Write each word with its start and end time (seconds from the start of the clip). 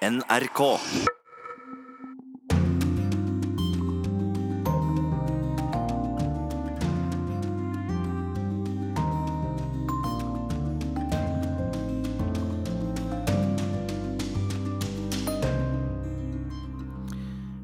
NRK. 0.00 0.60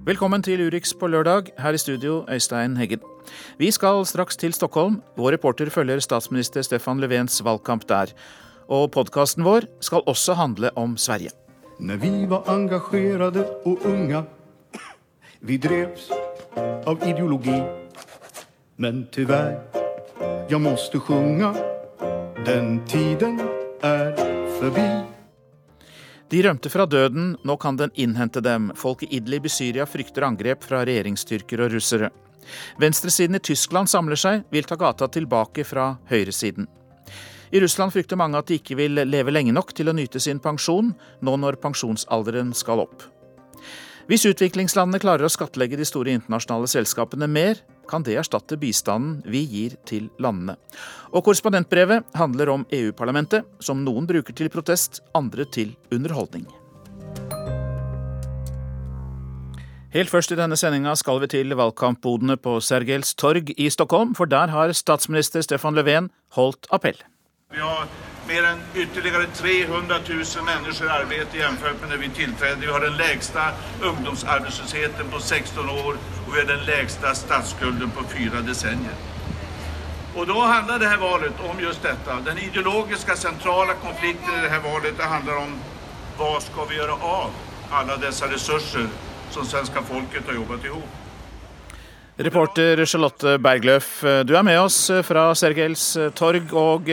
Velkommen 0.05 0.43
til 0.43 0.61
Urix 0.61 0.93
på 0.93 1.07
lørdag. 1.09 1.49
Her 1.59 1.73
i 1.73 1.79
studio, 1.79 2.25
Øystein 2.29 2.77
Heggen. 2.77 3.01
Vi 3.59 3.71
skal 3.71 4.05
straks 4.05 4.37
til 4.37 4.53
Stockholm. 4.53 5.01
Vår 5.17 5.33
reporter 5.33 5.71
følger 5.71 6.05
statsminister 6.05 6.63
Stefan 6.63 7.01
Löfvens 7.01 7.41
valgkamp 7.45 7.89
der. 7.89 8.13
Og 8.69 8.91
podkasten 8.91 9.45
vår 9.45 9.61
skal 9.81 10.05
også 10.07 10.35
handle 10.35 10.77
om 10.77 10.97
Sverige. 10.97 11.46
När 11.79 11.97
vi 11.97 12.27
var 12.27 12.43
engagerade 12.47 13.41
och 13.41 13.79
unga 13.85 14.25
Vi 15.41 15.59
drevs 15.59 16.11
av 16.85 17.03
ideologi 17.09 17.63
Men 18.77 19.07
tyvärr, 19.13 19.61
jag 20.49 20.61
måste 20.61 20.99
sjunga 20.99 21.55
Den 22.47 22.87
tiden 22.87 23.41
är 23.81 24.17
förbi 24.61 25.03
De 26.29 26.43
rømte 26.43 26.71
fra 26.71 26.87
døden, 26.87 27.37
nå 27.45 27.57
kan 27.57 27.77
den 27.77 27.91
innhente 27.95 28.41
dem. 28.41 28.73
Folk 28.75 29.03
i 29.03 29.07
Idlib 29.17 29.47
i 29.47 29.49
Syria 29.49 29.87
frykter 29.87 30.25
angrep 30.27 30.65
fra 30.65 30.81
regjeringsstyrker 30.83 31.61
og 31.63 31.71
russere. 31.71 32.11
Venstresiden 32.83 33.39
i 33.39 33.39
Tyskland 33.39 33.87
samler 33.87 34.19
seg, 34.19 34.43
vil 34.51 34.67
ta 34.67 34.75
gata 34.75 35.07
tilbake 35.07 35.63
fra 35.65 35.93
høyresiden. 36.11 36.67
I 37.53 37.61
Russland 37.63 37.95
frykter 37.95 38.19
mange 38.19 38.39
at 38.39 38.49
de 38.51 38.59
ikke 38.61 38.79
vil 38.79 38.99
leve 39.07 39.35
lenge 39.35 39.55
nok 39.55 39.75
til 39.77 39.91
å 39.91 39.95
nyte 39.97 40.23
sin 40.23 40.41
pensjon, 40.43 40.95
nå 41.23 41.37
når 41.43 41.61
pensjonsalderen 41.63 42.53
skal 42.57 42.83
opp. 42.87 43.07
Hvis 44.07 44.27
utviklingslandene 44.29 45.03
klarer 45.03 45.27
å 45.27 45.33
skattlegge 45.33 45.79
de 45.79 45.87
store 45.87 46.13
internasjonale 46.15 46.69
selskapene 46.71 47.27
mer, 47.27 47.59
kan 47.91 48.05
det 48.07 48.15
erstatte 48.19 48.59
bistanden 48.59 49.19
vi 49.27 49.41
gir 49.47 49.75
til 49.87 50.07
landene. 50.23 50.55
Og 51.11 51.25
korrespondentbrevet 51.27 52.15
handler 52.19 52.53
om 52.53 52.67
EU-parlamentet, 52.71 53.47
som 53.59 53.83
noen 53.83 54.07
bruker 54.07 54.35
til 54.35 54.51
protest, 54.51 55.03
andre 55.15 55.47
til 55.51 55.75
underholdning. 55.95 56.47
Helt 59.97 60.13
først 60.13 60.35
i 60.35 60.39
denne 60.39 60.59
sendinga 60.61 60.93
skal 60.99 61.23
vi 61.23 61.31
til 61.33 61.55
valgkampbodene 61.57 62.37
på 62.39 62.59
Sergels 62.61 63.15
torg 63.19 63.51
i 63.57 63.71
Stockholm, 63.73 64.15
for 64.19 64.31
der 64.31 64.53
har 64.55 64.75
statsminister 64.77 65.43
Stefan 65.43 65.79
Löfven 65.79 66.11
holdt 66.37 66.69
appell. 66.71 66.99
Vi 67.57 67.63
har 67.63 67.87
mer 68.29 68.45
enn 68.45 68.63
ytterligere 68.75 69.27
300 69.35 69.99
000 70.09 70.45
mennesker 70.45 70.87
i 70.87 70.89
arbeid 70.89 71.27
sammenlignet 71.33 71.81
med 71.81 71.91
da 71.91 71.97
vi 71.97 72.09
tillträdde. 72.09 72.61
Vi 72.61 72.67
har 72.67 72.81
den 72.81 72.97
lägsta 72.97 73.45
ungdomsarbeidsløsheten 73.83 75.11
på 75.11 75.21
16 75.21 75.69
år 75.71 75.97
og 76.27 76.35
vi 76.35 76.39
har 76.41 76.47
den 76.47 76.65
lägsta 76.65 77.15
statsskulden 77.15 77.91
på 77.91 78.05
fyra 78.09 78.43
decennier. 78.43 78.99
Og 80.17 80.27
da 80.27 80.41
handler 80.41 80.79
det 80.79 80.89
her 80.89 80.99
valet 80.99 81.41
om 81.51 81.61
just 81.61 81.83
dette. 81.83 82.19
Den 82.27 82.39
ideologiske, 82.39 83.17
centrala 83.17 83.75
konflikten 83.75 84.35
i 84.35 84.43
det 84.43 84.51
her 84.51 84.61
valet 84.61 84.99
det 84.99 85.09
handler 85.15 85.37
om 85.47 85.57
hva 86.19 86.37
skal 86.41 86.69
vi 86.69 86.77
gjøre 86.83 87.01
av 87.01 87.31
alle 87.71 87.97
disse 88.07 88.29
ressurser 88.35 88.89
som 89.31 89.47
svenska 89.47 89.83
folket 89.83 90.27
har 90.27 90.43
jobbat 90.43 90.65
ihop. 90.65 91.06
Reporter 92.17 92.81
Charlotte 92.89 93.37
Bergløf, 93.45 94.01
du 94.25 94.33
er 94.33 94.45
med 94.47 94.57
oss 94.57 94.79
fra 95.05 95.27
Sergels 95.37 95.91
torg. 96.17 96.49
Og 96.57 96.89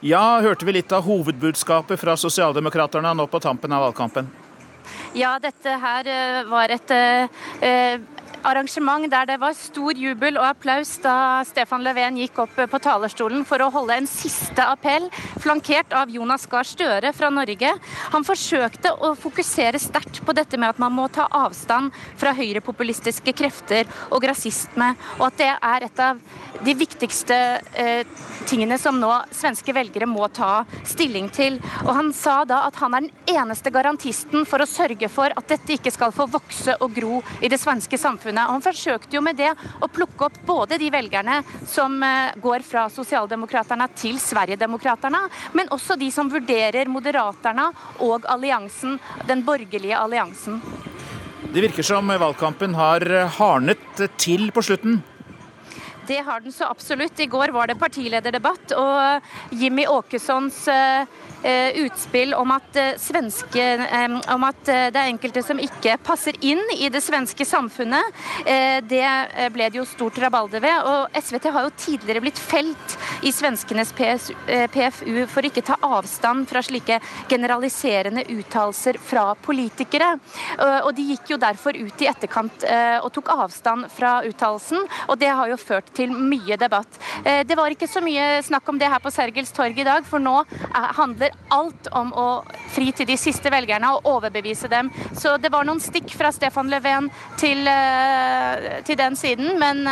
ja, 0.00 0.22
hørte 0.40 0.64
vi 0.64 0.78
litt 0.78 0.94
av 0.96 1.04
hovedbudskapet 1.04 2.00
fra 2.00 2.16
Sosialdemokraterne 2.16 3.12
nå 3.12 3.28
på 3.28 3.42
tampen 3.44 3.76
av 3.76 3.84
valgkampen? 3.90 4.32
Ja, 5.14 5.36
dette 5.38 5.76
her 5.78 6.08
eh, 6.10 6.40
var 6.50 6.72
et 6.74 6.90
eh, 6.90 8.00
arrangement 8.44 9.08
der 9.10 9.26
det 9.28 9.38
var 9.40 9.56
stor 9.56 9.96
jubel 9.98 10.38
og 10.38 10.46
applaus 10.46 10.92
da 11.02 11.42
Stefan 11.48 11.84
Löfven 11.84 12.18
gikk 12.20 12.38
opp 12.44 12.56
på 12.70 12.80
talerstolen 12.82 13.44
for 13.48 13.62
å 13.64 13.70
holde 13.72 13.96
en 13.98 14.08
siste 14.10 14.64
appell, 14.64 15.08
flankert 15.42 15.94
av 15.96 16.12
Jonas 16.12 16.46
Gahr 16.50 16.68
Støre 16.68 17.12
fra 17.16 17.30
Norge. 17.32 17.72
Han 18.12 18.26
forsøkte 18.26 18.94
å 18.94 19.14
fokusere 19.18 19.80
sterkt 19.82 20.20
på 20.24 20.36
dette 20.36 20.60
med 20.60 20.74
at 20.74 20.82
man 20.82 20.94
må 20.94 21.08
ta 21.12 21.26
avstand 21.32 21.94
fra 22.20 22.34
høyrepopulistiske 22.36 23.34
krefter 23.36 23.88
og 24.10 24.28
rasisme, 24.28 24.92
og 25.18 25.28
at 25.30 25.40
det 25.40 25.52
er 25.54 25.88
et 25.88 26.04
av 26.04 26.20
de 26.64 26.74
viktigste 26.78 27.36
eh, 27.80 28.06
tingene 28.48 28.76
som 28.78 28.96
nå 29.00 29.10
svenske 29.34 29.72
velgere 29.74 30.06
må 30.08 30.28
ta 30.32 30.64
stilling 30.86 31.30
til. 31.34 31.58
Og 31.84 31.92
Han 31.96 32.12
sa 32.16 32.42
da 32.48 32.64
at 32.68 32.78
han 32.80 32.94
er 32.94 33.06
den 33.06 33.36
eneste 33.40 33.72
garantisten 33.74 34.46
for 34.48 34.62
å 34.62 34.68
sørge 34.68 35.08
for 35.12 35.32
at 35.34 35.48
dette 35.50 35.76
ikke 35.76 35.92
skal 35.94 36.14
få 36.14 36.28
vokse 36.30 36.76
og 36.80 36.94
gro 36.94 37.20
i 37.40 37.50
det 37.52 37.60
svenske 37.60 37.98
samfunnet. 38.00 38.33
Og 38.42 38.56
Han 38.56 38.64
forsøkte 38.64 39.16
jo 39.16 39.22
med 39.24 39.38
det 39.38 39.52
å 39.54 39.88
plukke 39.88 40.26
opp 40.28 40.40
både 40.46 40.78
de 40.80 40.90
velgerne 40.92 41.40
som 41.70 41.96
eh, 42.02 42.34
går 42.42 42.66
fra 42.66 42.88
Sosialdemokraterne 42.92 43.88
til 43.94 44.18
Sverigedemokraterne, 44.22 45.22
men 45.54 45.70
også 45.74 45.98
de 46.00 46.10
som 46.14 46.30
vurderer 46.32 46.90
Moderaterna 46.90 47.70
og 48.04 48.26
alliansen, 48.30 48.98
den 49.28 49.44
borgerlige 49.46 49.98
alliansen. 49.98 50.60
Det 51.54 51.62
virker 51.62 51.86
som 51.86 52.08
valgkampen 52.08 52.74
har 52.74 53.04
hardnet 53.36 54.06
til 54.18 54.48
på 54.54 54.62
slutten. 54.64 55.02
Det 56.06 56.18
har 56.20 56.40
den 56.40 56.52
så 56.52 56.66
absolutt. 56.68 57.20
I 57.20 57.26
går 57.26 57.52
var 57.54 57.70
det 57.70 57.78
partilederdebatt, 57.80 58.74
og 58.76 59.54
Jimmy 59.56 59.86
Åkessons 59.88 60.66
utspill 61.84 62.34
om 62.34 62.54
at, 62.54 62.78
svenske, 63.00 63.64
om 64.32 64.44
at 64.48 64.60
det 64.64 64.96
er 64.96 65.10
enkelte 65.10 65.42
som 65.44 65.60
ikke 65.60 65.98
passer 66.04 66.38
inn 66.40 66.62
i 66.78 66.88
det 66.92 67.02
svenske 67.04 67.44
samfunnet, 67.46 68.16
det 68.88 69.04
ble 69.52 69.68
det 69.68 69.80
jo 69.80 69.84
stort 69.88 70.18
rabalder 70.22 70.62
ved. 70.64 70.88
Og 70.88 71.18
SVT 71.20 71.50
har 71.52 71.66
jo 71.66 71.74
tidligere 71.76 72.22
blitt 72.24 72.40
felt 72.40 72.96
i 73.24 73.32
svenskenes 73.34 73.92
PFU 73.92 75.24
for 75.30 75.44
ikke 75.44 75.64
ta 75.66 75.76
avstand 75.84 76.48
fra 76.48 76.62
slike 76.64 76.98
generaliserende 77.28 78.24
uttalelser 78.32 78.98
fra 79.02 79.26
politikere. 79.44 80.14
Og 80.86 80.90
de 80.96 81.08
gikk 81.12 81.34
jo 81.34 81.40
derfor 81.42 81.76
ut 81.76 82.04
i 82.04 82.08
etterkant 82.08 82.64
og 83.04 83.10
tok 83.14 83.32
avstand 83.36 83.90
fra 83.92 84.16
uttalelsen, 84.24 84.80
og 85.10 85.20
det 85.20 85.32
har 85.34 85.52
jo 85.52 85.60
ført 85.60 85.92
til 85.96 86.14
mye 86.14 86.56
debatt. 86.60 87.00
Det 87.24 87.58
var 87.58 87.74
ikke 87.74 87.90
så 87.90 88.00
mye 88.04 88.40
snakk 88.46 88.68
om 88.72 88.80
det 88.80 88.88
her 88.88 89.02
på 89.04 89.12
Sergels 89.12 89.52
torg 89.54 89.76
i 89.76 89.86
dag, 89.86 90.08
for 90.08 90.22
nå 90.22 90.40
handler 90.72 91.33
alt 91.54 91.88
om 91.92 92.12
å 92.16 92.28
fri 92.74 92.90
til 92.96 93.08
de 93.08 93.16
siste 93.20 93.50
velgerne 93.52 93.90
og 93.94 94.08
overbevise 94.16 94.70
dem. 94.72 94.90
Så 95.16 95.36
det 95.38 95.52
var 95.52 95.66
noen 95.66 95.82
stikk 95.82 96.14
fra 96.16 96.32
Stefan 96.34 96.70
Löfven 96.72 97.10
til, 97.40 97.68
til 98.86 99.00
den 99.00 99.18
siden, 99.18 99.58
men, 99.60 99.84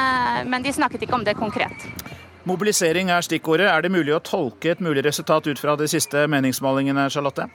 men 0.49 0.65
de 0.65 0.73
snakket 0.75 1.07
ikke 1.07 1.21
om 1.21 1.27
det 1.27 1.39
konkret. 1.39 1.87
Mobilisering 2.49 3.13
er 3.15 3.23
stikkordet. 3.23 3.69
Er 3.71 3.85
det 3.85 3.93
mulig 3.95 4.17
å 4.17 4.23
tolke 4.25 4.73
et 4.73 4.81
mulig 4.83 5.05
resultat 5.07 5.47
ut 5.47 5.61
fra 5.61 5.77
de 5.79 5.87
siste 5.91 6.27
meningsmålingene, 6.27 7.07
Charlotte? 7.13 7.47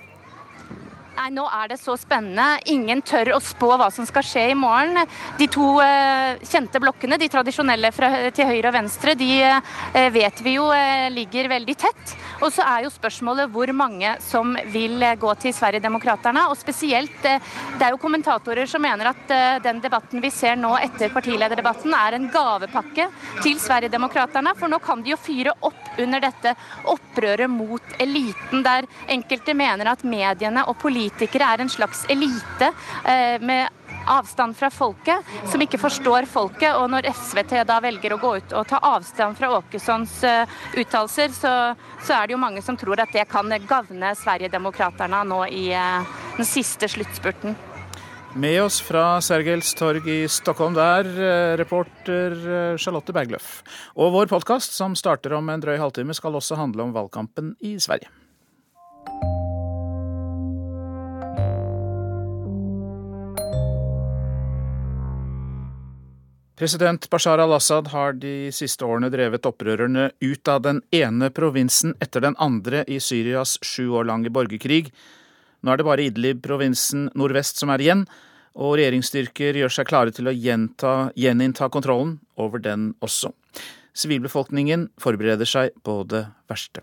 Nei, 1.17 1.31
Nå 1.33 1.47
er 1.49 1.71
det 1.71 1.79
så 1.81 1.95
spennende. 1.97 2.59
Ingen 2.69 3.01
tør 3.01 3.31
å 3.33 3.39
spå 3.41 3.71
hva 3.79 3.87
som 3.93 4.05
skal 4.05 4.25
skje 4.25 4.43
i 4.51 4.57
morgen. 4.57 4.99
De 5.39 5.47
to 5.49 5.65
eh, 5.81 6.37
kjente 6.45 6.77
blokkene, 6.81 7.17
de 7.17 7.29
tradisjonelle 7.33 7.89
fra, 7.95 8.11
til 8.35 8.45
høyre 8.51 8.69
og 8.69 8.75
venstre, 8.75 9.15
de 9.17 9.31
eh, 9.41 10.09
vet 10.13 10.43
vi 10.45 10.53
jo 10.59 10.67
eh, 10.75 11.07
ligger 11.13 11.49
veldig 11.49 11.75
tett. 11.81 12.13
Og 12.45 12.53
så 12.53 12.61
er 12.69 12.85
jo 12.85 12.93
spørsmålet 12.93 13.49
hvor 13.49 13.71
mange 13.73 14.11
som 14.21 14.53
vil 14.69 15.01
gå 15.17 15.33
til 15.41 15.55
Sverigedemokraterna. 15.57 16.45
Og 16.51 16.59
spesielt, 16.59 17.17
det 17.25 17.81
er 17.81 17.95
jo 17.95 18.01
kommentatorer 18.01 18.69
som 18.69 18.85
mener 18.85 19.09
at 19.09 19.33
den 19.65 19.81
debatten 19.81 20.21
vi 20.21 20.29
ser 20.33 20.53
nå 20.59 20.75
etter 20.77 21.09
partilederdebatten, 21.15 21.95
er 21.97 22.19
en 22.19 22.29
gavepakke 22.29 23.09
til 23.41 23.57
Sverigedemokraterna. 23.61 24.53
For 24.59 24.69
nå 24.69 24.77
kan 24.85 25.01
de 25.01 25.15
jo 25.15 25.19
fyre 25.21 25.55
opp 25.65 25.97
under 25.97 26.21
dette 26.21 26.53
opprøret 26.85 27.49
mot 27.49 27.97
eliten, 27.97 28.61
der 28.61 28.85
enkelte 29.09 29.57
mener 29.57 29.89
at 29.95 30.05
mediene 30.05 30.67
og 30.69 30.77
politikere 31.07 31.47
er 31.53 31.63
en 31.63 31.71
slags 31.71 32.05
elite 32.11 32.71
med 33.41 33.69
avstand 34.07 34.55
fra 34.55 34.69
folket, 34.71 35.23
som 35.51 35.61
ikke 35.61 35.79
forstår 35.79 36.27
folket. 36.31 36.75
Og 36.75 36.89
når 36.91 37.09
SVT 37.11 37.61
da 37.67 37.79
velger 37.83 38.15
å 38.15 38.19
gå 38.21 38.33
ut 38.39 38.55
og 38.55 38.67
ta 38.69 38.79
avstand 38.93 39.37
fra 39.37 39.51
Åkessons 39.57 40.19
uttalelser, 40.75 41.31
så, 41.35 41.53
så, 42.01 42.13
er 42.17 42.27
det 42.27 42.35
jo 42.35 42.41
mange 42.41 42.63
som 42.63 42.77
tror 42.79 43.03
at 43.03 43.13
det 43.15 43.27
kan 43.31 43.51
gagne 43.67 44.13
Sverigedemokraterna 44.15 45.23
nå 45.27 45.43
i 45.51 45.65
den 45.71 46.47
siste 46.47 46.89
sluttspurten. 46.91 47.57
Med 48.37 48.59
oss 48.61 48.77
fra 48.83 49.17
Sergels 49.23 49.71
torg 49.73 50.05
i 50.11 50.19
Stockholm 50.29 50.75
der, 50.77 51.07
reporter 51.57 52.35
Charlotte 52.77 53.15
Bergløff. 53.15 53.63
Og 53.97 54.13
vår 54.13 54.29
podkast, 54.29 54.77
som 54.77 54.95
starter 54.99 55.33
om 55.39 55.49
en 55.49 55.63
drøy 55.63 55.79
halvtime, 55.81 56.15
skal 56.17 56.37
også 56.37 56.59
handle 56.59 56.85
om 56.85 56.93
valgkampen 56.95 57.55
i 57.65 57.77
Sverige. 57.81 58.11
President 66.57 67.09
Bashar 67.09 67.37
al-Assad 67.37 67.87
har 67.93 68.15
de 68.17 68.49
siste 68.49 68.81
årene 68.81 69.11
drevet 69.13 69.45
opprørerne 69.45 70.07
ut 70.25 70.49
av 70.49 70.63
den 70.65 70.79
ene 70.89 71.27
provinsen 71.29 71.91
etter 72.01 72.23
den 72.25 72.33
andre 72.41 72.79
i 72.89 72.95
Syrias 72.97 73.59
sju 73.61 73.91
år 73.93 74.07
lange 74.09 74.31
borgerkrig. 74.33 74.87
Nå 75.61 75.69
er 75.69 75.77
det 75.77 75.85
bare 75.85 76.07
Idlib-provinsen 76.09 77.11
nordvest 77.13 77.61
som 77.61 77.69
er 77.69 77.83
igjen, 77.85 78.01
og 78.57 78.73
regjeringsstyrker 78.79 79.59
gjør 79.61 79.75
seg 79.75 79.85
klare 79.91 80.15
til 80.17 80.31
å 80.31 80.33
gjenta, 80.33 80.93
gjeninnta 81.13 81.67
kontrollen 81.69 82.15
over 82.41 82.63
den 82.65 82.87
også. 83.05 83.29
Sivilbefolkningen 83.93 84.87
forbereder 84.97 85.45
seg 85.45 85.77
på 85.85 85.99
det 86.09 86.23
verste. 86.49 86.81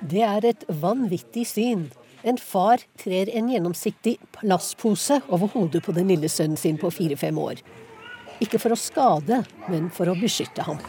Det 0.00 0.24
er 0.32 0.48
et 0.48 0.64
vanvittig 0.80 1.44
syn. 1.52 1.84
En 2.24 2.38
far 2.40 2.80
trer 2.96 3.28
en 3.36 3.50
gjennomsiktig 3.52 4.16
plastpose 4.32 5.20
over 5.28 5.50
hodet 5.52 5.82
på 5.84 5.92
den 5.92 6.08
lille 6.08 6.28
sønnen 6.32 6.56
sin 6.56 6.78
på 6.80 6.88
fire-fem 6.88 7.36
år. 7.36 7.60
Ikke 8.42 8.58
for 8.58 8.72
å 8.72 8.78
skade, 8.80 9.42
men 9.68 9.90
for 9.94 10.08
å 10.08 10.14
beskytte 10.18 10.64
ham. 10.64 10.80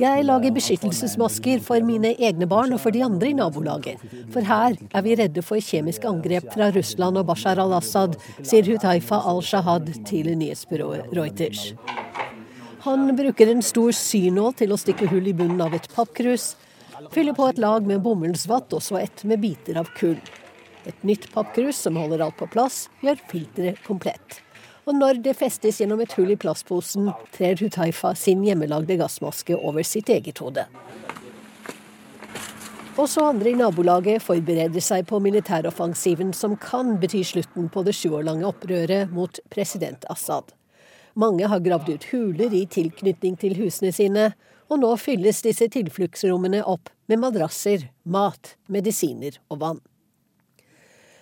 Jeg 0.00 0.24
lager 0.24 0.54
beskyttelsesmasker 0.56 1.64
for 1.66 1.84
mine 1.84 2.14
egne 2.14 2.48
barn 2.48 2.72
og 2.72 2.80
for 2.80 2.94
de 2.94 3.02
andre 3.04 3.32
i 3.32 3.36
nabolaget. 3.36 4.06
For 4.32 4.46
her 4.46 4.78
er 4.86 5.04
vi 5.04 5.16
redde 5.20 5.44
for 5.44 5.60
kjemiske 5.60 6.08
angrep 6.08 6.48
fra 6.54 6.70
Russland 6.78 7.20
og 7.20 7.26
Bashar 7.28 7.60
al-Assad, 7.60 8.16
sier 8.40 8.70
Hutaifa 8.70 9.18
al-Shahad 9.32 9.90
til 10.08 10.30
nyhetsbyrået 10.38 11.10
Reuters. 11.18 11.72
Han 12.86 13.10
bruker 13.18 13.50
en 13.50 13.66
stor 13.66 13.90
synål 13.98 14.54
til 14.62 14.70
å 14.72 14.78
stikke 14.78 15.10
hull 15.10 15.26
i 15.26 15.34
bunnen 15.34 15.60
av 15.64 15.74
et 15.74 15.90
pappkrus, 15.90 16.54
fyller 17.12 17.32
på 17.36 17.48
et 17.48 17.58
lag 17.58 17.86
med 17.86 18.02
bomullsvatt 18.04 18.72
og 18.76 18.82
så 18.82 18.98
ett 19.02 19.24
med 19.24 19.40
biter 19.40 19.78
av 19.80 19.90
kull. 19.98 20.18
Et 20.86 21.02
nytt 21.02 21.28
pappkrus 21.32 21.78
som 21.86 21.96
holder 21.98 22.22
alt 22.24 22.36
på 22.38 22.46
plass, 22.50 22.86
gjør 23.02 23.18
filteret 23.30 23.82
komplett. 23.86 24.40
Og 24.86 24.94
når 24.94 25.18
det 25.24 25.34
festes 25.34 25.80
gjennom 25.80 26.00
et 26.04 26.12
hull 26.14 26.30
i 26.30 26.38
plastposen, 26.38 27.10
trer 27.34 27.58
Hutaifa 27.58 28.14
sin 28.14 28.44
hjemmelagde 28.46 29.00
gassmaske 29.00 29.56
over 29.58 29.82
sitt 29.82 30.12
eget 30.14 30.38
hode. 30.38 30.68
Også 32.96 33.26
andre 33.28 33.50
i 33.50 33.56
nabolaget 33.58 34.22
forbereder 34.24 34.80
seg 34.80 35.04
på 35.10 35.18
militæroffensiven 35.20 36.30
som 36.32 36.54
kan 36.56 36.94
bety 37.02 37.20
slutten 37.28 37.66
på 37.68 37.82
det 37.84 37.92
sju 37.98 38.14
år 38.16 38.24
lange 38.30 38.46
opprøret 38.48 39.10
mot 39.12 39.40
president 39.52 40.06
Assad. 40.08 40.54
Mange 41.18 41.48
har 41.50 41.60
gravd 41.64 41.90
ut 41.90 42.06
huler 42.12 42.54
i 42.54 42.62
tilknytning 42.70 43.36
til 43.40 43.58
husene 43.58 43.92
sine, 43.92 44.30
og 44.68 44.80
nå 44.82 44.92
fylles 45.00 45.42
disse 45.44 45.68
tilfluktsrommene 45.72 46.62
opp 46.66 46.90
med 47.10 47.22
madrasser, 47.22 47.88
mat, 48.04 48.56
medisiner 48.66 49.38
og 49.50 49.60
vann. 49.62 49.84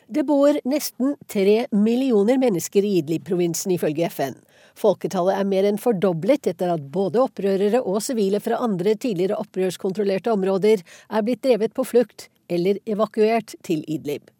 Det 0.06 0.24
bor 0.28 0.56
nesten 0.68 1.14
tre 1.32 1.64
millioner 1.72 2.36
mennesker 2.40 2.84
i 2.84 2.98
Idlib-provinsen, 3.00 3.72
ifølge 3.72 4.10
FN. 4.12 4.36
Folketallet 4.76 5.38
er 5.38 5.48
mer 5.48 5.68
enn 5.68 5.80
fordoblet 5.80 6.50
etter 6.50 6.74
at 6.74 6.84
både 6.92 7.22
opprørere 7.22 7.80
og 7.80 8.02
sivile 8.04 8.40
fra 8.44 8.60
andre 8.64 8.96
tidligere 9.00 9.38
opprørskontrollerte 9.40 10.34
områder 10.34 10.82
er 10.82 11.24
blitt 11.24 11.44
drevet 11.46 11.76
på 11.76 11.86
flukt 11.88 12.28
eller 12.52 12.80
evakuert 12.84 13.56
til 13.64 13.84
Idlib. 13.88 14.33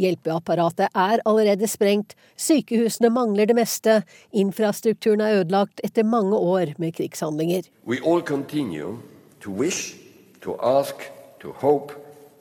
Hjelpeapparatet 0.00 0.90
er 0.90 1.22
allerede 1.24 1.68
sprengt, 1.70 2.14
sykehusene 2.36 3.10
mangler 3.14 3.46
det 3.46 3.56
meste, 3.58 4.00
infrastrukturen 4.32 5.22
er 5.22 5.40
ødelagt 5.40 5.80
etter 5.86 6.06
mange 6.06 6.36
år 6.36 6.74
med 6.78 6.96
krigshandlinger. 6.98 7.68
We 7.86 8.00
all 8.02 8.22
continue 8.22 8.98
to 9.40 9.50
wish, 9.50 9.94
to 10.42 10.58
ask, 10.62 10.94
to 11.40 11.52
hope, 11.62 11.94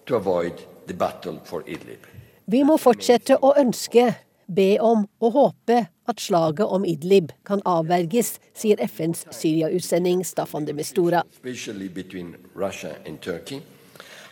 to 0.06 0.16
avoid 0.16 0.66
the 0.88 0.94
battle 0.94 1.40
for 1.46 1.62
Idlib. 1.68 2.08
Vi 2.46 2.64
må 2.64 2.78
fortsette 2.78 3.38
å 3.40 3.54
ønske, 3.60 4.14
be 4.48 4.76
om 4.84 5.06
og 5.24 5.32
håpe 5.38 5.78
at 6.10 6.20
slaget 6.20 6.68
om 6.68 6.84
Idlib 6.86 7.32
kan 7.48 7.62
avverges, 7.66 8.36
sier 8.54 8.82
FNs 8.84 9.24
Syria-utsending 9.32 10.26
Staffan 10.28 10.66
de 10.68 10.76
Mistura. 10.76 11.24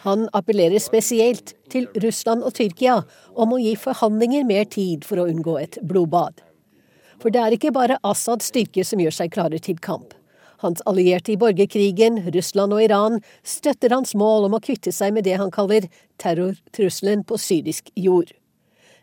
Han 0.02 0.26
appellerer 0.34 0.82
spesielt 0.82 1.54
til 1.70 1.86
Russland 2.02 2.42
og 2.42 2.56
Tyrkia 2.58 3.02
om 3.38 3.54
å 3.54 3.60
gi 3.62 3.76
forhandlinger 3.78 4.48
mer 4.50 4.66
tid 4.66 5.06
for 5.06 5.22
å 5.22 5.28
unngå 5.30 5.60
et 5.62 5.78
blodbad. 5.86 6.42
For 7.22 7.30
det 7.30 7.44
er 7.44 7.54
ikke 7.54 7.74
bare 7.76 8.00
Assads 8.08 8.50
styrker 8.50 8.88
som 8.88 9.02
gjør 9.04 9.14
seg 9.14 9.34
klare 9.36 9.60
til 9.62 9.78
kamp. 9.78 10.16
Hans 10.62 10.82
allierte 10.90 11.34
i 11.34 11.40
borgerkrigen, 11.42 12.20
Russland 12.34 12.74
og 12.74 12.82
Iran, 12.84 13.20
støtter 13.46 13.94
hans 13.94 14.14
mål 14.18 14.48
om 14.50 14.58
å 14.58 14.62
kvitte 14.62 14.94
seg 14.94 15.14
med 15.14 15.26
det 15.26 15.38
han 15.42 15.54
kaller 15.54 15.86
terrortrusselen 16.22 17.22
på 17.26 17.38
syrisk 17.42 17.90
jord. 17.98 18.34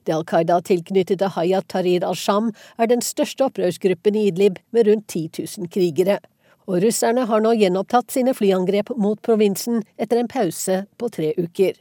Det 0.07 0.15
Al 0.15 0.27
Qaida-tilknyttede 0.27 1.31
Hayat 1.35 1.67
Tahrir 1.71 2.07
al-Sham 2.07 2.53
er 2.79 2.91
den 2.91 3.03
største 3.05 3.47
opprørsgruppen 3.47 4.19
i 4.19 4.29
Idlib, 4.31 4.59
med 4.73 4.87
rundt 4.89 5.07
10 5.11 5.45
000 5.59 5.71
krigere. 5.75 6.19
Og 6.69 6.83
russerne 6.85 7.25
har 7.29 7.41
nå 7.41 7.55
gjenopptatt 7.57 8.13
sine 8.13 8.35
flyangrep 8.37 8.93
mot 9.01 9.21
provinsen 9.25 9.81
etter 9.97 10.21
en 10.21 10.29
pause 10.29 10.83
på 11.01 11.09
tre 11.13 11.33
uker. 11.39 11.79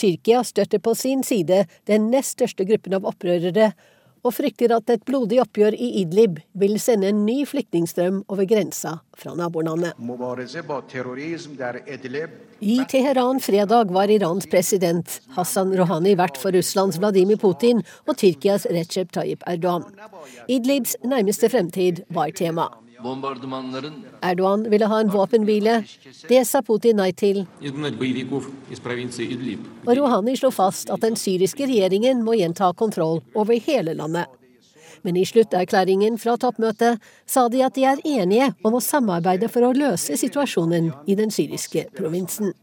Tyrkia 0.00 0.40
støtter 0.44 0.80
på 0.82 0.94
sin 0.98 1.22
side 1.22 1.66
den 1.86 2.08
nest 2.10 2.38
største 2.38 2.64
gruppen 2.66 2.96
av 2.96 3.04
opprørere, 3.06 3.74
og 4.24 4.32
frykter 4.32 4.72
at 4.72 4.88
et 4.88 5.02
blodig 5.04 5.36
oppgjør 5.42 5.74
i 5.76 5.90
Idlib 6.00 6.38
vil 6.56 6.78
sende 6.80 7.10
en 7.12 7.24
ny 7.26 7.42
flyktningstrøm 7.44 8.22
over 8.32 8.48
grensa 8.48 8.94
fra 9.20 9.34
nabolandet. 9.36 9.92
I 12.64 12.76
Teheran 12.88 13.42
fredag 13.44 13.92
var 13.92 14.08
Irans 14.08 14.48
president 14.48 15.18
Hassan 15.36 15.74
Rouhani 15.76 16.14
vert 16.16 16.40
for 16.40 16.56
Russlands 16.56 16.96
Vladimir 17.02 17.36
Putin 17.36 17.84
og 18.08 18.16
Tyrkias 18.16 18.64
Recep 18.72 19.12
Tayyip 19.12 19.44
Erdogan. 19.50 19.84
Idlibs 20.48 20.96
nærmeste 21.04 21.52
fremtid 21.52 22.00
var 22.08 22.32
tema. 22.32 22.70
Erdogan 24.22 24.70
ville 24.70 24.86
ha 24.86 25.00
en 25.00 25.10
våpenhvile. 25.10 25.84
Det 26.28 26.44
sa 26.46 26.62
Putin 26.62 26.96
nei 26.96 27.12
til. 27.12 27.44
Og 29.86 29.92
Rouhani 29.98 30.36
slo 30.36 30.50
fast 30.54 30.90
at 30.90 31.04
den 31.04 31.18
syriske 31.18 31.66
regjeringen 31.66 32.24
må 32.24 32.38
gjenta 32.38 32.72
kontroll 32.72 33.22
over 33.34 33.60
hele 33.66 33.94
landet. 33.94 34.26
Men 35.04 35.16
i 35.20 35.24
slutterklæringen 35.28 36.16
fra 36.18 36.38
toppmøtet 36.40 37.00
sa 37.28 37.48
de 37.52 37.60
at 37.66 37.76
de 37.76 37.84
er 37.84 38.00
enige 38.08 38.52
om 38.64 38.78
å 38.78 38.80
samarbeide 38.80 39.50
for 39.52 39.66
å 39.66 39.74
løse 39.76 40.16
situasjonen 40.16 40.92
i 41.06 41.16
den 41.18 41.34
syriske 41.34 41.90
provinsen. 41.96 42.54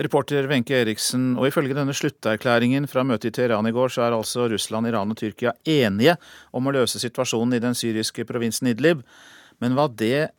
Reporter 0.00 0.46
Wenche 0.48 0.78
Eriksen, 0.80 1.34
og 1.36 1.50
ifølge 1.50 1.76
denne 1.76 1.92
slutterklæringen 1.92 2.86
fra 2.88 3.02
møtet 3.04 3.34
i 3.34 3.36
Teheran 3.36 3.68
i 3.68 3.74
går, 3.76 3.92
så 3.92 4.06
er 4.06 4.16
altså 4.16 4.46
Russland, 4.48 4.88
Iran 4.88 5.12
og 5.12 5.18
Tyrkia 5.20 5.52
enige 5.68 6.14
om 6.56 6.64
å 6.64 6.72
løse 6.72 7.02
situasjonen 7.02 7.58
i 7.58 7.60
den 7.60 7.76
syriske 7.76 8.24
provinsen 8.24 8.70
Idlib. 8.72 9.02
Men 9.60 9.76
hva 9.76 9.88
det 9.92 10.30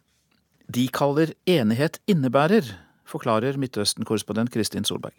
de 0.72 0.88
kaller 0.94 1.34
enighet 1.50 2.00
innebærer, 2.10 2.66
forklarer 3.06 3.60
Midtøsten-korrespondent 3.60 4.54
Kristin 4.54 4.88
Solberg 4.88 5.18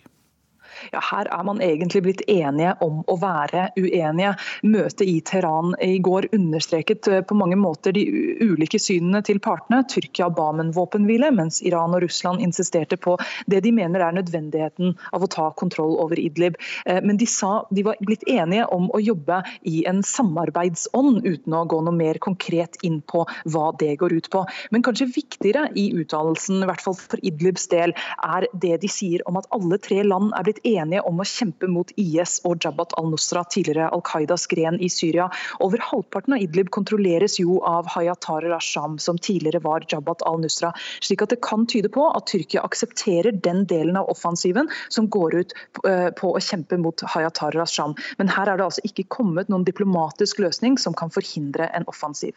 ja, 0.91 1.01
her 1.10 1.29
er 1.31 1.44
man 1.46 1.60
egentlig 1.62 2.03
blitt 2.06 2.22
enige 2.31 2.74
om 2.84 3.03
å 3.06 3.17
være 3.20 3.69
uenige. 3.79 4.34
Møtet 4.67 5.05
i 5.06 5.19
Teheran 5.24 5.77
i 5.82 5.98
går 6.03 6.29
understreket 6.34 7.08
eh, 7.08 7.22
på 7.27 7.36
mange 7.39 7.58
måter 7.60 7.94
de 7.96 8.05
ulike 8.43 8.81
synene 8.82 9.22
til 9.27 9.41
partene. 9.43 9.82
Tyrkia 9.91 10.31
ba 10.34 10.51
om 10.53 10.62
en 10.62 10.72
våpenhvile, 10.74 11.32
mens 11.34 11.60
Iran 11.62 11.94
og 11.96 12.03
Russland 12.05 12.43
insisterte 12.44 12.98
på 13.01 13.17
det 13.51 13.62
de 13.67 13.72
mener 13.74 14.03
er 14.05 14.17
nødvendigheten 14.17 14.96
av 15.12 15.24
å 15.24 15.31
ta 15.31 15.48
kontroll 15.58 15.96
over 16.03 16.20
Idlib. 16.20 16.58
Eh, 16.86 17.03
men 17.05 17.20
de 17.20 17.29
sa 17.31 17.62
de 17.70 17.86
var 17.86 18.01
blitt 18.03 18.27
enige 18.31 18.67
om 18.74 18.89
å 18.93 19.03
jobbe 19.03 19.43
i 19.69 19.84
en 19.89 20.03
samarbeidsånd, 20.06 21.22
uten 21.27 21.56
å 21.56 21.65
gå 21.69 21.81
noe 21.84 21.96
mer 21.96 22.19
konkret 22.22 22.79
inn 22.86 23.01
på 23.06 23.24
hva 23.53 23.70
det 23.81 23.94
går 24.03 24.17
ut 24.19 24.31
på. 24.32 24.44
Men 24.74 24.84
kanskje 24.84 25.10
viktigere 25.12 25.69
i 25.79 25.91
uttalelsen, 25.98 26.62
i 26.62 26.70
hvert 26.70 26.82
fall 26.84 26.96
for 26.98 27.22
Idlibs 27.22 27.69
del, 27.72 27.94
er 28.22 28.48
det 28.53 28.81
de 28.82 28.91
sier 28.91 29.22
om 29.29 29.39
at 29.41 29.48
alle 29.55 29.79
tre 29.82 30.03
land 30.06 30.32
er 30.36 30.46
blitt 30.46 30.62
enige 30.65 30.71
enige 30.74 31.02
om 31.08 31.20
å 31.20 31.26
kjempe 31.29 31.69
mot 31.70 31.91
IS 32.00 32.38
og 32.48 32.64
Jabhat 32.64 32.94
al-Nusra, 33.00 33.44
tidligere 33.52 33.91
Al 33.94 34.02
Qaidas 34.06 34.46
gren 34.50 34.79
i 34.81 34.88
Syria. 34.93 35.29
Over 35.64 35.82
halvparten 35.91 36.36
av 36.36 36.44
Idlib 36.44 36.70
kontrolleres 36.74 37.38
jo 37.41 37.60
av 37.69 37.88
Hayatar 37.93 38.46
al-Asham, 38.48 38.98
som 39.02 39.19
tidligere 39.19 39.62
var 39.64 39.86
Jabhat 39.88 40.24
al-Nusra. 40.29 40.72
slik 41.00 41.22
at 41.22 41.34
det 41.34 41.41
kan 41.44 41.67
tyde 41.67 41.91
på 41.93 42.06
at 42.10 42.26
Tyrkia 42.31 42.62
aksepterer 42.67 43.32
den 43.32 43.67
delen 43.67 43.96
av 43.96 44.08
offensiven 44.12 44.70
som 44.88 45.08
går 45.08 45.34
ut 45.41 45.56
eh, 45.88 46.08
på 46.19 46.34
å 46.34 46.41
kjempe 46.41 46.79
mot 46.79 47.05
Hayatar 47.14 47.56
al-Asham. 47.56 47.96
Men 48.19 48.31
her 48.32 48.48
er 48.48 48.60
det 48.60 48.69
altså 48.70 48.84
ikke 48.88 49.08
kommet 49.08 49.52
noen 49.52 49.67
diplomatisk 49.69 50.43
løsning 50.43 50.79
som 50.79 50.96
kan 50.96 51.12
forhindre 51.12 51.69
en 51.76 51.88
offensiv. 51.91 52.36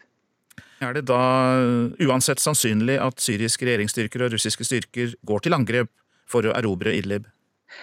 Er 0.84 0.92
det 0.92 1.06
da 1.08 1.20
uansett 2.04 2.42
sannsynlig 2.42 2.98
at 3.00 3.22
syriske 3.24 3.64
regjeringsstyrker 3.64 4.26
og 4.26 4.34
russiske 4.34 4.66
styrker 4.66 5.14
går 5.24 5.46
til 5.46 5.56
angrep 5.56 5.88
for 6.28 6.44
å 6.44 6.52
erobre 6.58 6.92
Idlib? 6.96 7.24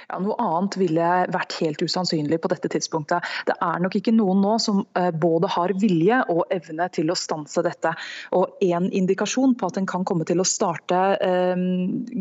Ja, 0.07 0.19
Noe 0.23 0.35
annet 0.39 0.77
ville 0.79 1.07
vært 1.33 1.55
helt 1.59 1.81
usannsynlig 1.83 2.39
på 2.43 2.49
dette 2.51 2.69
tidspunktet. 2.71 3.25
Det 3.47 3.55
er 3.61 3.81
nok 3.83 3.97
ikke 3.99 4.13
noen 4.15 4.41
nå 4.43 4.55
som 4.61 4.83
eh, 4.99 5.09
både 5.11 5.49
har 5.51 5.73
vilje 5.79 6.21
og 6.31 6.43
evne 6.55 6.87
til 6.95 7.11
å 7.11 7.17
stanse 7.19 7.63
dette. 7.65 7.91
Og 8.35 8.61
En 8.63 8.87
indikasjon 8.95 9.55
på 9.59 9.67
at 9.67 9.77
den 9.77 9.87
kan 9.89 10.05
komme 10.07 10.25
til 10.27 10.39
å 10.39 10.47
starte 10.47 11.01
eh, 11.23 11.63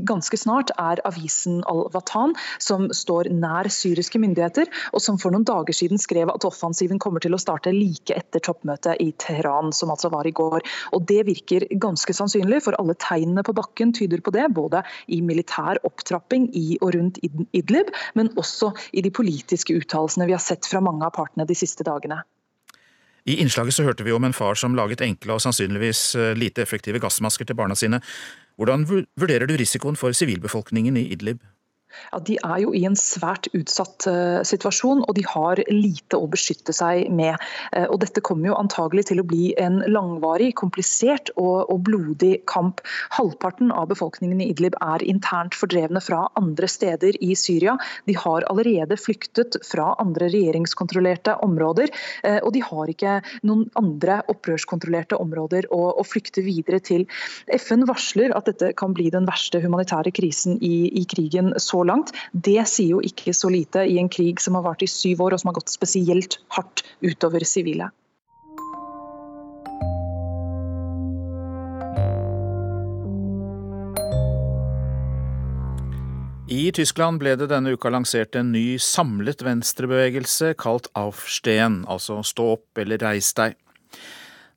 ganske 0.09 0.38
snart, 0.40 0.73
er 0.81 1.02
avisen 1.09 1.61
Al-Watan, 1.71 2.35
som 2.62 2.88
står 2.95 3.31
nær 3.35 3.71
syriske 3.73 4.21
myndigheter, 4.23 4.71
og 4.92 5.04
som 5.04 5.21
for 5.23 5.35
noen 5.35 5.47
dager 5.49 5.76
siden 5.76 6.00
skrev 6.02 6.33
at 6.33 6.47
offensiven 6.49 7.00
kommer 7.02 7.23
til 7.23 7.37
å 7.37 7.40
starte 7.40 7.75
like 7.75 8.16
etter 8.16 8.42
toppmøtet 8.42 9.00
i 9.02 9.12
Teheran, 9.23 9.73
som 9.76 9.92
altså 9.95 10.11
var 10.12 10.26
i 10.26 10.35
går. 10.35 10.66
Og 10.97 11.07
Det 11.12 11.23
virker 11.28 11.69
ganske 11.83 12.14
sannsynlig, 12.16 12.62
for 12.66 12.76
alle 12.81 12.99
tegnene 12.99 13.45
på 13.47 13.54
bakken 13.57 13.95
tyder 13.95 14.23
på 14.25 14.35
det, 14.35 14.49
både 14.54 14.83
i 15.12 15.23
militær 15.25 15.81
opptrapping 15.87 16.50
i 16.59 16.66
og 16.83 16.95
rundt 16.97 17.23
Idlib, 17.57 17.91
men 18.19 18.33
også 18.41 18.73
i 18.93 19.05
de 19.05 19.13
politiske 19.15 19.77
uttalelsene 19.77 20.29
vi 20.29 20.37
har 20.37 20.43
sett 20.43 20.69
fra 20.69 20.83
mange 20.85 21.07
av 21.07 21.15
partene 21.17 21.47
de 21.49 21.57
siste 21.59 21.87
dagene. 21.87 22.23
I 23.29 23.39
innslaget 23.39 23.77
så 23.77 23.85
hørte 23.87 24.03
vi 24.03 24.15
om 24.15 24.25
en 24.27 24.35
far 24.35 24.59
som 24.59 24.75
laget 24.75 25.05
enkle 25.05 25.37
og 25.37 25.43
sannsynligvis 25.45 26.01
eh, 26.19 26.33
lite 26.35 26.65
effektive 26.65 26.99
gassmasker 27.03 27.47
til 27.47 27.59
barna 27.59 27.77
sine. 27.79 28.03
Hvordan 28.59 28.85
vurderer 28.89 29.47
du 29.47 29.55
risikoen 29.57 29.97
for 29.97 30.15
sivilbefolkningen 30.17 30.99
i 30.99 31.07
Idlib? 31.15 31.45
Ja, 32.13 32.21
De 32.21 32.39
er 32.45 32.59
jo 32.63 32.73
i 32.77 32.85
en 32.89 32.97
svært 32.99 33.49
utsatt 33.57 34.07
uh, 34.09 34.41
situasjon, 34.47 35.05
og 35.07 35.17
de 35.17 35.25
har 35.29 35.63
lite 35.71 36.19
å 36.19 36.29
beskytte 36.31 36.75
seg 36.77 37.11
med. 37.13 37.41
Uh, 37.75 37.87
og 37.89 38.01
Dette 38.05 38.23
kommer 38.25 38.51
jo 38.51 38.59
antagelig 38.59 39.09
til 39.11 39.23
å 39.23 39.27
bli 39.29 39.53
en 39.61 39.81
langvarig, 39.91 40.53
komplisert 40.59 41.33
og, 41.37 41.69
og, 41.69 41.83
blodig 41.87 42.35
kamp. 42.51 42.83
Halvparten 43.17 43.73
av 43.75 43.89
befolkningen 43.91 44.43
i 44.43 44.51
Idlib 44.53 44.77
er 44.85 45.05
internt 45.09 45.57
fordrevne 45.59 46.03
fra 46.05 46.25
andre 46.39 46.69
steder 46.71 47.19
i 47.25 47.33
Syria. 47.39 47.77
De 48.09 48.17
har 48.19 48.47
allerede 48.51 48.99
flyktet 49.01 49.59
fra 49.67 49.93
andre 50.03 50.31
regjeringskontrollerte 50.33 51.37
områder, 51.45 51.93
uh, 52.27 52.41
og 52.43 52.53
de 52.57 52.65
har 52.67 52.93
ikke 52.93 53.19
noen 53.49 53.67
andre 53.79 54.21
opprørskontrollerte 54.33 55.19
områder 55.21 55.69
å, 55.75 55.83
å, 55.99 56.07
flykte 56.07 56.45
videre 56.45 56.81
til. 56.85 57.07
FN 57.57 57.87
varsler 57.89 58.35
at 58.37 58.49
dette 58.51 58.73
kan 58.79 58.95
bli 58.97 59.09
den 59.13 59.27
verste 59.29 59.61
humanitære 59.63 60.13
krisen 60.15 60.59
i, 60.61 60.91
i 61.01 61.05
krigen 61.09 61.53
så 61.61 61.82
langt. 61.89 62.12
Det 62.33 62.61
sier 62.71 62.97
jo 62.97 63.03
ikke 63.05 63.35
så 63.37 63.51
lite 63.53 63.87
i 63.89 63.99
en 64.03 64.11
krig 64.12 64.41
som 64.43 64.59
har 64.59 64.67
vart 64.67 64.85
i 64.85 64.91
syv 64.91 65.25
år, 65.27 65.35
og 65.35 65.43
som 65.43 65.53
har 65.53 65.59
gått 65.61 65.75
spesielt 65.75 66.39
hardt 66.57 66.85
utover 67.03 67.45
sivile. 67.49 67.91
I 76.53 76.69
Tyskland 76.75 77.17
ble 77.23 77.33
det 77.41 77.47
denne 77.49 77.71
uka 77.73 77.89
lansert 77.89 78.37
en 78.37 78.51
ny 78.53 78.77
samlet 78.77 79.41
venstrebevegelse 79.47 80.51
kalt 80.61 80.91
Aufstehen, 80.99 81.79
altså 81.89 82.19
stå 82.27 82.51
opp 82.59 82.81
eller 82.83 83.01
reis 83.01 83.31
deg. 83.39 83.57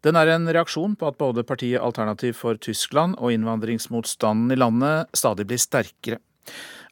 Den 0.04 0.20
er 0.20 0.34
en 0.34 0.50
reaksjon 0.52 0.98
på 1.00 1.08
at 1.08 1.18
både 1.22 1.46
partiet 1.48 1.80
Alternativ 1.82 2.36
for 2.42 2.60
Tyskland 2.62 3.16
og 3.16 3.32
innvandringsmotstanden 3.34 4.52
i 4.52 4.60
landet 4.60 5.16
stadig 5.18 5.48
blir 5.48 5.62
sterkere. 5.62 6.20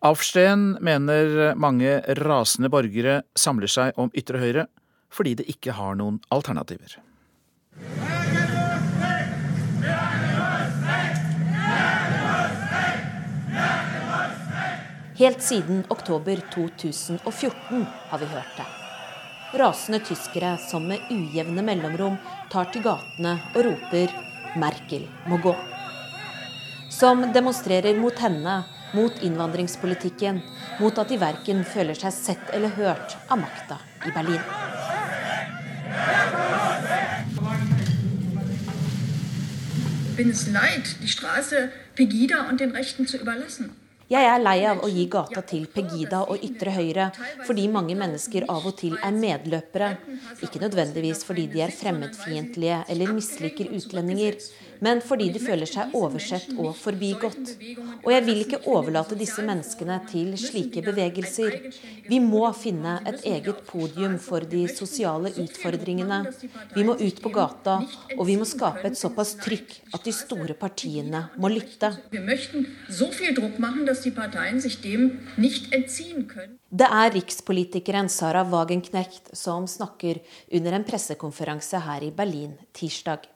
Aufstehen 0.03 0.77
mener 0.83 1.53
mange 1.55 2.01
rasende 2.19 2.67
borgere 2.67 3.21
samler 3.39 3.71
seg 3.71 3.95
om 3.95 4.09
ytre 4.11 4.41
høyre 4.41 4.65
fordi 5.13 5.31
det 5.39 5.45
ikke 5.47 5.75
har 5.77 5.95
noen 5.95 6.17
alternativer. 6.33 6.97
Helt 15.21 15.45
siden 15.45 15.85
oktober 15.93 16.43
2014 16.51 17.87
har 18.11 18.19
vi 18.19 18.29
hørt 18.33 18.59
det. 18.59 18.67
Rasende 19.55 20.03
tyskere 20.03 20.57
som 20.67 20.83
med 20.89 21.07
ujevne 21.13 21.63
mellomrom 21.63 22.19
tar 22.51 22.67
til 22.75 22.83
gatene 22.83 23.37
og 23.53 23.63
roper 23.69 24.11
'Merkel 24.59 25.07
må 25.31 25.39
gå'. 25.39 25.55
Som 26.91 27.23
demonstrerer 27.31 27.95
mot 27.95 28.19
henne 28.19 28.63
mot 28.93 29.23
innvandringspolitikken, 29.25 30.41
mot 30.79 30.97
at 31.01 31.09
de 31.09 31.19
verken 31.21 31.65
føler 31.65 31.97
seg 31.97 32.13
sett 32.15 32.53
eller 32.53 32.73
hørt 32.77 33.17
av 33.27 33.41
makta 33.41 33.81
i 34.07 34.13
Berlin. 34.13 34.41
bin 40.15 40.29
es 40.29 40.47
leid, 40.47 40.85
die 41.01 41.07
Straße 41.07 41.71
Pegida 41.95 42.47
und 42.49 42.59
den 42.59 42.71
Rechten 42.71 43.07
zu 43.07 43.17
überlassen. 43.17 43.71
Jeg 44.11 44.27
er 44.27 44.41
lei 44.43 44.57
av 44.67 44.81
å 44.83 44.89
gi 44.91 45.05
gata 45.07 45.41
til 45.47 45.63
Pegida 45.71 46.25
og 46.27 46.41
ytre 46.43 46.73
høyre 46.75 47.05
fordi 47.47 47.69
mange 47.71 47.95
mennesker 47.95 48.43
av 48.51 48.67
og 48.67 48.75
til 48.81 48.97
er 48.99 49.15
medløpere. 49.15 49.93
Ikke 50.43 50.59
nødvendigvis 50.59 51.23
fordi 51.23 51.47
de 51.53 51.63
er 51.63 51.71
fremmedfiendtlige 51.71 52.81
eller 52.91 53.15
misliker 53.15 53.71
utlendinger, 53.77 54.35
men 54.83 54.99
fordi 54.99 55.29
de 55.31 55.39
føler 55.39 55.69
seg 55.69 55.93
oversett 55.95 56.49
og 56.59 56.73
forbigått. 56.75 57.53
Og 58.03 58.09
jeg 58.11 58.23
vil 58.25 58.41
ikke 58.43 58.59
overlate 58.67 59.15
disse 59.15 59.43
menneskene 59.45 60.01
til 60.09 60.33
slike 60.39 60.83
bevegelser. 60.83 61.55
Vi 62.09 62.19
må 62.19 62.43
finne 62.57 62.97
et 63.07 63.23
eget 63.29 63.61
podium 63.69 64.17
for 64.19 64.43
de 64.53 64.65
sosiale 64.67 65.31
utfordringene. 65.39 66.19
Vi 66.75 66.83
må 66.83 66.97
ut 66.99 67.21
på 67.23 67.31
gata, 67.31 67.77
og 68.17 68.25
vi 68.27 68.35
må 68.39 68.47
skape 68.49 68.83
et 68.89 68.99
såpass 68.99 69.37
trykk 69.39 69.77
at 69.95 70.03
de 70.03 70.15
store 70.15 70.57
partiene 70.59 71.29
må 71.39 71.53
lytte. 71.53 71.93
Det 76.69 76.87
er 76.87 77.13
rikspolitikeren 77.13 78.09
Sara 78.09 78.43
Wagenknecht 78.43 79.29
som 79.37 79.67
snakker 79.67 80.19
under 80.51 80.77
en 80.77 80.85
pressekonferanse 80.87 81.81
her 81.85 82.05
i 82.07 82.11
Berlin 82.11 82.55
tirsdag. 82.73 83.27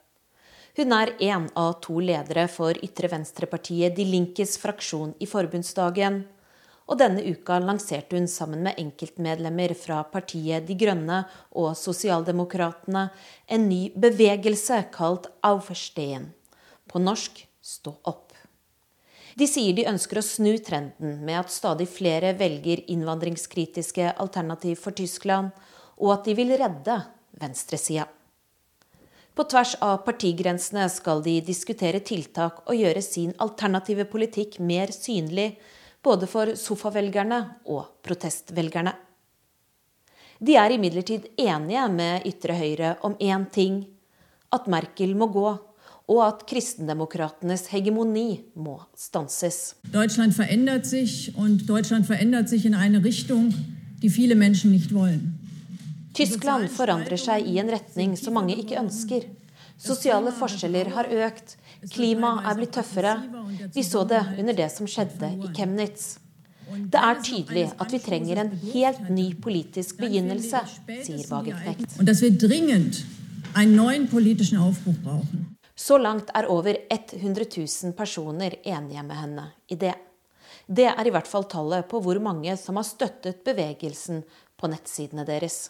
Hun 0.77 0.93
er 0.93 1.13
én 1.17 1.47
av 1.57 1.79
to 1.81 1.97
ledere 1.97 2.45
for 2.53 2.77
ytre 2.85 3.09
venstrepartiet 3.09 3.95
De 3.97 4.05
Linkes 4.05 4.57
fraksjon 4.61 5.15
i 5.17 5.25
forbundsdagen. 5.29 6.19
Og 6.87 6.99
denne 7.01 7.23
uka 7.25 7.57
lanserte 7.59 8.15
hun 8.15 8.29
sammen 8.31 8.61
med 8.63 8.77
enkeltmedlemmer 8.79 9.73
fra 9.75 10.03
partiet 10.07 10.67
De 10.69 10.77
Grønne 10.77 11.23
og 11.57 11.73
Sosialdemokratene 11.75 13.09
en 13.49 13.67
ny 13.67 13.81
bevegelse 13.97 14.83
kalt 14.93 15.27
Auferstehen. 15.49 16.29
På 16.87 17.01
norsk 17.01 17.47
Stå 17.67 17.91
opp. 18.07 18.26
De 19.37 19.45
sier 19.45 19.75
de 19.77 19.85
ønsker 19.85 20.17
å 20.17 20.25
snu 20.25 20.55
trenden 20.65 21.19
med 21.25 21.37
at 21.43 21.53
stadig 21.53 21.85
flere 21.91 22.31
velger 22.39 22.81
innvandringskritiske 22.89 24.15
alternativ 24.17 24.79
for 24.81 24.97
Tyskland, 24.97 25.51
og 26.01 26.13
at 26.15 26.25
de 26.25 26.33
vil 26.37 26.55
redde 26.57 26.95
venstresida. 27.37 28.07
På 29.37 29.45
tvers 29.45 29.75
av 29.85 29.99
partigrensene 30.07 30.87
skal 30.89 31.21
de 31.21 31.35
diskutere 31.45 32.01
tiltak 32.01 32.63
og 32.65 32.79
gjøre 32.79 33.03
sin 33.05 33.35
alternative 33.37 34.07
politikk 34.09 34.57
mer 34.57 34.89
synlig, 34.95 35.51
både 36.01 36.25
for 36.31 36.55
sofavelgerne 36.57 37.37
og 37.69 37.83
protestvelgerne. 38.01 38.95
De 40.41 40.57
er 40.57 40.73
imidlertid 40.73 41.29
enige 41.37 41.85
med 41.93 42.25
ytre 42.25 42.57
høyre 42.57 42.95
om 43.05 43.13
én 43.21 43.45
ting 43.53 43.83
at 44.53 44.65
Merkel 44.69 45.13
må 45.17 45.29
gå, 45.29 45.49
og 46.07 46.21
at 46.23 46.45
kristendemokratenes 46.47 47.67
hegemoni 47.73 48.43
må 48.55 48.77
stanses. 48.95 49.75
Deutschland 49.91 50.31
forandrer 50.37 50.79
seg, 50.87 51.33
og 51.35 51.59
Deutschland 51.67 52.07
forandrer 52.07 52.47
seg 52.47 52.63
i 52.63 52.71
en 52.71 52.79
retning 52.79 53.51
die 54.01 54.09
viele 54.13 54.35
Menschen 54.35 54.71
nicht 54.71 54.93
wollen. 54.93 55.33
Tyskland 56.13 56.69
forandrer 56.73 57.19
seg 57.19 57.45
i 57.45 57.57
en 57.61 57.69
retning 57.69 58.15
som 58.17 58.37
mange 58.37 58.55
ikke 58.57 58.77
ønsker. 58.79 59.27
Sosiale 59.77 60.31
forskjeller 60.33 60.89
har 60.95 61.09
økt, 61.27 61.57
klimaet 61.93 62.47
er 62.49 62.55
blitt 62.57 62.73
tøffere. 62.77 63.17
Vi 63.75 63.83
så 63.85 64.01
det 64.09 64.23
under 64.37 64.57
det 64.57 64.69
som 64.73 64.89
skjedde 64.89 65.29
i 65.37 65.51
Chemnitz. 65.53 66.15
Det 66.67 66.99
er 66.99 67.21
tydelig 67.23 67.67
at 67.79 67.93
vi 67.93 67.99
trenger 68.03 68.41
en 68.41 68.49
helt 68.73 69.05
ny 69.13 69.27
politisk 69.41 70.01
begynnelse, 70.01 70.63
sier 71.05 71.27
Wagenknecht. 71.29 71.99
Så 75.77 75.99
langt 76.01 76.31
er 76.33 76.49
over 76.49 76.73
100 76.89 77.45
000 77.53 77.93
personer 77.93 78.55
enige 78.63 79.03
med 79.05 79.17
henne 79.21 79.43
i 79.69 79.75
det. 79.77 79.93
Det 80.65 80.87
er 80.89 81.07
i 81.07 81.11
hvert 81.13 81.29
fall 81.29 81.45
tallet 81.47 81.85
på 81.87 82.01
hvor 82.01 82.17
mange 82.19 82.55
som 82.57 82.79
har 82.79 82.87
støttet 82.87 83.43
bevegelsen 83.45 84.23
på 84.57 84.69
nettsidene 84.71 85.25
deres. 85.27 85.69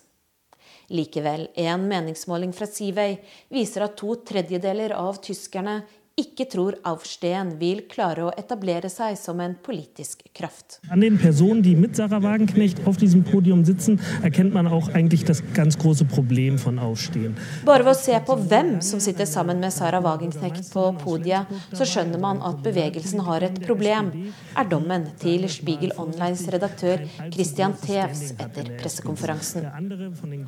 Likevel, 0.96 1.50
en 1.60 1.84
meningsmåling 1.90 2.54
fra 2.56 2.70
Seaway 2.72 3.18
viser 3.52 3.84
at 3.84 3.98
to 4.00 4.16
tredjedeler 4.24 4.96
av 4.96 5.20
tyskerne 5.24 5.82
ikke 6.18 6.48
tror 6.50 6.76
Aufstehen 6.90 7.52
vil 7.60 7.84
klare 7.90 8.24
å 8.26 8.32
etablere 8.42 8.90
seg 8.90 9.14
som 9.20 9.38
en 9.44 9.52
politisk 9.62 10.24
kraft. 10.34 10.80
An 10.90 11.04
den 11.04 11.20
personen 11.22 11.62
som 11.62 11.76
med 11.78 11.94
Sarah 11.98 12.24
Wagenknecht 12.24 12.82
på 12.82 12.94
diesem 12.98 13.22
Podium 13.28 13.62
sitter, 13.68 14.00
erkennt 14.26 14.56
man 14.56 14.66
auch 14.66 14.90
eigentlich 14.98 15.26
das 15.26 15.44
ganz 15.54 15.78
große 15.78 16.06
Problem 16.10 16.58
von 16.58 16.80
Aufstehen. 16.80 17.36
Bare 17.66 17.86
ved 17.86 17.94
å 17.94 18.00
se 18.00 18.18
på 18.26 18.38
hvem 18.50 18.80
som 18.82 19.02
sitter 19.04 19.30
sammen 19.30 19.62
med 19.62 19.76
Sarah 19.76 20.02
Wagenknecht 20.02 20.72
på 20.74 20.88
podiet, 21.04 21.54
så 21.78 21.86
skjønner 21.86 22.18
man 22.24 22.42
at 22.42 22.66
bevegelsen 22.66 23.22
har 23.28 23.46
et 23.46 23.62
problem, 23.68 24.10
er 24.58 24.72
dommen 24.74 25.06
til 25.22 25.46
Spiegel 25.54 25.94
Onlines 26.02 26.48
redaktør 26.50 27.06
Christian 27.28 27.78
Tevs 27.84 28.32
etter 28.42 28.74
pressekonferansen. 28.82 29.70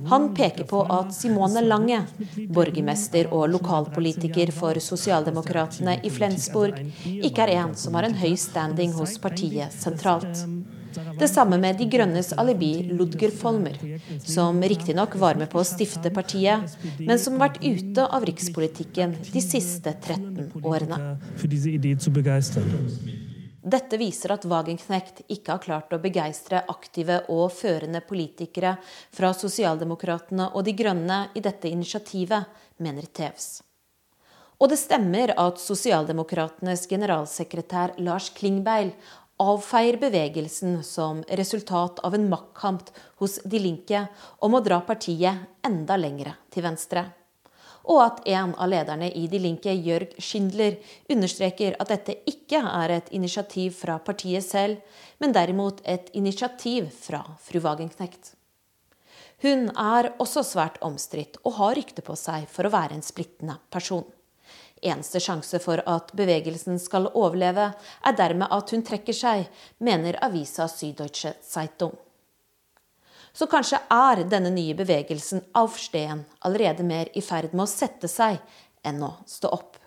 Han 0.10 0.32
peker 0.34 0.66
på 0.66 0.82
at 0.98 1.14
Simone 1.14 1.62
Lange, 1.62 2.02
borgermester 2.50 3.30
og 3.30 3.52
lokalpolitiker 3.54 4.50
for 4.56 4.82
sosialdemokrater 4.82 5.59
Demokratene 5.60 6.00
i 6.04 6.10
Flensburg 6.14 6.78
ikke 7.04 7.44
er 7.44 7.52
en 7.60 7.74
som 7.76 7.96
har 7.98 8.08
en 8.08 8.16
høy 8.16 8.36
standing 8.40 8.94
hos 8.96 9.18
partiet 9.20 9.74
sentralt. 9.76 10.46
Det 11.20 11.28
samme 11.30 11.60
med 11.60 11.78
De 11.78 11.86
grønnes 11.86 12.32
alibi 12.40 12.72
Ludger 12.96 13.32
Folmer, 13.36 13.76
som 14.24 14.62
riktignok 14.62 15.16
var 15.20 15.36
med 15.36 15.52
på 15.52 15.60
å 15.60 15.68
stifte 15.68 16.12
partiet, 16.16 16.78
men 17.00 17.20
som 17.20 17.36
har 17.36 17.50
vært 17.50 17.64
ute 17.64 18.08
av 18.08 18.26
rikspolitikken 18.26 19.18
de 19.28 19.44
siste 19.44 19.94
13 20.00 20.64
årene. 20.64 21.18
Dette 23.70 24.00
viser 24.00 24.34
at 24.34 24.48
Wagenknecht 24.48 25.26
ikke 25.28 25.58
har 25.58 25.64
klart 25.64 25.94
å 25.94 26.02
begeistre 26.02 26.64
aktive 26.72 27.26
og 27.30 27.52
førende 27.54 28.02
politikere 28.02 28.78
fra 29.12 29.36
Sosialdemokratene 29.36 30.54
og 30.56 30.64
De 30.66 30.74
grønne 30.74 31.26
i 31.36 31.44
dette 31.44 31.70
initiativet, 31.70 32.48
mener 32.80 33.12
Tevs. 33.12 33.60
Og 34.60 34.68
det 34.68 34.80
stemmer 34.82 35.32
at 35.40 35.60
Sosialdemokratenes 35.62 36.84
generalsekretær 36.92 37.96
Lars 38.04 38.28
Klingbeil 38.36 38.92
avfeier 39.40 39.96
bevegelsen 40.02 40.82
som 40.84 41.22
resultat 41.40 42.02
av 42.04 42.18
en 42.18 42.26
maktkamp 42.32 42.90
hos 43.22 43.38
De 43.48 43.62
Linke 43.64 44.04
om 44.44 44.58
å 44.58 44.64
dra 44.64 44.82
partiet 44.84 45.48
enda 45.64 45.96
lengre 45.96 46.36
til 46.52 46.68
venstre. 46.68 47.06
Og 47.90 48.02
at 48.04 48.20
en 48.28 48.52
av 48.60 48.68
lederne 48.70 49.08
i 49.16 49.24
De 49.32 49.40
Linke, 49.40 49.72
Jørg 49.72 50.12
Schindler, 50.20 50.76
understreker 51.10 51.80
at 51.80 51.94
dette 51.94 52.18
ikke 52.28 52.60
er 52.60 52.98
et 52.98 53.08
initiativ 53.16 53.80
fra 53.80 53.96
partiet 54.04 54.44
selv, 54.44 54.84
men 55.24 55.32
derimot 55.34 55.80
et 55.88 56.12
initiativ 56.20 56.92
fra 57.00 57.24
fru 57.40 57.64
Wagenknecht. 57.64 58.36
Hun 59.40 59.70
er 59.72 60.12
også 60.20 60.44
svært 60.44 60.82
omstridt 60.84 61.40
og 61.46 61.56
har 61.64 61.78
rykte 61.80 62.04
på 62.04 62.20
seg 62.20 62.44
for 62.52 62.68
å 62.68 62.76
være 62.76 63.00
en 63.00 63.06
splittende 63.08 63.56
person. 63.72 64.04
Eneste 64.82 65.20
sjanse 65.20 65.60
for 65.64 65.82
at 65.90 66.14
bevegelsen 66.16 66.80
skal 66.80 67.10
overleve, 67.14 67.72
er 68.06 68.16
dermed 68.18 68.52
at 68.52 68.72
hun 68.74 68.86
trekker 68.86 69.16
seg, 69.16 69.50
mener 69.84 70.20
avisa 70.24 70.70
Süddeutsche 70.72 71.36
Zeitung. 71.44 71.98
Så 73.34 73.48
kanskje 73.48 73.82
er 73.94 74.24
denne 74.28 74.50
nye 74.54 74.74
bevegelsen 74.76 75.44
Aufstehen 75.58 76.26
allerede 76.46 76.84
mer 76.84 77.12
i 77.14 77.22
ferd 77.22 77.54
med 77.54 77.68
å 77.68 77.72
sette 77.72 78.10
seg 78.12 78.40
enn 78.84 79.04
å 79.06 79.14
stå 79.28 79.52
opp. 79.54 79.78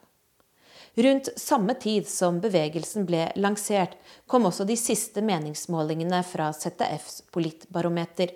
Rundt 0.94 1.30
samme 1.40 1.74
tid 1.80 2.08
som 2.08 2.38
bevegelsen 2.40 3.06
ble 3.08 3.30
lansert, 3.40 3.96
kom 4.28 4.44
også 4.44 4.66
de 4.68 4.76
siste 4.76 5.24
meningsmålingene 5.24 6.20
fra 6.28 6.50
ZDFs 6.52 7.22
politbarometer. 7.32 8.34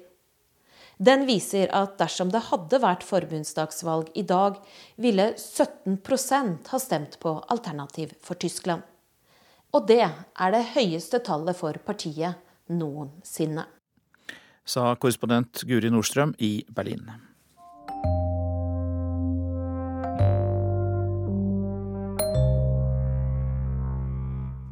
Den 0.96 1.26
viser 1.28 1.68
at 1.76 1.98
dersom 2.00 2.30
det 2.32 2.46
hadde 2.48 2.80
vært 2.80 3.04
forbundsdagsvalg 3.04 4.08
i 4.16 4.24
dag, 4.24 4.56
ville 4.96 5.34
17% 5.36 6.70
ha 6.72 6.80
stemt 6.80 7.18
på 7.20 7.34
Alternativ 7.52 8.14
for 8.24 8.40
Tyskland. 8.40 8.82
Og 9.76 9.84
det 9.90 10.00
er 10.06 10.54
det 10.54 10.64
høyeste 10.72 11.20
tallet 11.20 11.58
for 11.58 11.76
partiet 11.84 12.40
noensinne. 12.72 13.66
Sa 14.66 14.94
korrespondent 14.96 15.66
Guri 15.68 15.92
Nordstrøm 15.92 16.32
i 16.42 16.64
Berlin. 16.72 17.04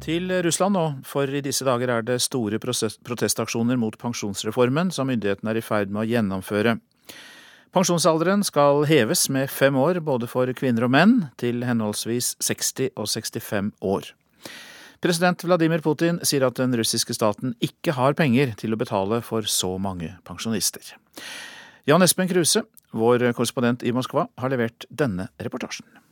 Til 0.05 0.29
Russland 0.45 0.75
nå, 0.77 0.83
for 1.01 1.25
i 1.25 1.39
disse 1.41 1.65
dager 1.65 1.89
er 1.89 2.03
det 2.05 2.19
store 2.21 2.59
protestaksjoner 2.61 3.79
mot 3.81 3.95
pensjonsreformen 3.97 4.91
som 4.93 5.09
myndighetene 5.09 5.49
er 5.49 5.57
i 5.57 5.63
ferd 5.65 5.89
med 5.89 6.03
å 6.03 6.09
gjennomføre. 6.11 6.75
Pensjonsalderen 7.73 8.45
skal 8.45 8.85
heves 8.85 9.25
med 9.33 9.49
fem 9.49 9.73
år 9.81 9.97
både 10.05 10.29
for 10.29 10.51
kvinner 10.53 10.85
og 10.85 10.93
menn, 10.93 11.15
til 11.41 11.65
henholdsvis 11.65 12.35
60 12.37 12.93
og 12.93 13.09
65 13.09 13.73
år. 13.81 14.13
President 15.01 15.41
Vladimir 15.41 15.81
Putin 15.81 16.21
sier 16.21 16.45
at 16.45 16.61
den 16.61 16.77
russiske 16.77 17.17
staten 17.17 17.57
ikke 17.65 17.97
har 17.97 18.13
penger 18.13 18.53
til 18.61 18.77
å 18.77 18.79
betale 18.79 19.23
for 19.25 19.49
så 19.49 19.73
mange 19.81 20.13
pensjonister. 20.29 20.85
Jan 21.89 22.05
Espen 22.05 22.29
Kruse, 22.29 22.67
vår 22.93 23.31
korrespondent 23.33 23.81
i 23.81 23.93
Moskva, 23.93 24.29
har 24.37 24.53
levert 24.53 24.85
denne 24.93 25.31
reportasjen. 25.41 26.04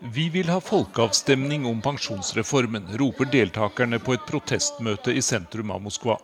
Vi 0.00 0.28
vil 0.28 0.48
ha 0.48 0.60
folkeavstemning 0.60 1.66
om 1.66 1.80
pensjonsreformen, 1.82 2.84
roper 2.98 3.26
deltakerne 3.32 3.98
på 3.98 4.14
et 4.14 4.26
protestmøte 4.28 5.10
i 5.10 5.22
sentrum 5.22 5.72
av 5.74 5.82
Moskva. 5.82 6.14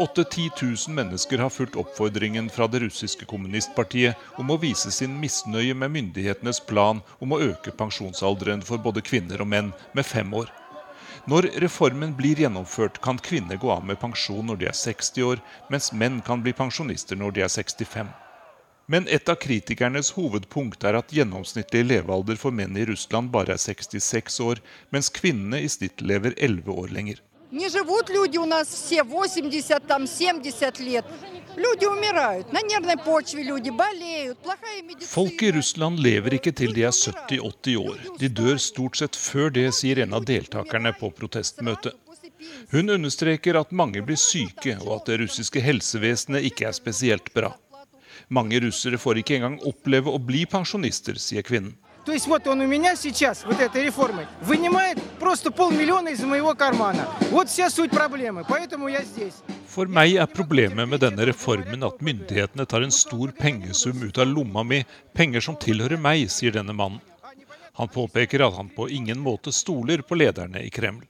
8-10 0.00 0.46
000 0.62 0.94
mennesker 0.96 1.42
har 1.44 1.52
fulgt 1.52 1.76
oppfordringen 1.76 2.48
fra 2.48 2.64
det 2.64 2.80
russiske 2.86 3.28
kommunistpartiet 3.28 4.40
om 4.40 4.48
å 4.50 4.58
vise 4.64 4.88
sin 4.88 5.20
misnøye 5.20 5.76
med 5.76 5.92
myndighetenes 5.98 6.62
plan 6.64 7.04
om 7.20 7.36
å 7.36 7.42
øke 7.50 7.76
pensjonsalderen 7.76 8.64
for 8.64 8.80
både 8.80 9.04
kvinner 9.04 9.44
og 9.44 9.52
menn 9.52 9.72
med 9.92 10.08
fem 10.08 10.32
år. 10.32 10.48
Når 11.28 11.52
reformen 11.60 12.16
blir 12.16 12.40
gjennomført, 12.40 13.02
kan 13.04 13.20
kvinner 13.20 13.60
gå 13.60 13.68
av 13.68 13.84
med 13.84 14.00
pensjon 14.00 14.48
når 14.48 14.64
de 14.64 14.72
er 14.72 14.80
60 14.80 15.28
år, 15.28 15.44
mens 15.68 15.92
menn 15.92 16.22
kan 16.24 16.40
bli 16.40 16.56
pensjonister 16.56 17.20
når 17.20 17.36
de 17.36 17.44
er 17.44 17.52
65. 17.52 18.23
Men 18.86 19.06
et 19.08 19.28
av 19.28 19.38
kritikernes 19.40 20.10
hovedpunkt 20.12 20.84
er 20.84 20.98
at 20.98 21.12
gjennomsnittlig 21.16 21.86
levealder 21.86 22.36
for 22.36 22.52
menn 22.52 22.76
i 22.76 22.84
Russland 22.84 23.30
bare 23.32 23.56
er 23.56 23.62
66 23.62 24.40
år, 24.44 24.60
mens 24.92 25.08
kvinnene 25.08 25.62
i 25.64 25.70
snitt 25.72 26.04
lever 26.04 26.36
11 26.36 26.68
år 26.68 26.92
lenger. 26.92 27.22
Folk 35.06 35.42
i 35.42 35.52
Russland 35.52 36.04
lever 36.04 36.34
ikke 36.34 36.52
til 36.52 36.76
de 36.76 36.84
er 36.84 36.92
70-80 36.92 37.76
år. 37.78 38.06
De 38.20 38.28
dør 38.28 38.56
stort 38.60 39.00
sett 39.00 39.16
før 39.16 39.54
det, 39.54 39.68
sier 39.72 40.04
en 40.04 40.18
av 40.18 40.26
deltakerne 40.28 40.92
på 40.98 41.14
protestmøtet. 41.14 41.94
Hun 42.74 42.90
understreker 42.90 43.56
at 43.56 43.72
mange 43.72 44.02
blir 44.04 44.18
syke, 44.20 44.76
og 44.82 44.98
at 44.98 45.08
det 45.08 45.22
russiske 45.22 45.62
helsevesenet 45.62 46.44
ikke 46.50 46.68
er 46.68 46.76
spesielt 46.76 47.30
bra. 47.32 47.54
Mange 48.28 48.60
russere 48.64 49.00
får 49.00 49.20
ikke 49.20 49.38
engang 49.38 49.58
oppleve 49.68 50.12
å 50.12 50.20
bli 50.20 50.44
pensjonister, 50.48 51.18
sier 51.20 51.44
kvinnen. 51.44 51.74
For 59.74 59.88
meg 59.88 60.18
er 60.20 60.28
problemet 60.28 60.90
med 60.90 61.00
denne 61.00 61.24
reformen 61.30 61.88
at 61.88 62.04
myndighetene 62.04 62.68
tar 62.68 62.84
en 62.84 62.92
stor 62.92 63.32
pengesum 63.40 64.04
ut 64.04 64.20
av 64.20 64.28
lomma 64.28 64.66
mi, 64.68 64.82
penger 65.16 65.48
som 65.48 65.56
tilhører 65.56 65.96
meg, 65.96 66.28
sier 66.28 66.52
denne 66.52 66.76
mannen. 66.76 67.00
Han 67.76 67.88
påpeker 67.88 68.40
at 68.46 68.54
han 68.54 68.68
på 68.68 68.88
ingen 68.88 69.20
måte 69.20 69.52
stoler 69.52 69.98
på 69.98 70.14
lederne 70.14 70.60
i 70.62 70.70
Kreml. 70.70 71.02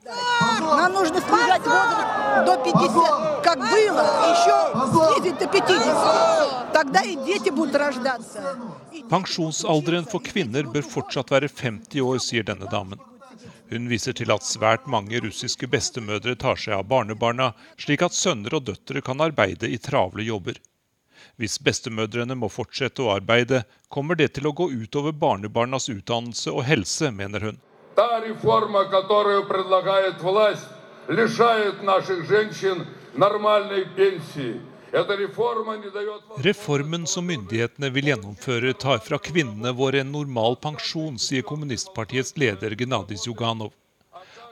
Pensjonsalderen 9.09 10.09
for 10.09 10.25
kvinner 10.25 10.71
bør 10.73 10.89
fortsatt 10.95 11.35
være 11.37 11.51
50 11.53 12.01
år, 12.01 12.17
sier 12.17 12.49
denne 12.49 12.69
damen. 12.71 12.99
Hun 13.69 13.89
viser 13.89 14.17
til 14.17 14.33
at 14.33 14.45
svært 14.45 14.89
mange 14.89 15.21
russiske 15.21 15.69
bestemødre 15.69 16.33
tar 16.41 16.57
seg 16.57 16.79
av 16.79 16.89
barnebarna, 16.89 17.53
slik 17.77 18.01
at 18.05 18.17
sønner 18.17 18.57
og 18.57 18.65
døtre 18.71 19.05
kan 19.05 19.21
arbeide 19.21 19.69
i 19.69 19.77
travle 19.77 20.25
jobber. 20.25 20.57
Hvis 21.35 21.57
bestemødrene 21.59 22.35
må 22.39 22.47
fortsette 22.47 23.03
å 23.03 23.09
arbeide, 23.11 23.65
kommer 23.91 24.15
det 24.15 24.29
til 24.37 24.47
å 24.47 24.53
gå 24.55 24.69
utover 24.71 25.11
barnebarnas 25.11 25.89
utdannelse 25.91 26.53
og 26.53 26.63
helse, 26.63 27.11
mener 27.11 27.49
hun. 27.49 27.57
Reformen 36.47 37.07
som 37.11 37.27
myndighetene 37.27 37.91
vil 37.91 38.11
gjennomføre, 38.13 38.73
tar 38.79 39.03
fra 39.03 39.19
kvinnene 39.19 39.75
våre 39.75 40.05
en 40.05 40.13
normal 40.15 40.55
pensjon, 40.63 41.19
sier 41.19 41.43
kommunistpartiets 41.43 42.37
leder 42.39 42.79
Gennadij 42.79 43.27
Juganov. 43.27 43.75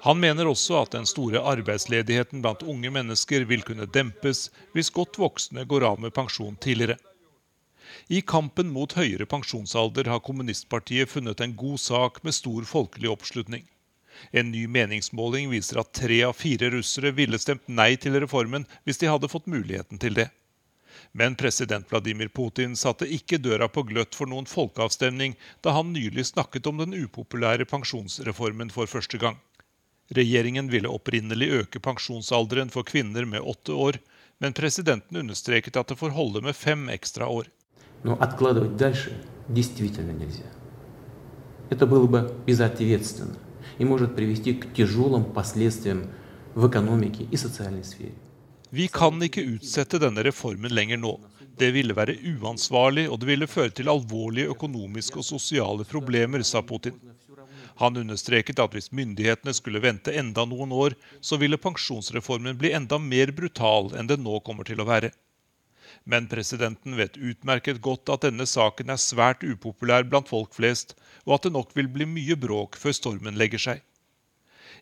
Han 0.03 0.19
mener 0.19 0.49
også 0.51 0.81
at 0.81 0.91
den 0.91 1.05
store 1.07 1.39
arbeidsledigheten 1.47 2.41
blant 2.43 2.63
unge 2.67 2.89
mennesker 2.91 3.45
vil 3.47 3.61
kunne 3.63 3.87
dempes 3.87 4.49
hvis 4.75 4.91
godt 4.91 5.15
voksne 5.21 5.63
går 5.63 5.85
av 5.87 6.01
med 6.03 6.11
pensjon 6.15 6.57
tidligere. 6.59 6.97
I 8.11 8.19
kampen 8.19 8.67
mot 8.75 8.97
høyere 8.97 9.23
pensjonsalder 9.31 10.09
har 10.11 10.19
kommunistpartiet 10.25 11.11
funnet 11.11 11.39
en 11.39 11.53
god 11.55 11.79
sak 11.79 12.19
med 12.27 12.35
stor 12.35 12.67
folkelig 12.67 13.13
oppslutning. 13.13 13.63
En 14.35 14.51
ny 14.51 14.65
meningsmåling 14.67 15.47
viser 15.53 15.79
at 15.79 15.93
tre 15.95 16.19
av 16.27 16.35
fire 16.35 16.73
russere 16.75 17.13
ville 17.15 17.39
stemt 17.39 17.71
nei 17.71 17.93
til 17.95 18.19
reformen 18.19 18.67
hvis 18.83 18.99
de 18.99 19.07
hadde 19.07 19.31
fått 19.31 19.47
muligheten 19.47 20.03
til 20.03 20.19
det. 20.19 20.27
Men 21.15 21.39
president 21.39 21.87
Vladimir 21.87 22.27
Putin 22.27 22.75
satte 22.75 23.07
ikke 23.07 23.39
døra 23.39 23.71
på 23.71 23.85
gløtt 23.87 24.19
for 24.19 24.27
noen 24.27 24.51
folkeavstemning 24.51 25.39
da 25.63 25.77
han 25.79 25.95
nylig 25.95 26.27
snakket 26.33 26.67
om 26.67 26.83
den 26.83 26.99
upopulære 27.05 27.71
pensjonsreformen 27.71 28.73
for 28.73 28.89
første 28.89 29.21
gang. 29.21 29.39
Regjeringen 30.08 30.70
ville 30.72 30.88
opprinnelig 30.88 31.48
øke 31.62 31.80
pensjonsalderen 31.84 32.70
for 32.72 32.86
kvinner 32.88 33.26
med 33.28 33.44
åtte 33.44 33.72
år, 33.72 33.98
men 34.40 34.56
presidenten 34.56 35.20
understreket 35.20 35.76
at 35.76 35.88
det 35.88 35.98
får 36.00 36.14
holde 36.16 36.40
med 36.40 36.56
fem 36.56 36.88
ekstra 36.88 37.28
år. 37.28 37.48
Но 38.02 38.16
откладывать 38.20 38.76
дальше 38.76 39.12
действительно 39.48 40.12
нельзя. 40.12 40.46
Это 41.70 41.86
было 41.86 42.06
бы 42.06 42.34
безответственно 42.46 43.36
и 43.78 43.84
может 43.84 44.14
привести 44.14 44.54
к 44.54 44.72
тяжелым 44.72 45.24
последствиям 45.24 46.10
в 46.54 46.66
экономике 46.68 47.26
и 47.30 47.36
социальной 47.36 47.84
сфере. 47.84 48.14
Vi 48.70 48.88
kan 48.88 49.22
ikke 49.22 49.42
utsette 49.56 49.98
denne 49.98 50.22
reformen 50.22 50.74
lenger 50.74 50.98
nå. 51.00 51.18
Det 51.58 51.70
ville 51.72 51.94
være 51.96 52.18
uansvarlig, 52.36 53.08
og 53.10 53.20
det 53.20 53.26
ville 53.26 53.46
føre 53.46 53.72
til 53.74 53.88
alvorlige 53.88 54.52
økonomiske 54.52 55.18
og 55.18 55.24
sosiale 55.24 55.84
problemer, 55.84 56.42
sa 56.42 56.60
Putin. 56.62 56.92
Han 57.81 57.97
understreket 57.97 58.59
at 58.61 58.75
hvis 58.75 58.91
myndighetene 58.93 59.53
skulle 59.57 59.81
vente 59.81 60.13
enda 60.13 60.45
noen 60.45 60.73
år, 60.75 60.95
så 61.21 61.39
ville 61.41 61.59
pensjonsreformen 61.61 62.57
bli 62.59 62.73
enda 62.77 62.99
mer 63.01 63.33
brutal 63.33 63.93
enn 63.97 64.09
den 64.11 64.25
nå 64.25 64.39
kommer 64.45 64.67
til 64.67 64.83
å 64.83 64.89
være. 64.89 65.11
Men 66.03 66.27
presidenten 66.27 66.97
vet 66.99 67.17
utmerket 67.17 67.81
godt 67.81 68.11
at 68.13 68.25
denne 68.27 68.45
saken 68.49 68.91
er 68.93 69.01
svært 69.01 69.43
upopulær 69.47 70.05
blant 70.09 70.29
folk 70.29 70.53
flest, 70.57 70.95
og 71.25 71.37
at 71.37 71.47
det 71.47 71.53
nok 71.55 71.73
vil 71.77 71.89
bli 71.91 72.07
mye 72.09 72.37
bråk 72.39 72.77
før 72.79 72.95
stormen 72.97 73.39
legger 73.39 73.61
seg. 73.65 73.83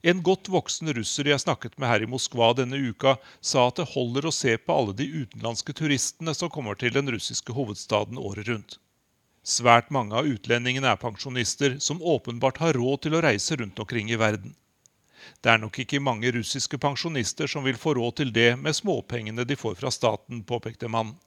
En 0.01 0.23
godt 0.25 0.49
voksen 0.49 0.89
russer 0.97 1.27
jeg 1.29 1.43
snakket 1.43 1.75
med 1.77 1.91
her 1.91 2.01
i 2.01 2.09
Moskva 2.09 2.47
denne 2.57 2.79
uka, 2.89 3.19
sa 3.37 3.67
at 3.69 3.77
det 3.77 3.91
holder 3.91 4.25
å 4.25 4.33
se 4.33 4.55
på 4.57 4.73
alle 4.73 4.95
de 4.97 5.05
utenlandske 5.05 5.75
turistene 5.77 6.33
som 6.33 6.49
kommer 6.49 6.79
til 6.79 6.95
den 6.95 7.11
russiske 7.13 7.53
hovedstaden 7.53 8.17
året 8.17 8.49
rundt. 8.49 8.79
Svært 9.41 9.87
mange 9.89 10.13
av 10.13 10.27
utlendingene 10.29 10.91
er 10.91 10.99
pensjonister 11.01 11.79
som 11.81 12.01
åpenbart 12.01 12.59
har 12.61 12.77
råd 12.77 13.07
til 13.07 13.15
å 13.17 13.21
reise 13.25 13.55
rundt 13.57 13.79
omkring 13.81 14.11
i 14.13 14.19
verden. 14.21 14.53
Det 15.41 15.49
er 15.49 15.57
nok 15.57 15.79
ikke 15.81 16.01
mange 16.01 16.29
russiske 16.35 16.77
pensjonister 16.77 17.49
som 17.49 17.65
vil 17.65 17.79
få 17.81 17.95
råd 17.97 18.19
til 18.19 18.33
det 18.35 18.53
med 18.61 18.77
småpengene 18.77 19.45
de 19.49 19.57
får 19.57 19.79
fra 19.81 19.89
staten, 19.89 20.43
påpekte 20.45 20.89
mannen. 20.89 21.17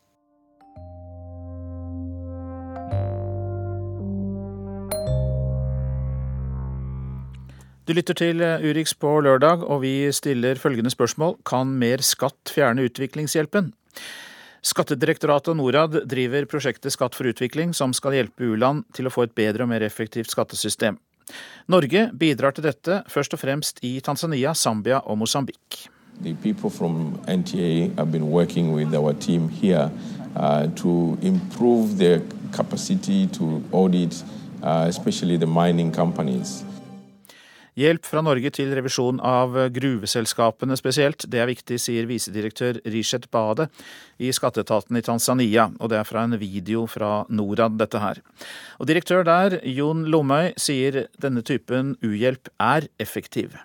Du 7.85 7.93
lytter 7.93 8.17
til 8.17 8.41
Urix 8.41 8.95
på 8.97 9.11
lørdag, 9.27 9.67
og 9.67 9.83
vi 9.83 10.07
stiller 10.15 10.57
følgende 10.57 10.95
spørsmål. 10.95 11.35
Kan 11.45 11.75
mer 11.83 12.01
skatt 12.01 12.55
fjerne 12.55 12.87
utviklingshjelpen? 12.87 13.75
Skattedirektoratet 14.65 15.51
og 15.53 15.59
Norad 15.59 15.99
driver 16.09 16.47
prosjektet 16.49 16.95
Skatt 16.95 17.17
for 17.17 17.29
utvikling, 17.29 17.75
som 17.77 17.93
skal 17.93 18.17
hjelpe 18.17 18.47
u-land 18.49 18.87
til 18.97 19.05
å 19.05 19.13
få 19.13 19.27
et 19.27 19.35
bedre 19.37 19.67
og 19.67 19.69
mer 19.75 19.85
effektivt 19.85 20.33
skattesystem. 20.33 20.97
Norge 21.69 22.07
bidrar 22.17 22.57
til 22.57 22.65
dette 22.65 23.03
først 23.13 23.37
og 23.37 23.41
fremst 23.41 23.83
i 23.85 23.99
Tanzania, 24.05 24.55
Zambia 24.55 25.03
og 25.05 25.19
Mosambik. 25.21 25.89
The 26.23 26.35
people 26.35 26.71
from 26.71 27.19
NTA 27.27 27.93
have 27.99 28.13
been 28.13 28.31
working 28.31 28.73
with 28.73 28.91
team 29.21 29.49
here 29.49 29.91
uh, 30.37 30.69
to 30.77 31.19
improve 31.21 31.99
their 31.99 32.23
capacity 32.53 33.27
to 33.27 33.63
audit, 33.73 34.23
uh, 34.63 34.87
especially. 34.89 35.37
Hjelp 37.75 38.07
fra 38.07 38.21
Norge 38.23 38.53
til 38.55 38.71
revisjon 38.71 39.17
av 39.19 39.57
gruveselskapene 39.75 40.77
spesielt, 40.79 41.25
det 41.27 41.41
er 41.43 41.49
viktig, 41.51 41.81
sier 41.83 42.07
visedirektør 42.07 42.79
Rishet 42.87 43.27
Bade 43.35 43.67
i 44.23 44.31
skatteetaten 44.31 44.95
i 44.95 45.03
Tanzania, 45.03 45.67
og 45.83 45.91
det 45.91 45.99
er 45.99 46.07
fra 46.07 46.23
en 46.23 46.37
video 46.39 46.85
fra 46.87 47.25
Norad, 47.35 47.75
dette 47.81 47.99
her. 47.99 48.21
Og 48.79 48.87
direktør 48.87 49.27
der, 49.27 49.59
Jon 49.67 50.07
Lomøy, 50.07 50.53
sier 50.55 51.09
denne 51.19 51.43
typen 51.43 51.97
uhjelp 52.07 52.53
er 52.63 52.87
effektiv. 53.03 53.59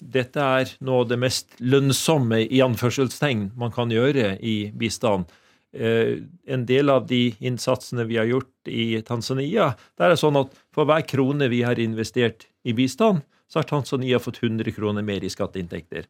Dette 0.00 0.44
er 0.60 0.76
nå 0.84 1.00
det 1.08 1.20
mest 1.20 1.56
lønnsomme 1.64 2.42
i 2.44 2.60
anførselstegn 2.64 3.54
man 3.56 3.72
kan 3.72 3.92
gjøre 3.92 4.34
i 4.44 4.68
bistand. 4.76 5.32
Eh, 5.72 6.20
en 6.44 6.68
del 6.68 6.92
av 6.92 7.08
de 7.08 7.30
innsatsene 7.40 8.04
vi 8.04 8.20
har 8.20 8.28
gjort 8.28 8.68
i 8.68 9.00
Tanzania, 9.06 9.72
det 9.96 10.08
er 10.10 10.20
sånn 10.20 10.42
at 10.44 10.52
for 10.74 10.84
hver 10.84 11.08
krone 11.08 11.48
vi 11.48 11.64
har 11.64 11.80
investert 11.80 12.49
i 12.64 12.74
bistand, 12.76 13.24
så 13.50 13.58
har 13.58 13.68
Tanzania 13.68 14.20
fått 14.22 14.42
100 14.42 14.70
kroner 14.76 15.02
mer 15.02 15.24
i 15.24 15.30
skatteinntekter. 15.32 16.06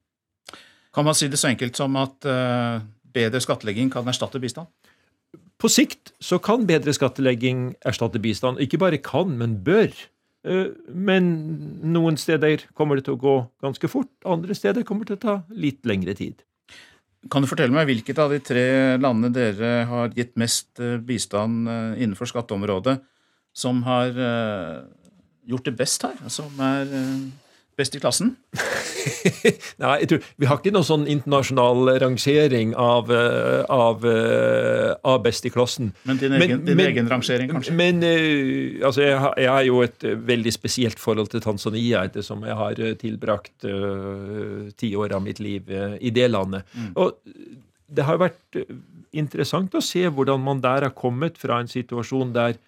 Kan 0.94 1.06
man 1.06 1.14
si 1.14 1.28
det 1.30 1.38
så 1.40 1.50
enkelt 1.50 1.78
som 1.78 1.96
at 2.00 2.26
uh, 2.26 2.82
bedre 3.14 3.40
skattlegging 3.42 3.92
kan 3.92 4.08
erstatte 4.10 4.42
bistand? 4.42 4.68
På 5.60 5.70
sikt 5.70 6.12
så 6.20 6.40
kan 6.42 6.66
bedre 6.68 6.92
skattlegging 6.96 7.74
erstatte 7.86 8.20
bistand. 8.22 8.60
Ikke 8.60 8.80
bare 8.80 8.98
kan, 9.04 9.36
men 9.38 9.60
bør. 9.64 9.94
Uh, 10.46 10.74
men 10.92 11.30
noen 11.86 12.18
steder 12.20 12.66
kommer 12.74 12.98
det 12.98 13.06
til 13.06 13.16
å 13.16 13.22
gå 13.22 13.36
ganske 13.62 13.92
fort, 13.92 14.12
andre 14.26 14.56
steder 14.56 14.86
kommer 14.88 15.06
det 15.06 15.14
til 15.14 15.20
å 15.20 15.26
ta 15.26 15.36
litt 15.54 15.86
lengre 15.88 16.16
tid. 16.18 16.42
Kan 17.30 17.44
du 17.44 17.50
fortelle 17.50 17.76
meg 17.76 17.86
hvilket 17.88 18.18
av 18.18 18.32
de 18.32 18.40
tre 18.40 18.66
landene 18.96 19.28
dere 19.36 19.72
har 19.84 20.14
gitt 20.16 20.38
mest 20.40 20.80
eh, 20.80 20.96
bistand 21.04 21.68
innenfor 21.68 22.30
skatteområdet, 22.30 22.94
som 23.52 23.82
har 23.84 24.16
gjort 25.50 25.68
det 25.68 25.76
best 25.78 26.06
her? 26.06 26.18
Som 26.32 26.60
er 26.64 26.90
eh, 26.96 27.50
best 27.80 27.96
i 27.96 28.00
klassen? 28.02 28.34
Nei, 29.80 29.94
jeg 30.02 30.08
tror, 30.10 30.26
vi 30.40 30.48
har 30.48 30.58
ikke 30.60 30.72
noen 30.74 30.86
sånn 30.86 31.06
internasjonal 31.10 31.94
rangering 32.02 32.74
av, 32.78 33.10
eh, 33.14 33.62
av, 33.72 34.04
eh, 34.08 34.90
av 35.12 35.22
best 35.24 35.48
i 35.48 35.52
klassen. 35.54 35.92
Men 36.08 36.20
din 36.20 36.36
egen, 36.36 36.60
men, 36.60 36.66
din 36.68 36.82
egen 36.84 37.10
rangering, 37.10 37.52
kanskje? 37.54 37.74
Men 37.78 38.02
uh, 38.04 38.86
altså, 38.88 39.04
jeg, 39.06 39.18
har, 39.24 39.34
jeg 39.40 39.52
har 39.54 39.66
jo 39.68 39.80
et 39.86 40.08
veldig 40.32 40.54
spesielt 40.56 41.02
forhold 41.02 41.32
til 41.32 41.44
Tanzania, 41.44 42.04
ettersom 42.10 42.44
jeg 42.48 42.58
har 42.60 42.84
tilbrakt 43.00 43.68
uh, 43.68 44.68
ti 44.80 44.92
år 44.98 45.16
av 45.16 45.24
mitt 45.24 45.42
liv 45.42 45.70
uh, 45.72 45.96
i 46.00 46.12
det 46.14 46.28
landet. 46.30 46.68
Mm. 46.76 46.92
Og 47.00 47.16
det 47.90 48.06
har 48.06 48.20
vært 48.20 48.60
interessant 49.18 49.72
å 49.74 49.82
se 49.82 50.04
hvordan 50.06 50.42
man 50.44 50.60
der 50.62 50.86
har 50.86 50.94
kommet 50.94 51.40
fra 51.40 51.58
en 51.58 51.70
situasjon 51.70 52.36
der 52.36 52.60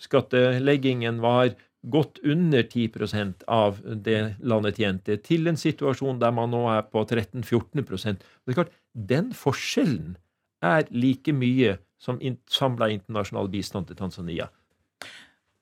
skatteleggingen 0.00 1.20
var 1.22 1.54
godt 1.82 2.20
under 2.22 2.62
10% 2.62 3.42
av 3.50 3.80
det 4.04 4.36
landet 4.38 4.78
tjente, 4.78 5.16
til 5.18 5.50
en 5.50 5.58
situasjon 5.58 6.20
der 6.22 6.34
man 6.34 6.52
nå 6.54 6.62
er 6.70 6.84
på 6.86 7.02
13-14 7.02 7.82
Det 7.82 8.52
er 8.52 8.54
klart, 8.54 8.74
Den 8.94 9.32
forskjellen 9.32 10.16
er 10.62 10.86
like 10.90 11.32
mye 11.32 11.78
som 11.98 12.20
samla 12.50 12.90
internasjonal 12.92 13.48
bistand 13.50 13.88
til 13.88 13.96
Tanzania. 13.96 14.48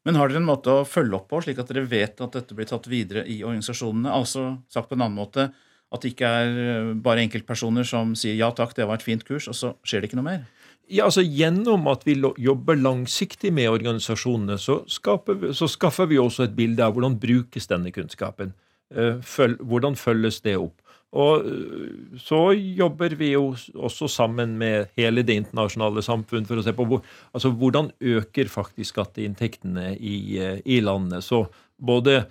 Men 0.05 0.17
har 0.17 0.31
dere 0.31 0.41
en 0.41 0.49
måte 0.49 0.73
å 0.73 0.87
følge 0.89 1.19
opp 1.19 1.29
på, 1.29 1.43
slik 1.45 1.59
at 1.61 1.69
dere 1.69 1.85
vet 1.89 2.21
at 2.25 2.37
dette 2.37 2.57
blir 2.57 2.69
tatt 2.69 2.89
videre 2.89 3.27
i 3.29 3.43
organisasjonene? 3.45 4.13
Altså 4.13 4.57
sagt 4.73 4.89
på 4.89 4.97
en 4.97 5.05
annen 5.05 5.19
måte, 5.19 5.51
at 5.91 6.03
det 6.05 6.15
ikke 6.15 6.31
er 6.31 6.93
bare 7.03 7.25
enkeltpersoner 7.27 7.85
som 7.85 8.15
sier 8.17 8.39
ja 8.39 8.49
takk, 8.57 8.73
det 8.77 8.87
var 8.89 9.01
et 9.01 9.05
fint 9.05 9.25
kurs, 9.27 9.49
og 9.51 9.57
så 9.59 9.75
skjer 9.85 10.01
det 10.01 10.11
ikke 10.11 10.21
noe 10.21 10.29
mer? 10.31 10.47
Ja, 10.91 11.07
altså 11.07 11.23
Gjennom 11.23 11.87
at 11.91 12.03
vi 12.07 12.17
jobber 12.19 12.79
langsiktig 12.79 13.53
med 13.55 13.71
organisasjonene, 13.71 14.59
så, 14.59 14.81
vi, 15.29 15.53
så 15.55 15.69
skaffer 15.71 16.11
vi 16.11 16.19
også 16.19 16.49
et 16.49 16.57
bilde 16.59 16.83
av 16.83 16.97
hvordan 16.97 17.19
brukes 17.23 17.71
denne 17.71 17.93
kunnskapen. 17.95 18.55
Eh, 18.91 19.21
hvordan 19.63 19.95
følges 19.99 20.41
det 20.43 20.57
opp? 20.59 20.81
Og 21.15 21.47
eh, 21.47 22.19
så 22.19 22.41
jobber 22.55 23.15
vi 23.19 23.33
jo 23.37 23.53
også 23.75 24.09
sammen 24.11 24.57
med 24.59 24.91
hele 24.99 25.23
det 25.27 25.39
internasjonale 25.45 26.03
samfunn 26.07 26.47
for 26.49 26.59
å 26.59 26.67
se 26.67 26.75
på 26.75 26.87
hvor, 26.91 27.07
altså 27.35 27.53
hvordan 27.55 27.93
øker 28.01 28.51
faktisk 28.51 28.95
skatteinntektene 28.97 29.93
i, 29.95 30.19
eh, 30.43 30.59
i 30.67 30.81
landet. 30.83 31.27
Så 31.27 31.45
både 31.79 32.25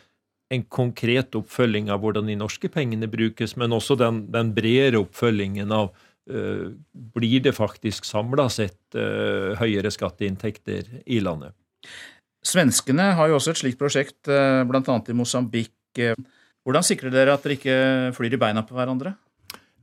en 0.52 0.64
konkret 0.66 1.36
oppfølging 1.38 1.92
av 1.94 2.02
hvordan 2.04 2.28
de 2.28 2.36
norske 2.40 2.72
pengene 2.74 3.08
brukes, 3.08 3.56
men 3.56 3.76
også 3.76 3.96
den, 4.00 4.24
den 4.34 4.52
bredere 4.56 5.04
oppfølgingen 5.04 5.72
av 5.76 5.92
blir 6.30 7.44
det 7.44 7.56
faktisk 7.58 8.06
samla 8.06 8.48
sett 8.54 8.98
eh, 8.98 9.56
høyere 9.60 9.92
skatteinntekter 9.94 11.02
i 11.10 11.22
landet. 11.24 11.56
Svenskene 12.46 13.12
har 13.18 13.30
jo 13.30 13.40
også 13.40 13.56
et 13.56 13.62
slikt 13.64 13.80
prosjekt, 13.80 14.20
eh, 14.32 14.62
bl.a. 14.70 14.84
i 14.84 15.18
Mosambik. 15.18 15.74
Hvordan 15.98 16.86
sikrer 16.86 17.12
dere 17.12 17.34
at 17.34 17.44
dere 17.44 17.58
ikke 17.58 17.80
flyr 18.16 18.36
i 18.38 18.40
beina 18.40 18.62
på 18.68 18.78
hverandre? 18.78 19.16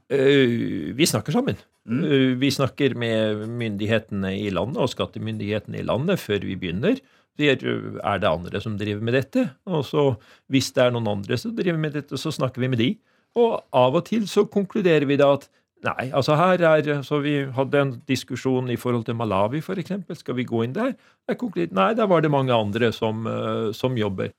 Vi 0.06 1.06
snakker 1.10 1.34
sammen. 1.34 1.58
Mm. 1.82 2.38
Vi 2.38 2.50
snakker 2.54 2.94
med 2.94 3.42
myndighetene 3.58 4.30
i 4.38 4.52
landet 4.54 4.78
og 4.84 4.92
skattemyndighetene 4.92 5.80
i 5.80 5.86
landet 5.86 6.22
før 6.22 6.46
vi 6.46 6.54
begynner. 6.54 7.00
er 7.38 8.18
det 8.22 8.30
andre 8.30 8.60
som 8.60 8.78
driver 8.78 9.02
med 9.02 9.14
dette? 9.18 9.50
Og 9.66 9.84
så 9.84 10.14
hvis 10.46 10.70
det 10.72 10.84
er 10.84 10.94
noen 10.94 11.08
andre 11.08 11.36
som 11.36 11.56
driver 11.56 11.78
med 11.78 11.92
dette, 11.98 12.16
så 12.16 12.30
snakker 12.30 12.60
vi 12.62 12.68
med 12.68 12.78
de. 12.78 12.90
Og 13.36 13.60
av 13.72 13.98
og 13.98 14.06
til 14.06 14.28
så 14.28 14.46
konkluderer 14.48 15.04
vi 15.06 15.18
da 15.20 15.34
at 15.34 15.48
nei, 15.86 16.08
altså 16.14 16.36
her 16.38 16.62
er 16.66 17.02
Så 17.06 17.20
vi 17.24 17.36
hadde 17.54 17.80
en 17.80 17.92
diskusjon 18.08 18.70
i 18.70 18.76
forhold 18.76 19.06
til 19.06 19.16
Malawi, 19.18 19.62
f.eks. 19.62 19.92
Skal 20.20 20.36
vi 20.36 20.44
gå 20.48 20.64
inn 20.64 20.74
der? 20.74 20.94
Nei, 21.26 21.92
der 21.94 22.10
var 22.10 22.20
det 22.22 22.30
mange 22.30 22.54
andre 22.54 22.92
som, 22.92 23.26
eh, 23.26 23.72
som 23.72 23.96
jobber. 23.96 24.32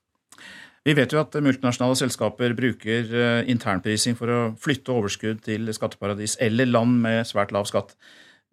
Vi 0.86 0.94
vet 0.96 1.12
jo 1.12 1.20
at 1.20 1.34
multinasjonale 1.42 1.98
selskaper 1.98 2.54
bruker 2.56 3.10
eh, 3.12 3.50
internprising 3.50 4.16
for 4.16 4.32
å 4.32 4.38
flytte 4.56 4.94
overskudd 4.94 5.42
til 5.44 5.68
skatteparadis 5.74 6.38
eller 6.40 6.70
land 6.70 7.02
med 7.02 7.26
svært 7.28 7.52
lav 7.52 7.68
skatt. 7.68 7.96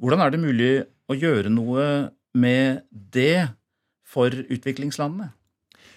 Hvordan 0.02 0.26
er 0.26 0.34
det 0.34 0.42
mulig 0.44 0.74
å 1.08 1.16
gjøre 1.16 1.54
noe 1.54 1.86
med 2.36 2.84
det 2.92 3.48
for 4.04 4.34
utviklingslandene? 4.34 5.32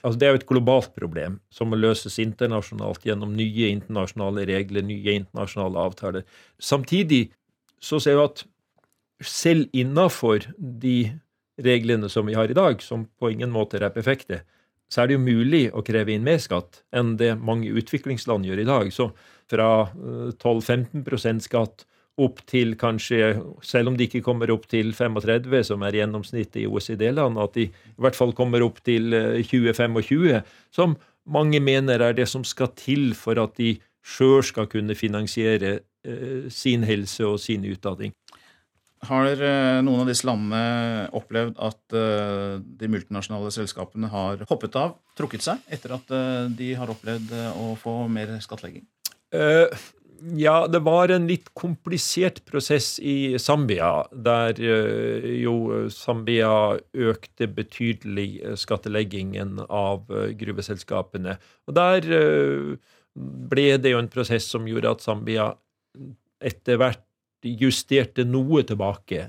Altså, 0.02 0.18
det 0.18 0.26
er 0.26 0.34
jo 0.34 0.40
et 0.40 0.48
globalt 0.48 0.92
problem 0.96 1.38
som 1.54 1.70
må 1.70 1.78
løses 1.78 2.18
internasjonalt 2.22 3.06
gjennom 3.06 3.34
nye 3.36 3.70
internasjonale 3.72 4.46
regler, 4.48 4.86
nye 4.86 5.16
internasjonale 5.22 5.86
avtaler. 5.88 6.28
Samtidig 6.62 7.28
så 7.82 8.00
ser 8.02 8.18
vi 8.18 8.26
at 8.26 8.44
selv 9.24 9.66
innafor 9.76 10.46
de 10.58 11.10
reglene 11.64 12.08
som 12.10 12.28
vi 12.28 12.36
har 12.38 12.50
i 12.50 12.56
dag, 12.56 12.82
som 12.82 13.08
på 13.18 13.32
ingen 13.34 13.50
måte 13.50 13.80
er 13.80 13.90
perfekte, 13.94 14.42
så 14.88 15.02
er 15.02 15.08
det 15.08 15.18
jo 15.18 15.24
mulig 15.24 15.64
å 15.76 15.82
kreve 15.84 16.14
inn 16.14 16.24
mer 16.24 16.38
skatt 16.40 16.82
enn 16.96 17.16
det 17.20 17.34
mange 17.36 17.68
utviklingsland 17.76 18.46
gjør 18.48 18.62
i 18.62 18.68
dag. 18.68 18.92
Så 18.94 19.10
fra 19.50 19.68
12-15 20.40 21.02
eh, 21.02 21.42
skatt 21.44 21.84
opp 22.18 22.40
til 22.50 22.74
kanskje, 22.78 23.36
selv 23.64 23.92
om 23.92 23.98
de 23.98 24.08
ikke 24.08 24.22
kommer 24.26 24.50
opp 24.52 24.66
til 24.70 24.90
35, 24.96 25.60
som 25.70 25.84
er 25.86 26.00
gjennomsnittet 26.00 26.62
i 26.64 26.68
OECD-land, 26.68 27.38
at 27.40 27.54
de 27.54 27.68
i 27.68 28.02
hvert 28.02 28.18
fall 28.18 28.34
kommer 28.36 28.64
opp 28.66 28.80
til 28.86 29.14
20-25, 29.46 30.24
eh, 30.34 30.48
som 30.74 30.96
mange 31.28 31.60
mener 31.62 32.02
er 32.02 32.16
det 32.16 32.28
som 32.30 32.46
skal 32.46 32.72
til 32.78 33.12
for 33.18 33.38
at 33.42 33.54
de 33.60 33.76
sjøl 34.08 34.42
skal 34.46 34.68
kunne 34.70 34.96
finansiere 34.98 35.78
eh, 35.78 36.48
sin 36.50 36.86
helse 36.88 37.26
og 37.26 37.38
sin 37.42 37.66
utdanning. 37.68 38.14
Har 39.06 39.30
eh, 39.30 39.78
noen 39.86 40.02
av 40.02 40.10
disse 40.10 40.26
landene 40.26 41.06
opplevd 41.14 41.58
at 41.62 41.98
de 42.82 42.90
multinasjonale 42.90 43.52
selskapene 43.54 44.10
har 44.10 44.42
hoppet 44.50 44.74
av, 44.80 44.96
trukket 45.18 45.46
seg, 45.46 45.62
etter 45.70 45.94
at 46.00 46.14
de 46.58 46.72
har 46.74 46.90
opplevd 46.90 47.30
å 47.54 47.74
få 47.78 48.00
mer 48.10 48.34
skattlegging? 48.42 48.88
Uh, 49.28 49.68
ja, 50.20 50.66
det 50.66 50.80
var 50.84 51.12
en 51.12 51.26
litt 51.28 51.50
komplisert 51.58 52.40
prosess 52.48 52.96
i 52.98 53.38
Zambia, 53.38 54.06
der 54.12 54.58
eh, 54.60 55.26
jo 55.42 55.88
Zambia 55.94 56.78
økte 56.92 57.48
betydelig 57.52 58.28
eh, 58.42 58.56
skatteleggingen 58.58 59.58
av 59.68 60.08
eh, 60.10 60.32
gruveselskapene. 60.38 61.36
Og 61.68 61.76
der 61.76 62.08
ble 63.18 63.68
det 63.82 63.92
jo 63.94 64.00
en 64.02 64.10
prosess 64.12 64.48
som 64.50 64.66
gjorde 64.68 64.96
at 64.96 65.04
Zambia 65.04 65.52
etter 66.38 66.80
hvert 66.80 67.04
justerte 67.42 68.24
noe 68.26 68.64
tilbake. 68.66 69.28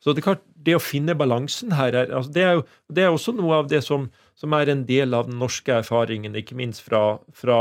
Så 0.00 0.14
det, 0.16 0.22
klart, 0.24 0.40
det 0.56 0.76
å 0.78 0.80
finne 0.80 1.16
balansen 1.18 1.74
her 1.76 1.92
er, 1.92 2.12
altså 2.16 2.32
det, 2.32 2.44
er 2.46 2.54
jo, 2.56 2.62
det 2.88 3.04
er 3.04 3.12
også 3.12 3.34
noe 3.36 3.58
av 3.60 3.68
det 3.68 3.82
som, 3.84 4.06
som, 4.38 4.54
er 4.56 4.72
en 4.72 4.86
del 4.88 5.12
av 5.16 5.28
den 5.28 5.36
norske 5.40 5.74
erfaringen, 5.82 6.36
ikke 6.38 6.56
minst 6.56 6.84
fra, 6.86 7.02
fra 7.36 7.58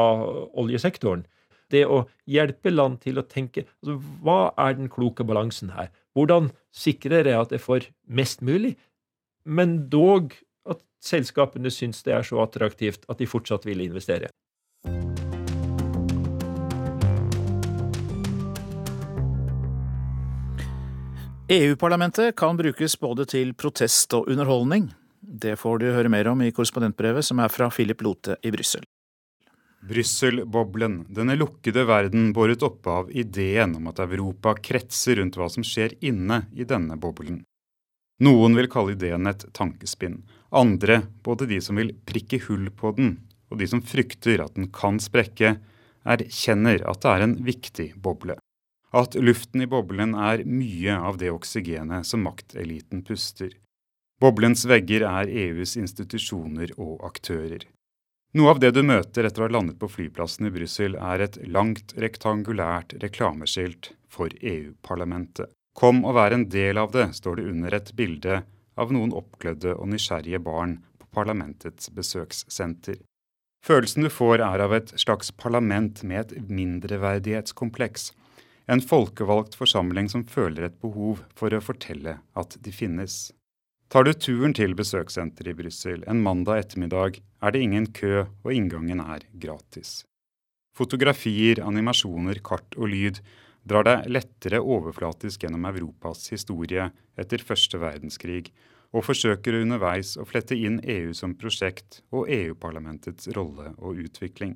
oljesektoren 0.64 1.26
det 1.72 1.86
å 1.88 2.04
hjelpe 2.30 2.74
land 2.74 3.02
til 3.04 3.20
å 3.20 3.26
tenke 3.28 3.66
altså, 3.66 3.98
Hva 4.24 4.40
er 4.60 4.78
den 4.78 4.92
kloke 4.92 5.26
balansen 5.28 5.74
her? 5.76 5.92
Hvordan 6.18 6.52
sikrer 6.76 7.28
jeg 7.30 7.40
at 7.40 7.56
jeg 7.56 7.64
får 7.64 7.90
mest 8.08 8.44
mulig, 8.44 8.76
men 9.46 9.90
dog 9.90 10.36
at 10.70 10.82
selskapene 11.04 11.72
syns 11.72 12.04
det 12.06 12.16
er 12.18 12.28
så 12.28 12.44
attraktivt 12.44 13.08
at 13.10 13.22
de 13.22 13.30
fortsatt 13.30 13.66
vil 13.68 13.84
investere? 13.88 14.32
EU-parlamentet 21.52 22.36
kan 22.40 22.56
brukes 22.56 22.94
både 23.00 23.26
til 23.28 23.52
protest 23.60 24.14
og 24.16 24.30
underholdning. 24.32 24.86
Det 25.20 25.58
får 25.60 25.82
du 25.82 25.90
høre 25.92 26.12
mer 26.12 26.30
om 26.32 26.40
i 26.46 26.52
korrespondentbrevet 26.56 27.28
som 27.28 27.42
er 27.44 27.52
fra 27.52 27.68
Philip 27.68 28.00
Lote 28.06 28.38
i 28.40 28.52
Brussel. 28.56 28.86
Brussel-boblen, 29.82 31.06
denne 31.10 31.34
lukkede 31.40 31.88
verden 31.90 32.30
båret 32.34 32.62
oppe 32.64 32.90
av 33.02 33.10
ideen 33.12 33.74
om 33.80 33.88
at 33.90 34.00
Europa 34.04 34.54
kretser 34.62 35.18
rundt 35.18 35.40
hva 35.40 35.48
som 35.50 35.66
skjer 35.66 35.96
inne 36.06 36.44
i 36.54 36.68
denne 36.70 37.00
boblen. 37.02 37.42
Noen 38.22 38.54
vil 38.54 38.70
kalle 38.70 38.94
ideen 38.94 39.26
et 39.26 39.48
tankespinn, 39.58 40.20
andre, 40.54 41.02
både 41.26 41.48
de 41.50 41.58
som 41.66 41.80
vil 41.82 41.96
prikke 42.06 42.44
hull 42.46 42.70
på 42.78 42.94
den, 43.00 43.16
og 43.50 43.58
de 43.58 43.68
som 43.72 43.82
frykter 43.82 44.44
at 44.46 44.54
den 44.54 44.70
kan 44.70 45.02
sprekke, 45.02 45.56
erkjenner 46.06 46.86
at 46.86 47.02
det 47.02 47.12
er 47.16 47.26
en 47.26 47.36
viktig 47.46 47.90
boble. 47.98 48.38
At 48.94 49.16
luften 49.16 49.64
i 49.64 49.70
boblen 49.72 50.14
er 50.14 50.46
mye 50.46 50.98
av 51.00 51.18
det 51.18 51.34
oksygenet 51.34 52.06
som 52.06 52.26
makteliten 52.28 53.02
puster. 53.08 53.54
Boblens 54.22 54.68
vegger 54.70 55.08
er 55.08 55.32
EUs 55.32 55.78
institusjoner 55.80 56.76
og 56.78 57.00
aktører. 57.08 57.64
Noe 58.32 58.54
av 58.54 58.62
det 58.64 58.70
du 58.72 58.80
møter 58.88 59.26
etter 59.28 59.44
å 59.44 59.50
ha 59.50 59.52
landet 59.58 59.76
på 59.80 59.90
flyplassen 59.92 60.48
i 60.48 60.54
Brussel, 60.56 60.94
er 60.96 61.26
et 61.26 61.36
langt, 61.52 61.92
rektangulært 62.00 62.96
reklameskilt 63.04 63.92
for 64.08 64.32
EU-parlamentet. 64.40 65.52
Kom 65.76 66.06
og 66.08 66.16
vær 66.16 66.32
en 66.36 66.46
del 66.52 66.80
av 66.80 66.94
det, 66.96 67.10
står 67.18 67.42
det 67.42 67.50
under 67.52 67.76
et 67.76 67.92
bilde 67.98 68.42
av 68.80 68.94
noen 68.96 69.12
oppglødde 69.16 69.76
og 69.76 69.92
nysgjerrige 69.92 70.40
barn 70.44 70.78
på 71.02 71.10
parlamentets 71.12 71.92
besøkssenter. 71.92 73.02
Følelsen 73.68 74.08
du 74.08 74.10
får 74.10 74.42
er 74.48 74.64
av 74.64 74.78
et 74.80 74.96
slags 75.00 75.36
parlament 75.36 76.00
med 76.08 76.32
et 76.32 76.48
mindreverdighetskompleks. 76.48 78.14
En 78.72 78.80
folkevalgt 78.80 79.60
forsamling 79.60 80.08
som 80.10 80.24
føler 80.24 80.70
et 80.70 80.80
behov 80.80 81.20
for 81.36 81.52
å 81.52 81.60
fortelle 81.60 82.22
at 82.40 82.58
de 82.64 82.72
finnes. 82.72 83.34
Tar 83.92 84.06
du 84.08 84.14
turen 84.16 84.54
til 84.56 84.72
besøkssenteret 84.80 85.52
i 85.52 85.58
Brussel 85.58 86.06
en 86.08 86.22
mandag 86.24 86.62
ettermiddag, 86.62 87.18
er 87.44 87.52
det 87.52 87.60
ingen 87.60 87.90
kø, 87.92 88.22
og 88.24 88.54
inngangen 88.56 89.02
er 89.04 89.26
gratis. 89.36 90.06
Fotografier, 90.72 91.60
animasjoner, 91.60 92.40
kart 92.40 92.78
og 92.80 92.88
lyd 92.94 93.20
drar 93.68 93.84
deg 93.84 94.08
lettere 94.08 94.62
overflatisk 94.64 95.44
gjennom 95.44 95.68
Europas 95.68 96.30
historie 96.32 96.86
etter 97.20 97.44
første 97.44 97.82
verdenskrig, 97.84 98.54
og 98.96 99.04
forsøker 99.10 99.60
underveis 99.60 100.14
å 100.16 100.24
flette 100.28 100.56
inn 100.56 100.80
EU 100.88 101.12
som 101.12 101.36
prosjekt 101.36 102.00
og 102.16 102.32
EU-parlamentets 102.32 103.28
rolle 103.36 103.74
og 103.76 104.00
utvikling. 104.06 104.56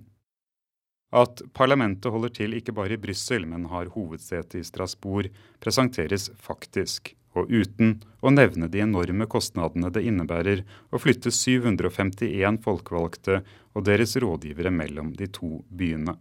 At 1.12 1.44
parlamentet 1.56 2.08
holder 2.12 2.32
til 2.40 2.56
ikke 2.56 2.76
bare 2.76 2.96
i 2.96 3.04
Brussel, 3.04 3.44
men 3.52 3.68
har 3.68 3.92
hovedsete 3.92 4.64
i 4.64 4.68
Strasbourg, 4.68 5.28
presenteres 5.60 6.32
faktisk 6.40 7.18
og 7.36 7.52
uten 7.52 7.98
å 8.22 8.32
nevne 8.34 8.70
de 8.72 8.82
enorme 8.84 9.28
kostnadene 9.32 9.92
det 9.94 10.06
innebærer 10.08 10.64
å 10.92 11.02
flytte 11.02 11.34
751 11.34 12.62
folkevalgte 12.66 13.42
og 13.76 13.86
deres 13.88 14.16
rådgivere 14.22 14.72
mellom 14.72 15.14
de 15.20 15.28
to 15.28 15.60
byene. 15.70 16.16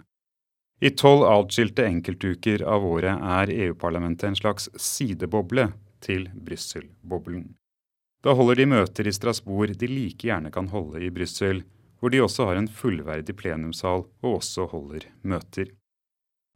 I 0.84 0.90
tolv 0.90 1.24
atskilte 1.30 1.86
enkeltuker 1.86 2.64
av 2.68 2.84
året 2.84 3.22
er 3.38 3.52
EU-parlamentet 3.54 4.26
en 4.28 4.40
slags 4.40 4.66
sideboble 4.76 5.70
til 6.04 6.26
Brussel-boblen. 6.34 7.54
Da 8.24 8.34
holder 8.36 8.58
de 8.58 8.66
møter 8.72 9.08
i 9.08 9.12
Strasbourg 9.14 9.76
de 9.78 9.88
like 9.88 10.26
gjerne 10.28 10.50
kan 10.52 10.68
holde 10.72 11.02
i 11.04 11.12
Brussel, 11.14 11.62
hvor 12.00 12.12
de 12.12 12.20
også 12.24 12.50
har 12.50 12.60
en 12.60 12.68
fullverdig 12.68 13.36
plenumssal 13.36 14.04
og 14.04 14.30
også 14.40 14.66
holder 14.72 15.06
møter. 15.22 15.70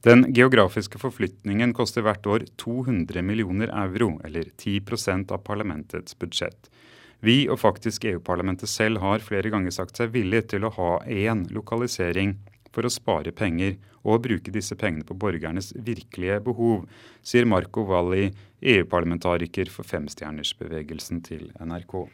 Den 0.06 0.28
geografiske 0.30 0.98
forflytningen 1.02 1.72
koster 1.74 2.04
hvert 2.06 2.26
år 2.30 2.44
200 2.62 3.22
millioner 3.26 3.72
euro, 3.74 4.12
eller 4.24 4.46
10% 4.54 5.32
av 5.34 5.42
parlamentets 5.42 6.14
budsjett. 6.18 6.68
Vi, 7.18 7.48
og 7.50 7.58
faktisk 7.58 8.06
EU-parlamentet 8.06 8.70
selv, 8.70 9.00
har 9.02 9.24
flere 9.26 9.50
ganger 9.50 9.74
sagt 9.74 9.98
seg 9.98 10.12
villig 10.14 10.44
til 10.52 10.68
å 10.68 10.70
ha 10.76 10.92
én 11.11 11.48
lokalisering 11.50 12.37
for 12.70 12.87
å 12.87 12.92
spare 12.94 13.34
penger 13.34 13.74
og 14.06 14.22
bruke 14.28 14.54
disse 14.54 14.78
pengene 14.78 15.02
på 15.08 15.18
borgernes 15.18 15.72
virkelige 15.74 16.38
behov, 16.46 16.87
sier 17.26 17.48
Marco 17.50 17.82
Valli, 17.88 18.30
EU-parlamentariker 18.62 19.66
for 19.74 19.88
femstjernersbevegelsen 19.88 21.24
til 21.26 21.50
NRK. 21.58 22.04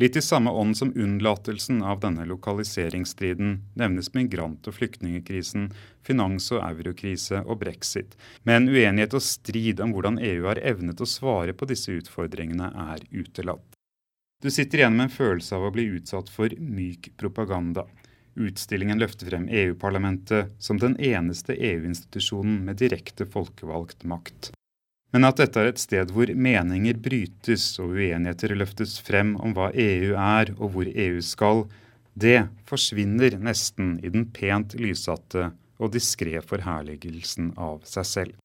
Litt 0.00 0.16
i 0.16 0.22
samme 0.24 0.50
ånd 0.50 0.76
som 0.76 0.92
unnlatelsen 0.96 1.82
av 1.82 2.00
denne 2.00 2.24
lokaliseringsstriden 2.24 3.58
nevnes 3.76 4.14
migrant- 4.14 4.66
og 4.66 4.74
flyktningekrisen, 4.78 5.68
finans- 6.02 6.48
og 6.54 6.62
eurokrise 6.64 7.42
og 7.44 7.60
brexit. 7.60 8.16
Men 8.48 8.70
uenighet 8.72 9.14
og 9.14 9.22
strid 9.22 9.82
om 9.84 9.92
hvordan 9.92 10.16
EU 10.18 10.48
har 10.48 10.62
evnet 10.64 11.00
å 11.00 11.08
svare 11.08 11.52
på 11.52 11.68
disse 11.68 11.92
utfordringene, 11.92 12.72
er 12.94 13.04
utelatt. 13.12 13.76
Du 14.42 14.50
sitter 14.50 14.80
igjen 14.80 14.96
med 14.96 15.10
en 15.10 15.14
følelse 15.14 15.54
av 15.54 15.68
å 15.68 15.74
bli 15.74 15.84
utsatt 16.00 16.32
for 16.32 16.50
myk 16.58 17.12
propaganda. 17.20 17.84
Utstillingen 18.34 18.98
løfter 18.98 19.28
frem 19.28 19.44
EU-parlamentet 19.52 20.56
som 20.58 20.80
den 20.80 20.96
eneste 20.96 21.54
EU-institusjonen 21.54 22.64
med 22.64 22.80
direkte 22.80 23.28
folkevalgt 23.28 24.08
makt. 24.08 24.50
Men 25.12 25.28
at 25.28 25.40
dette 25.42 25.60
er 25.60 25.68
et 25.68 25.80
sted 25.80 26.12
hvor 26.14 26.30
meninger 26.32 26.96
brytes 27.04 27.66
og 27.82 27.92
uenigheter 27.98 28.54
løftes 28.56 28.96
frem 29.04 29.34
om 29.44 29.52
hva 29.56 29.68
EU 29.76 30.14
er 30.16 30.54
og 30.56 30.72
hvor 30.72 30.88
EU 30.88 31.20
skal, 31.24 31.66
det 32.16 32.46
forsvinner 32.68 33.36
nesten 33.40 33.98
i 34.04 34.12
den 34.12 34.24
pent 34.32 34.76
lyssatte 34.80 35.50
og 35.82 35.92
diskré 35.92 36.40
forherligelsen 36.44 37.52
av 37.60 37.82
seg 37.88 38.08
selv. 38.08 38.38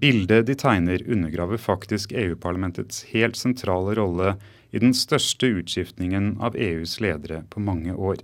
Bildet 0.00 0.46
de 0.48 0.54
tegner, 0.56 1.02
undergraver 1.04 1.60
faktisk 1.60 2.12
EU-parlamentets 2.16 3.02
helt 3.10 3.36
sentrale 3.36 3.96
rolle 3.98 4.36
i 4.70 4.80
den 4.80 4.94
største 4.96 5.50
utskiftningen 5.60 6.36
av 6.40 6.56
EUs 6.56 7.00
ledere 7.02 7.42
på 7.50 7.60
mange 7.60 7.92
år. 7.92 8.22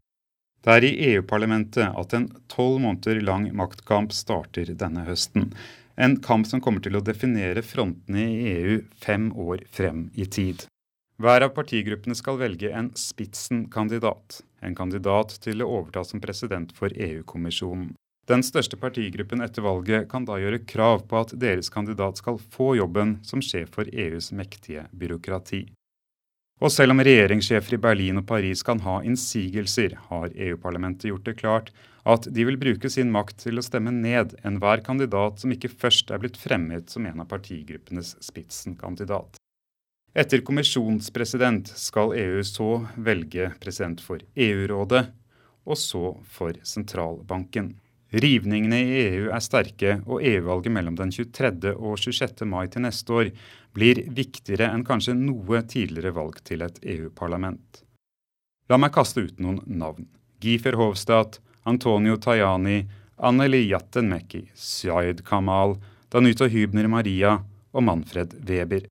Det 0.64 0.72
er 0.72 0.86
i 0.86 0.94
EU-parlamentet 1.12 1.92
at 1.92 2.14
en 2.16 2.30
tolv 2.50 2.80
måneder 2.82 3.20
lang 3.22 3.50
maktkamp 3.54 4.14
starter 4.14 4.72
denne 4.78 5.04
høsten. 5.06 5.50
En 5.96 6.18
kamp 6.20 6.46
som 6.46 6.60
kommer 6.60 6.82
til 6.84 6.96
å 6.98 7.04
definere 7.04 7.62
frontene 7.64 8.24
i 8.28 8.48
EU 8.52 8.80
fem 9.00 9.30
år 9.32 9.62
frem 9.72 10.10
i 10.14 10.26
tid. 10.28 10.66
Hver 11.16 11.46
av 11.46 11.54
partigruppene 11.56 12.14
skal 12.18 12.36
velge 12.36 12.68
en 12.68 12.90
spitsen 12.92 13.70
kandidat. 13.72 14.42
en 14.60 14.74
kandidat 14.74 15.36
til 15.44 15.62
å 15.62 15.68
overta 15.68 16.02
som 16.04 16.20
president 16.20 16.72
for 16.74 16.90
EU-kommisjonen. 16.90 17.94
Den 18.26 18.42
største 18.42 18.76
partigruppen 18.76 19.40
etter 19.44 19.62
valget 19.62 20.08
kan 20.10 20.24
da 20.26 20.40
gjøre 20.40 20.64
krav 20.66 21.04
på 21.06 21.20
at 21.20 21.34
deres 21.38 21.68
kandidat 21.70 22.18
skal 22.18 22.38
få 22.38 22.74
jobben 22.74 23.20
som 23.22 23.38
sjef 23.44 23.70
for 23.70 23.86
EUs 23.86 24.32
mektige 24.32 24.88
byråkrati. 24.90 25.68
Og 26.56 26.72
selv 26.72 26.94
om 26.94 27.02
regjeringssjefer 27.04 27.76
i 27.76 27.80
Berlin 27.84 28.22
og 28.22 28.24
Paris 28.30 28.62
kan 28.64 28.80
ha 28.80 29.02
innsigelser, 29.04 29.98
har 30.08 30.32
EU-parlamentet 30.32 31.10
gjort 31.10 31.26
det 31.28 31.36
klart 31.36 31.72
at 32.08 32.28
de 32.32 32.46
vil 32.48 32.56
bruke 32.56 32.88
sin 32.92 33.10
makt 33.12 33.42
til 33.44 33.60
å 33.60 33.64
stemme 33.64 33.92
ned 33.92 34.32
enhver 34.46 34.80
kandidat 34.86 35.42
som 35.42 35.52
ikke 35.52 35.68
først 35.68 36.12
er 36.14 36.22
blitt 36.22 36.38
fremmet 36.40 36.88
som 36.92 37.04
en 37.04 37.20
av 37.20 37.28
partigruppenes 37.28 38.14
spitsenkandidat. 38.24 39.36
Etter 40.16 40.40
kommisjonspresident 40.40 41.68
skal 41.76 42.14
EU 42.16 42.40
så 42.46 42.70
velge 42.96 43.50
president 43.60 44.00
for 44.00 44.22
EU-rådet, 44.32 45.02
og 45.66 45.76
så 45.76 46.14
for 46.24 46.56
sentralbanken. 46.64 47.74
Rivningene 48.16 48.78
i 48.80 48.92
EU 49.10 49.24
er 49.34 49.42
sterke, 49.44 49.98
og 50.08 50.22
EU-valget 50.24 50.72
mellom 50.72 50.94
den 50.96 51.10
23. 51.12 51.74
og 51.76 51.98
26. 52.00 52.46
mai 52.48 52.64
til 52.72 52.86
neste 52.86 53.12
år 53.12 53.30
blir 53.76 54.00
viktigere 54.08 54.70
enn 54.72 54.86
kanskje 54.88 55.12
noe 55.18 55.60
tidligere 55.68 56.14
valg 56.16 56.38
til 56.46 56.64
et 56.64 56.78
EU-parlament. 56.94 57.82
La 58.72 58.78
meg 58.80 58.94
kaste 58.94 59.26
ut 59.26 59.42
noen 59.42 59.60
navn. 59.68 60.06
Guy 60.40 60.56
Verhofstadt, 60.64 61.42
Antonio 61.68 62.16
Tajani, 62.16 62.86
Anneli 63.20 63.66
Jattenmekki, 63.68 64.46
Syed 64.54 65.20
Kamal, 65.26 65.76
Danuta 66.08 66.48
Hybner 66.48 66.88
Maria 66.88 67.34
og 67.72 67.84
Manfred 67.84 68.32
Weber. 68.48 68.88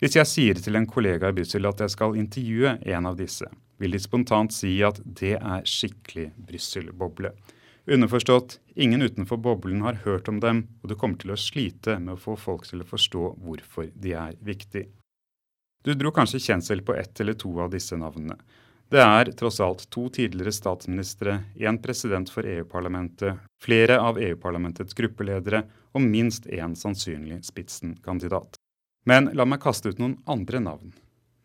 Hvis 0.00 0.16
jeg 0.16 0.30
sier 0.30 0.62
til 0.62 0.80
en 0.80 0.88
kollega 0.88 1.28
i 1.28 1.36
Brussel 1.36 1.68
at 1.68 1.84
jeg 1.84 1.92
skal 1.92 2.16
intervjue 2.16 2.78
en 2.88 3.12
av 3.12 3.20
disse, 3.20 3.48
vil 3.76 3.92
de 3.92 4.00
spontant 4.00 4.52
si 4.52 4.78
at 4.84 5.02
det 5.04 5.36
er 5.36 5.68
skikkelig 5.68 6.30
Brussel-boble. 6.48 7.34
Underforstått, 7.88 8.60
ingen 8.74 9.02
utenfor 9.02 9.36
boblen 9.36 9.82
har 9.82 10.00
hørt 10.04 10.28
om 10.28 10.40
dem, 10.40 10.64
og 10.82 10.90
du 10.90 10.96
kommer 10.98 11.20
til 11.22 11.30
å 11.30 11.38
slite 11.38 12.00
med 12.02 12.16
å 12.16 12.18
få 12.18 12.34
folk 12.34 12.64
til 12.66 12.82
å 12.82 12.86
forstå 12.88 13.26
hvorfor 13.38 13.92
de 13.94 14.14
er 14.18 14.38
viktig. 14.42 14.88
Du 15.86 15.92
dro 15.94 16.10
kanskje 16.10 16.40
kjensel 16.42 16.82
på 16.82 16.96
ett 16.98 17.20
eller 17.22 17.36
to 17.38 17.52
av 17.62 17.70
disse 17.70 17.94
navnene. 17.94 18.34
Det 18.90 19.02
er 19.02 19.30
tross 19.38 19.60
alt 19.62 19.84
to 19.90 20.08
tidligere 20.10 20.54
statsministre, 20.54 21.36
én 21.54 21.78
president 21.82 22.30
for 22.30 22.46
EU-parlamentet, 22.46 23.38
flere 23.62 24.00
av 24.02 24.18
EU-parlamentets 24.18 24.94
gruppeledere 24.98 25.62
og 25.94 26.02
minst 26.02 26.46
én 26.46 26.74
sannsynlig 26.74 27.44
spitsenkandidat. 27.46 28.58
Men 29.06 29.30
la 29.34 29.46
meg 29.46 29.62
kaste 29.62 29.94
ut 29.94 30.02
noen 30.02 30.18
andre 30.26 30.58
navn. 30.62 30.90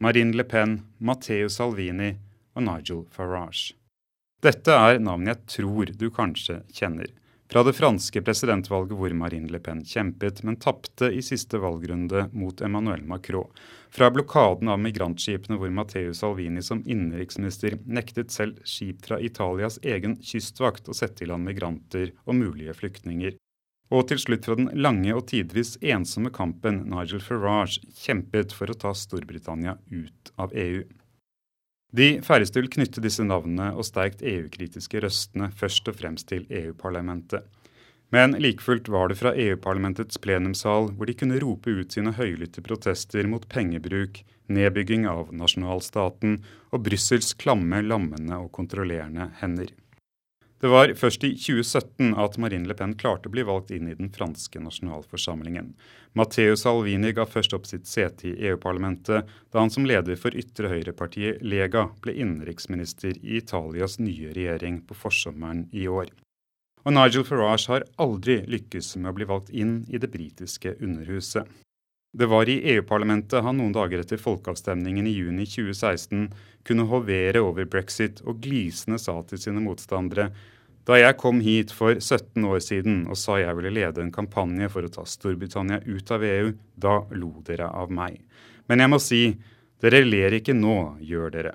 Marine 0.01 0.33
Le 0.33 0.45
Pen, 0.49 0.79
Matteo 0.97 1.49
Salvini 1.53 2.15
og 2.57 2.65
Nigel 2.65 3.05
Farage. 3.13 3.75
Dette 4.41 4.73
er 4.73 5.01
navn 5.03 5.27
jeg 5.29 5.43
tror 5.53 5.91
du 5.97 6.07
kanskje 6.13 6.61
kjenner 6.73 7.11
fra 7.51 7.65
det 7.67 7.73
franske 7.75 8.21
presidentvalget 8.23 8.95
hvor 8.95 9.13
Marine 9.17 9.51
Le 9.51 9.59
Pen 9.59 9.81
kjempet, 9.83 10.39
men 10.47 10.55
tapte 10.55 11.09
i 11.11 11.19
siste 11.25 11.59
valgrunde 11.59 12.29
mot 12.31 12.61
Emmanuel 12.63 13.03
Macron. 13.03 13.49
Fra 13.91 14.07
blokaden 14.13 14.71
av 14.71 14.79
migrantskipene 14.79 15.57
hvor 15.59 15.73
Matteo 15.75 16.13
Salvini 16.15 16.63
som 16.63 16.79
innenriksminister 16.85 17.75
nektet 17.83 18.31
selv 18.31 18.61
skip 18.63 19.03
fra 19.03 19.19
Italias 19.19 19.81
egen 19.83 20.15
kystvakt 20.23 20.87
å 20.87 20.95
sette 20.95 21.25
i 21.25 21.27
land 21.27 21.43
migranter 21.49 22.13
og 22.23 22.39
mulige 22.39 22.77
flyktninger. 22.79 23.35
Og 23.91 24.07
til 24.07 24.21
slutt 24.23 24.47
fra 24.47 24.55
den 24.55 24.71
lange 24.79 25.11
og 25.11 25.25
tidvis 25.33 25.75
ensomme 25.83 26.31
kampen 26.31 26.85
Nigel 26.87 27.19
Farage 27.19 27.83
kjempet 27.99 28.55
for 28.55 28.71
å 28.71 28.79
ta 28.85 28.95
Storbritannia 28.95 29.75
ut 29.91 30.31
av 30.39 30.55
EU. 30.55 30.85
De 31.91 32.21
færreste 32.23 32.61
vil 32.61 32.71
knytte 32.71 33.03
disse 33.03 33.23
navnene 33.27 33.73
og 33.75 33.83
sterkt 33.83 34.21
EU-kritiske 34.23 35.01
røstene 35.03 35.49
først 35.59 35.89
og 35.91 35.97
fremst 35.99 36.29
til 36.31 36.45
EU-parlamentet. 36.47 37.43
Men 38.11 38.35
like 38.43 38.63
fullt 38.63 38.89
var 38.91 39.11
det 39.11 39.19
fra 39.19 39.31
EU-parlamentets 39.35 40.19
plenumssal, 40.23 40.89
hvor 40.95 41.07
de 41.07 41.15
kunne 41.15 41.39
rope 41.43 41.71
ut 41.71 41.95
sine 41.95 42.11
høylytte 42.15 42.63
protester 42.63 43.27
mot 43.27 43.47
pengebruk, 43.51 44.19
nedbygging 44.51 45.05
av 45.07 45.31
nasjonalstaten 45.35 46.39
og 46.71 46.83
Brussels 46.87 47.31
klamme, 47.39 47.79
lammende 47.83 48.39
og 48.39 48.51
kontrollerende 48.55 49.29
hender. 49.39 49.71
Det 50.61 50.69
var 50.69 50.91
først 50.93 51.23
i 51.25 51.31
2017 51.33 52.11
at 52.21 52.35
Marine 52.37 52.69
Le 52.69 52.75
Pen 52.77 52.91
klarte 52.93 53.25
å 53.25 53.33
bli 53.33 53.41
valgt 53.47 53.71
inn 53.73 53.87
i 53.89 53.95
den 53.97 54.11
franske 54.13 54.59
nasjonalforsamlingen. 54.61 55.71
Matteo 56.13 56.53
Salvini 56.59 57.15
ga 57.17 57.25
først 57.25 57.55
opp 57.57 57.65
sitt 57.65 57.89
sete 57.89 58.27
i 58.29 58.35
EU-parlamentet 58.51 59.31
da 59.49 59.57
han 59.57 59.73
som 59.73 59.87
leder 59.89 60.19
for 60.21 60.37
ytre 60.37 60.69
høyrepartiet 60.69 61.41
Lega 61.41 61.87
ble 62.05 62.13
innenriksminister 62.13 63.17
i 63.17 63.39
Italias 63.39 63.97
nye 63.97 64.35
regjering 64.37 64.83
på 64.85 64.99
forsommeren 65.01 65.65
i 65.73 65.87
år. 65.89 66.13
Og 66.85 66.93
Nigel 66.93 67.25
Farage 67.25 67.73
har 67.73 67.87
aldri 68.01 68.43
lykkes 68.45 68.93
med 68.99 69.09
å 69.09 69.17
bli 69.17 69.29
valgt 69.33 69.49
inn 69.49 69.79
i 69.89 69.97
det 70.01 70.13
britiske 70.13 70.75
underhuset. 70.77 71.49
Det 72.11 72.27
var 72.27 72.49
i 72.49 72.59
EU-parlamentet 72.73 73.43
han 73.43 73.55
noen 73.57 73.71
dager 73.75 74.01
etter 74.03 74.19
folkeavstemningen 74.19 75.05
i 75.07 75.13
juni 75.15 75.45
2016 75.47 76.25
kunne 76.67 76.87
hovere 76.91 77.39
over 77.39 77.69
brexit 77.71 78.19
og 78.27 78.41
glisende 78.43 78.99
sa 78.99 79.15
til 79.29 79.39
sine 79.39 79.63
motstandere 79.63 80.31
da 80.87 80.97
jeg 80.97 81.17
kom 81.21 81.39
hit 81.45 81.71
for 81.75 81.93
17 81.99 82.43
år 82.47 82.59
siden 82.63 83.01
og 83.05 83.17
sa 83.19 83.37
jeg 83.39 83.55
ville 83.57 83.73
lede 83.75 84.01
en 84.01 84.13
kampanje 84.13 84.69
for 84.73 84.85
å 84.85 84.91
ta 84.91 85.05
Storbritannia 85.05 85.81
ut 85.85 86.13
av 86.13 86.23
EU, 86.25 86.53
da 86.75 86.95
lo 87.13 87.31
dere 87.45 87.69
av 87.69 87.93
meg. 87.93 88.17
Men 88.67 88.81
jeg 88.81 88.91
må 88.91 88.99
si, 89.01 89.21
dere 89.81 90.01
ler 90.05 90.39
ikke 90.39 90.57
nå, 90.57 90.97
gjør 91.05 91.35
dere. 91.35 91.53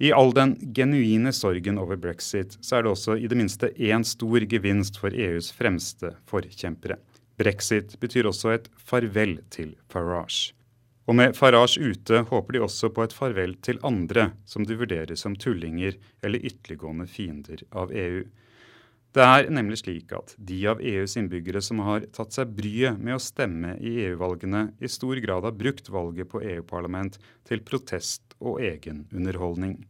I 0.00 0.14
all 0.16 0.30
den 0.32 0.54
genuine 0.72 1.32
sorgen 1.36 1.80
over 1.82 1.98
brexit, 2.00 2.54
så 2.64 2.78
er 2.78 2.86
det 2.86 2.94
også 2.94 3.18
i 3.18 3.28
det 3.28 3.36
minste 3.36 3.68
én 3.74 4.06
stor 4.06 4.46
gevinst 4.48 4.96
for 5.02 5.12
EUs 5.12 5.50
fremste 5.52 6.14
forkjempere. 6.30 6.96
Brexit 7.40 7.94
betyr 8.00 8.28
også 8.28 8.52
et 8.52 8.66
farvel 8.76 9.38
til 9.52 9.72
Farage. 9.88 10.52
Og 11.08 11.16
med 11.16 11.32
Farage 11.34 11.80
ute 11.80 12.20
håper 12.28 12.54
de 12.54 12.60
også 12.66 12.90
på 12.94 13.06
et 13.06 13.14
farvel 13.16 13.56
til 13.64 13.80
andre 13.86 14.28
som 14.46 14.66
de 14.68 14.76
vurderer 14.78 15.16
som 15.18 15.34
tullinger 15.34 15.96
eller 16.22 16.44
ytterliggående 16.44 17.08
fiender 17.10 17.64
av 17.72 17.94
EU. 17.96 18.20
Det 19.10 19.24
er 19.26 19.48
nemlig 19.50 19.80
slik 19.80 20.12
at 20.14 20.36
de 20.38 20.60
av 20.70 20.82
EUs 20.86 21.16
innbyggere 21.18 21.62
som 21.66 21.80
har 21.82 22.04
tatt 22.14 22.36
seg 22.36 22.52
bryet 22.54 23.00
med 23.00 23.16
å 23.16 23.22
stemme 23.22 23.72
i 23.82 23.96
EU-valgene, 24.04 24.68
i 24.78 24.86
stor 24.86 25.18
grad 25.24 25.48
har 25.48 25.56
brukt 25.58 25.90
valget 25.90 26.30
på 26.30 26.44
EU-parlament 26.44 27.18
til 27.48 27.64
protest 27.66 28.36
og 28.38 28.60
egen 28.62 29.08
underholdning. 29.10 29.80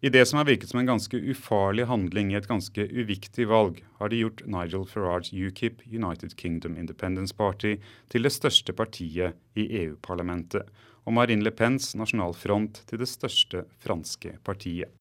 I 0.00 0.08
det 0.08 0.26
som 0.26 0.36
har 0.36 0.44
virket 0.46 0.70
som 0.70 0.78
en 0.80 0.86
ganske 0.86 1.16
ufarlig 1.16 1.88
handling 1.90 2.30
i 2.30 2.36
et 2.38 2.46
ganske 2.46 2.84
uviktig 2.86 3.48
valg, 3.50 3.80
har 3.98 4.12
de 4.12 4.20
gjort 4.20 4.44
Nigel 4.46 4.84
Farage 4.86 5.34
UKIP, 5.34 5.82
United 5.90 6.36
Kingdom 6.38 6.76
Independence 6.78 7.34
Party, 7.34 7.80
til 8.08 8.22
det 8.22 8.30
største 8.30 8.72
partiet 8.78 9.34
i 9.58 9.66
EU-parlamentet, 9.80 10.70
og 11.02 11.16
Marine 11.18 11.42
Le 11.42 11.50
Pens 11.50 11.96
Nasjonal 11.98 12.36
Front 12.38 12.84
til 12.86 13.02
det 13.02 13.10
største 13.10 13.64
franske 13.82 14.36
partiet. 14.46 14.94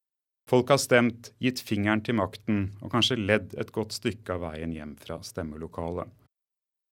Folk 0.50 0.72
har 0.74 0.82
stemt, 0.82 1.34
gitt 1.44 1.62
fingeren 1.62 2.02
til 2.02 2.18
makten 2.18 2.72
og 2.82 2.94
kanskje 2.96 3.20
ledd 3.20 3.54
et 3.60 3.74
godt 3.76 3.94
stykke 3.94 4.34
av 4.34 4.48
veien 4.48 4.74
hjem 4.74 4.96
fra 4.98 5.20
stemmelokalet. 5.22 6.08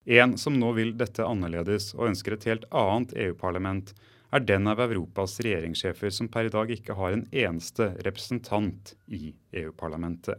En 0.06 0.36
som 0.38 0.54
nå 0.54 0.70
vil 0.76 0.92
dette 0.94 1.26
annerledes 1.26 1.90
og 1.96 2.12
ønsker 2.12 2.36
et 2.36 2.46
helt 2.46 2.68
annet 2.70 3.16
EU-parlament, 3.18 3.96
er 4.36 4.44
den 4.44 4.68
av 4.70 4.80
Europas 4.84 5.38
regjeringssjefer 5.44 6.12
som 6.12 6.28
per 6.32 6.48
i 6.48 6.52
dag 6.52 6.70
ikke 6.72 6.96
har 6.98 7.14
en 7.14 7.24
eneste 7.32 7.90
representant 8.06 8.94
i 9.08 9.32
EU-parlamentet. 9.62 10.38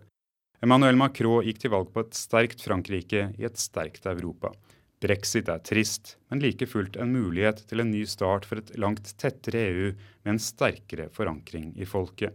Emmanuel 0.64 0.98
Macron 0.98 1.46
gikk 1.46 1.62
til 1.62 1.74
valg 1.74 1.92
på 1.94 2.02
et 2.06 2.18
sterkt 2.18 2.64
Frankrike 2.66 3.28
i 3.38 3.46
et 3.46 3.62
sterkt 3.62 4.08
Europa. 4.10 4.54
Brexit 5.02 5.50
er 5.54 5.62
trist, 5.62 6.16
men 6.32 6.42
like 6.42 6.66
fullt 6.66 6.98
en 6.98 7.14
mulighet 7.14 7.62
til 7.70 7.84
en 7.84 7.92
ny 7.94 8.02
start 8.10 8.48
for 8.50 8.64
et 8.64 8.72
langt 8.82 9.12
tettere 9.22 9.62
EU 9.68 9.92
med 9.92 10.32
en 10.34 10.42
sterkere 10.42 11.12
forankring 11.14 11.76
i 11.78 11.86
folket. 11.86 12.34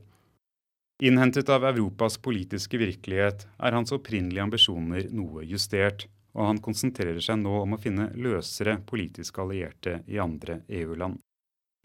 Innhentet 1.02 1.48
av 1.50 1.66
Europas 1.66 2.20
politiske 2.22 2.78
virkelighet 2.78 3.48
er 3.58 3.74
hans 3.74 3.90
opprinnelige 3.90 4.44
ambisjoner 4.44 5.08
noe 5.10 5.42
justert, 5.42 6.06
og 6.38 6.46
han 6.46 6.62
konsentrerer 6.62 7.18
seg 7.20 7.40
nå 7.42 7.56
om 7.64 7.74
å 7.74 7.80
finne 7.82 8.12
løsere 8.14 8.78
politiske 8.86 9.42
allierte 9.42 9.98
i 10.06 10.22
andre 10.22 10.60
EU-land. 10.70 11.18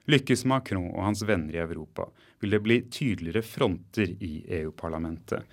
Lykkes 0.08 0.46
Macron 0.48 0.90
og 0.94 1.04
hans 1.04 1.24
venner 1.28 1.58
i 1.58 1.64
Europa, 1.64 2.08
vil 2.40 2.56
det 2.56 2.62
bli 2.64 2.78
tydeligere 2.92 3.44
fronter 3.44 4.14
i 4.24 4.46
EU-parlamentet. 4.62 5.44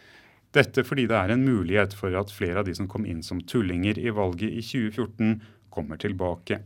Dette 0.54 0.84
fordi 0.86 1.08
det 1.10 1.18
er 1.18 1.34
en 1.34 1.42
mulighet 1.42 1.96
for 1.98 2.14
at 2.14 2.30
flere 2.30 2.62
av 2.62 2.68
de 2.68 2.76
som 2.78 2.86
kom 2.90 3.06
inn 3.10 3.24
som 3.26 3.40
tullinger 3.42 3.98
i 3.98 4.12
valget 4.14 4.54
i 4.54 4.62
2014, 4.62 5.40
kommer 5.74 5.98
tilbake. 5.98 6.60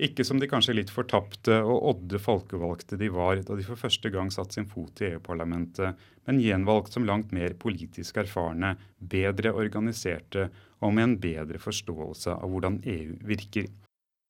Ikke 0.00 0.24
som 0.28 0.40
de 0.40 0.48
kanskje 0.48 0.74
litt 0.76 0.92
fortapte 0.92 1.58
og 1.64 1.84
odde 1.90 2.20
folkevalgte 2.20 2.98
de 3.00 3.08
var 3.12 3.40
da 3.44 3.56
de 3.56 3.64
for 3.64 3.80
første 3.80 4.10
gang 4.12 4.28
satte 4.32 4.56
sin 4.56 4.68
fot 4.68 5.00
i 5.00 5.10
EU-parlamentet, 5.12 5.96
men 6.28 6.40
gjenvalgt 6.40 6.96
som 6.96 7.04
langt 7.08 7.32
mer 7.36 7.56
politisk 7.60 8.20
erfarne, 8.20 8.74
bedre 8.96 9.52
organiserte 9.56 10.50
og 10.84 10.96
med 10.96 11.04
en 11.04 11.18
bedre 11.20 11.60
forståelse 11.60 12.36
av 12.36 12.52
hvordan 12.52 12.82
EU 12.84 13.16
virker. 13.28 13.68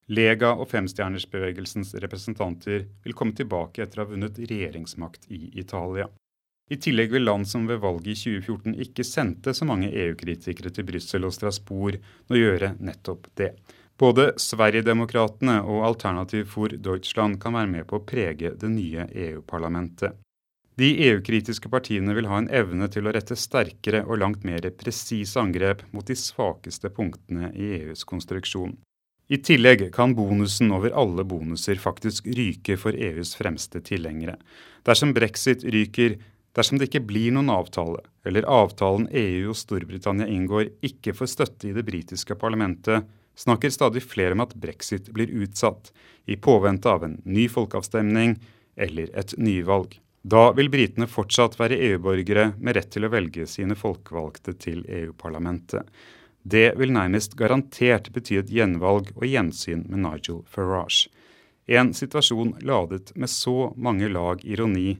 Lega 0.06 0.52
og 0.54 0.68
femstjernersbevegelsens 0.70 1.94
representanter 2.02 2.84
vil 3.02 3.16
komme 3.18 3.34
tilbake 3.34 3.82
etter 3.82 4.00
å 4.00 4.04
ha 4.04 4.10
vunnet 4.12 4.38
regjeringsmakt 4.38 5.26
i 5.34 5.48
Italia. 5.58 6.06
I 6.70 6.78
tillegg 6.82 7.12
vil 7.14 7.26
land 7.26 7.46
som 7.46 7.66
ved 7.66 7.78
valget 7.82 8.12
i 8.12 8.36
2014 8.38 8.76
ikke 8.86 9.06
sendte 9.06 9.54
så 9.54 9.66
mange 9.66 9.90
EU-kritikere 9.90 10.70
til 10.74 10.86
Brussel 10.86 11.26
og 11.26 11.34
Strasbourg, 11.34 11.98
nå 12.30 12.38
gjøre 12.38 12.72
nettopp 12.82 13.28
det. 13.38 13.52
Både 13.98 14.32
Sverigedemokraterna 14.38 15.60
og 15.64 15.84
Alternativ 15.86 16.50
for 16.52 16.70
Deutschland 16.70 17.38
kan 17.42 17.54
være 17.56 17.70
med 17.70 17.86
på 17.88 17.98
å 17.98 18.06
prege 18.06 18.52
det 18.58 18.70
nye 18.70 19.06
EU-parlamentet. 19.10 20.18
De 20.76 20.90
EU-kritiske 21.06 21.70
partiene 21.72 22.12
vil 22.18 22.28
ha 22.28 22.42
en 22.42 22.50
evne 22.52 22.90
til 22.92 23.06
å 23.08 23.14
rette 23.16 23.38
sterkere 23.38 24.02
og 24.04 24.20
langt 24.20 24.42
mer 24.44 24.66
presise 24.76 25.40
angrep 25.40 25.86
mot 25.96 26.04
de 26.06 26.18
svakeste 26.18 26.90
punktene 26.92 27.48
i 27.56 27.70
EUs 27.78 28.04
konstruksjon. 28.04 28.76
I 29.28 29.38
tillegg 29.42 29.88
kan 29.94 30.14
bonusen 30.14 30.70
over 30.70 30.92
alle 30.94 31.24
bonuser 31.26 31.80
faktisk 31.82 32.28
ryke 32.30 32.76
for 32.78 32.94
EUs 32.94 33.34
fremste 33.34 33.80
tilhengere. 33.82 34.36
Dersom 34.86 35.10
brexit 35.16 35.64
ryker, 35.66 36.14
dersom 36.54 36.78
det 36.78 36.86
ikke 36.86 37.02
blir 37.08 37.34
noen 37.34 37.50
avtale, 37.50 38.04
eller 38.22 38.46
avtalen 38.46 39.08
EU 39.10 39.50
og 39.50 39.58
Storbritannia 39.58 40.30
inngår 40.30 40.70
ikke 40.86 41.14
får 41.18 41.32
støtte 41.32 41.70
i 41.70 41.74
det 41.74 41.82
britiske 41.88 42.38
parlamentet, 42.38 43.02
snakker 43.36 43.74
stadig 43.74 44.04
flere 44.06 44.38
om 44.38 44.44
at 44.46 44.54
brexit 44.54 45.10
blir 45.12 45.32
utsatt, 45.42 45.90
i 46.26 46.38
påvente 46.38 46.90
av 46.90 47.04
en 47.06 47.20
ny 47.26 47.48
folkeavstemning 47.50 48.38
eller 48.78 49.10
et 49.14 49.34
nyvalg. 49.38 49.98
Da 50.26 50.48
vil 50.54 50.70
britene 50.70 51.06
fortsatt 51.06 51.58
være 51.58 51.78
EU-borgere 51.90 52.52
med 52.58 52.78
rett 52.78 52.90
til 52.94 53.06
å 53.06 53.10
velge 53.12 53.46
sine 53.50 53.76
folkevalgte 53.78 54.56
til 54.58 54.80
EU-parlamentet. 54.86 55.86
Det 56.46 56.76
vil 56.78 56.92
nærmest 56.94 57.32
garantert 57.34 58.12
bety 58.14 58.36
et 58.38 58.50
gjenvalg 58.52 59.08
og 59.16 59.24
gjensyn 59.26 59.82
med 59.90 60.04
Nigel 60.04 60.44
Farage. 60.46 61.08
En 61.66 61.90
situasjon 61.96 62.52
ladet 62.62 63.10
med 63.18 63.32
så 63.32 63.72
mange 63.74 64.06
lag 64.12 64.44
ironi 64.46 64.92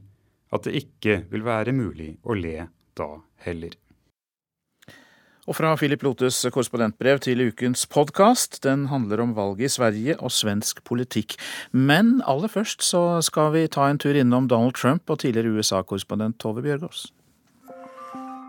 at 0.51 0.67
det 0.67 0.75
ikke 0.81 1.21
vil 1.31 1.45
være 1.47 1.71
mulig 1.75 2.17
å 2.27 2.35
le 2.35 2.67
da 2.99 3.07
heller. 3.45 3.77
Og 5.47 5.55
fra 5.55 5.71
Philip 5.79 6.01
Lotes 6.03 6.41
korrespondentbrev 6.51 7.21
til 7.23 7.45
ukens 7.47 7.85
podkast. 7.87 8.59
Den 8.65 8.89
handler 8.91 9.23
om 9.23 9.31
valget 9.37 9.69
i 9.69 9.75
Sverige 9.77 10.17
og 10.19 10.33
svensk 10.35 10.83
politikk. 10.83 11.37
Men 11.71 12.17
aller 12.27 12.51
først 12.51 12.83
så 12.83 13.21
skal 13.23 13.53
vi 13.55 13.69
ta 13.71 13.87
en 13.87 14.01
tur 14.03 14.19
innom 14.19 14.49
Donald 14.51 14.75
Trump 14.75 15.07
og 15.07 15.23
tidligere 15.23 15.55
USA-korrespondent 15.55 16.41
Tove 16.43 16.65
Bjørgaas. 16.65 17.07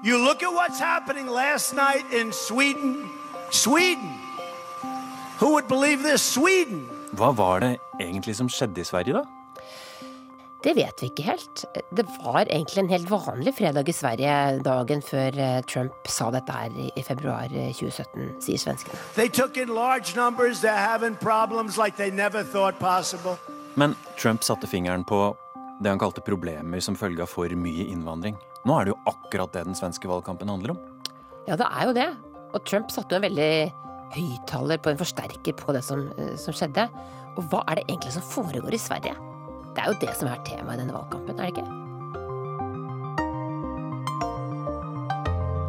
You 0.04 0.16
look 0.16 0.42
at 0.44 0.52
what's 0.52 0.78
happening 0.78 1.26
last 1.26 1.74
night 1.74 2.04
in 2.12 2.32
Sweden. 2.32 3.10
Sweden! 3.50 4.14
Who 5.40 5.52
would 5.54 5.66
believe 5.66 6.02
this? 6.02 6.22
Sweden! 6.22 6.86
Hva 7.18 7.32
var 7.34 7.60
det 7.64 7.78
egentlig 7.98 8.36
som 8.38 8.48
skjedde 8.48 8.80
i 8.80 8.86
Sverige, 8.86 9.18
da? 9.18 9.24
Det 10.62 10.76
vet 10.76 11.02
vi 11.02 11.08
ikke 11.10 11.24
helt. 11.26 11.64
Det 11.96 12.04
var 12.22 12.46
egentlig 12.46 12.82
en 12.84 12.92
helt 12.94 13.10
vanlig 13.10 13.54
fredag 13.58 13.88
i 13.88 13.92
Sverige 13.94 14.36
dagen 14.62 15.02
før 15.02 15.34
eh, 15.34 15.62
Trump 15.66 16.06
sa 16.06 16.30
dette 16.34 16.52
her 16.52 16.70
i 16.94 17.02
februar 17.02 17.50
2017, 17.50 18.22
eh, 18.22 18.30
sier 18.42 18.58
svenskene. 18.58 18.98
Like 19.18 19.34
Men 23.74 23.96
Trump 24.16 24.42
satte 24.44 24.66
fingeren 24.66 25.04
på 25.04 25.36
det 25.78 25.90
han 25.92 26.00
kalte 26.00 26.22
problemer 26.24 26.82
som 26.82 26.96
følge 26.98 27.22
av 27.22 27.30
for 27.30 27.52
mye 27.54 27.86
innvandring. 27.92 28.36
Nå 28.66 28.74
er 28.74 28.88
det 28.88 28.94
jo 28.94 29.02
akkurat 29.10 29.52
det 29.54 29.66
den 29.68 29.78
svenske 29.78 30.10
valgkampen 30.10 30.50
handler 30.50 30.74
om. 30.74 30.80
Ja, 31.46 31.56
det 31.56 31.68
er 31.68 31.86
jo 31.86 31.94
det. 31.96 32.08
Og 32.56 32.64
Trump 32.66 32.90
satte 32.90 33.14
jo 33.14 33.20
en 33.20 33.28
veldig 33.28 33.52
høyttaler 34.16 34.80
på 34.82 34.92
en 34.92 35.00
forsterker 35.00 35.54
på 35.56 35.72
det 35.76 35.84
som, 35.84 36.08
eh, 36.18 36.36
som 36.36 36.54
skjedde. 36.54 36.88
Og 37.36 37.44
hva 37.50 37.62
er 37.68 37.76
det 37.76 37.86
egentlig 37.88 38.12
som 38.12 38.22
foregår 38.22 38.74
i 38.74 38.82
Sverige? 38.82 39.14
Det 39.74 39.84
er 39.84 39.92
jo 39.92 39.98
det 40.00 40.16
som 40.16 40.28
er 40.28 40.42
temaet 40.44 40.74
i 40.74 40.82
denne 40.82 40.96
valgkampen, 40.96 41.38
er 41.38 41.42
det 41.46 41.54
ikke? 41.54 41.68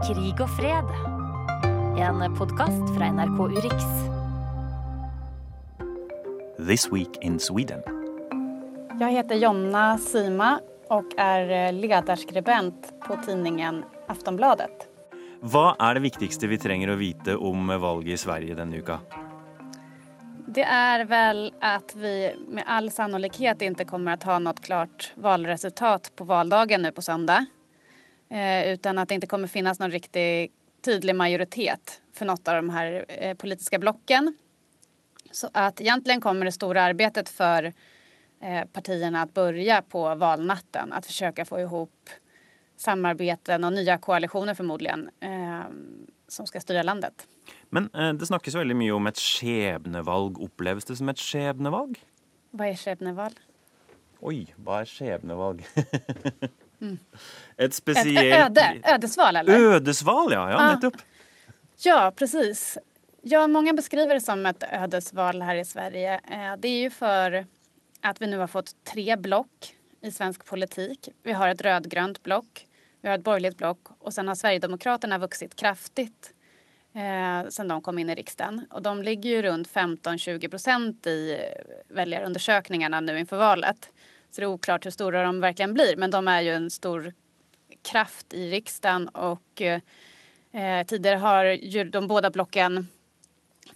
Krig 0.10 0.41
og 0.41 0.49
fred. 0.49 0.89
En 1.99 2.36
podkast 2.36 2.95
fra 2.95 3.12
NRK 3.12 3.39
Urix. 3.60 3.86
This 6.57 6.89
Week 6.91 7.18
in 7.22 7.39
Sweden. 7.39 7.98
Jeg 8.99 9.15
heter 9.15 9.37
Jonna 9.39 9.93
Sima 9.97 10.57
og 10.91 11.13
er 11.15 11.51
eh, 11.55 11.71
lederskribent 11.71 12.89
på 13.05 13.15
tidningen 13.23 13.77
Aftonbladet. 14.11 14.87
Hva 15.39 15.77
er 15.79 15.95
det 15.95 16.01
viktigste 16.03 16.49
vi 16.51 16.57
trenger 16.59 16.91
å 16.91 16.97
vite 16.99 17.37
om 17.37 17.69
valget 17.79 18.17
i 18.17 18.19
Sverige 18.19 18.57
denne 18.57 18.81
uka? 18.81 18.97
Det 20.51 20.65
er 20.67 21.05
vel 21.07 21.45
at 21.63 21.93
vi 21.95 22.11
med 22.51 22.67
all 22.67 22.89
sannolikhet 22.91 23.63
ikke 23.63 23.85
kommer 23.87 24.19
å 24.19 24.33
ha 24.33 24.39
noe 24.43 24.59
klart 24.59 25.13
valresultat 25.15 26.09
på 26.19 26.27
valdagen 26.27 26.83
nå 26.83 26.91
på 26.91 27.05
søndag. 27.05 27.47
Eh, 28.27 28.73
utan 28.73 28.99
at 28.99 29.07
det 29.07 29.21
ikke 29.21 29.29
kommer 29.31 29.51
finnes 29.53 29.79
noen 29.79 29.93
riktig 29.95 30.49
tydelig 30.83 31.15
majoritet 31.15 32.01
for 32.11 32.27
noe 32.27 32.43
av 32.43 32.59
de 32.59 32.75
her 32.75 32.99
eh, 33.07 33.31
politiske 33.39 33.79
blokken. 33.79 34.33
Så 35.31 35.47
at 35.53 35.79
egentlig 35.79 36.19
kommer 36.19 36.51
det 36.51 36.57
store 36.57 36.89
arbeidet 36.91 37.31
for 37.31 37.71
eh, 38.41 38.63
partiene 38.71 39.23
å 39.25 39.31
begynne 39.33 39.81
på 39.89 40.03
valnatten. 40.19 40.93
Forsøke 41.05 41.45
å 41.45 41.49
få 41.49 41.63
ihop 41.63 42.13
samarbeten 42.79 43.67
og 43.67 43.75
nye 43.75 43.97
koalisjoner, 44.01 44.55
förmodligen 44.55 45.09
eh, 45.25 45.67
som 46.31 46.47
skal 46.47 46.63
styre 46.63 46.85
landet. 46.87 47.27
Men 47.75 47.89
eh, 47.93 48.13
det 48.15 48.29
snakkes 48.29 48.57
veldig 48.59 48.77
mye 48.79 48.95
om 48.95 49.09
et 49.09 49.19
skjebnevalg. 49.19 50.39
Oppleves 50.45 50.87
det 50.87 50.99
som 50.99 51.11
et 51.11 51.21
skjebnevalg? 51.21 51.99
Hva 52.55 52.69
er 52.69 52.79
skjebnevalg? 52.79 53.37
Oi, 54.25 54.41
hva 54.59 54.81
er 54.83 54.89
skjebnevalg? 54.89 55.63
mm. 56.83 56.97
Et 57.59 57.75
spesielt 57.75 58.35
øde, 58.35 58.65
Ødesval, 58.95 59.41
eller? 59.41 59.67
Ødesval, 59.77 60.35
ja. 60.35 60.45
Ja, 60.51 60.65
nettopp. 60.73 60.99
Ja, 61.85 61.99
precis. 62.11 62.77
Ja, 63.27 63.45
mange 63.47 63.73
beskriver 63.75 64.17
det 64.17 64.23
som 64.23 64.43
et 64.47 64.63
ødesval 64.63 65.43
her 65.43 65.59
i 65.59 65.67
Sverige. 65.67 66.19
Eh, 66.23 66.51
det 66.59 66.71
er 66.71 66.83
jo 66.87 66.91
for 66.95 67.39
at 68.01 68.21
vi 68.21 68.29
nå 68.29 68.39
har 68.39 68.51
fått 68.51 68.73
tre 68.87 69.15
blokk 69.19 69.73
i 70.01 70.11
svensk 70.11 70.45
politikk. 70.47 71.11
Vi 71.23 71.35
har 71.35 71.51
et 71.51 71.61
rød-grønt 71.61 72.21
blokk, 72.23 72.65
vi 73.01 73.09
har 73.09 73.19
et 73.19 73.23
borgerlig 73.23 73.55
blokk, 73.59 73.93
og 73.99 74.13
så 74.13 74.23
har 74.27 74.37
Sverigedemokraterna 74.39 75.19
vokst 75.19 75.55
kraftig 75.59 76.09
eh, 76.93 77.47
sen 77.49 77.71
de 77.71 77.79
kom 77.83 77.99
inn 77.99 78.11
i 78.11 78.17
riksdagen. 78.19 78.63
Og 78.71 78.83
de 78.83 78.93
ligger 79.07 79.35
jo 79.35 79.45
rundt 79.49 79.71
15-20 79.71 80.51
procent 80.51 81.07
i 81.07 81.39
velgerundersøkelsene 81.95 83.01
nu 83.01 83.17
inför 83.19 83.37
valet. 83.37 83.89
Så 84.31 84.41
det 84.41 84.47
er 84.47 84.53
oklart 84.53 84.85
hvor 84.85 84.93
store 84.93 85.25
de 85.25 85.41
virkelig 85.41 85.73
blir. 85.73 85.97
Men 85.97 86.13
de 86.13 86.21
er 86.27 86.45
jo 86.45 86.55
en 86.59 86.69
stor 86.69 87.11
kraft 87.87 88.35
i 88.35 88.49
riksdagen 88.51 89.07
og 89.15 89.63
eh, 89.63 90.83
tidligere 90.85 91.23
har 91.23 91.51
de 91.91 92.07
båda 92.07 92.31
blocken 92.31 92.87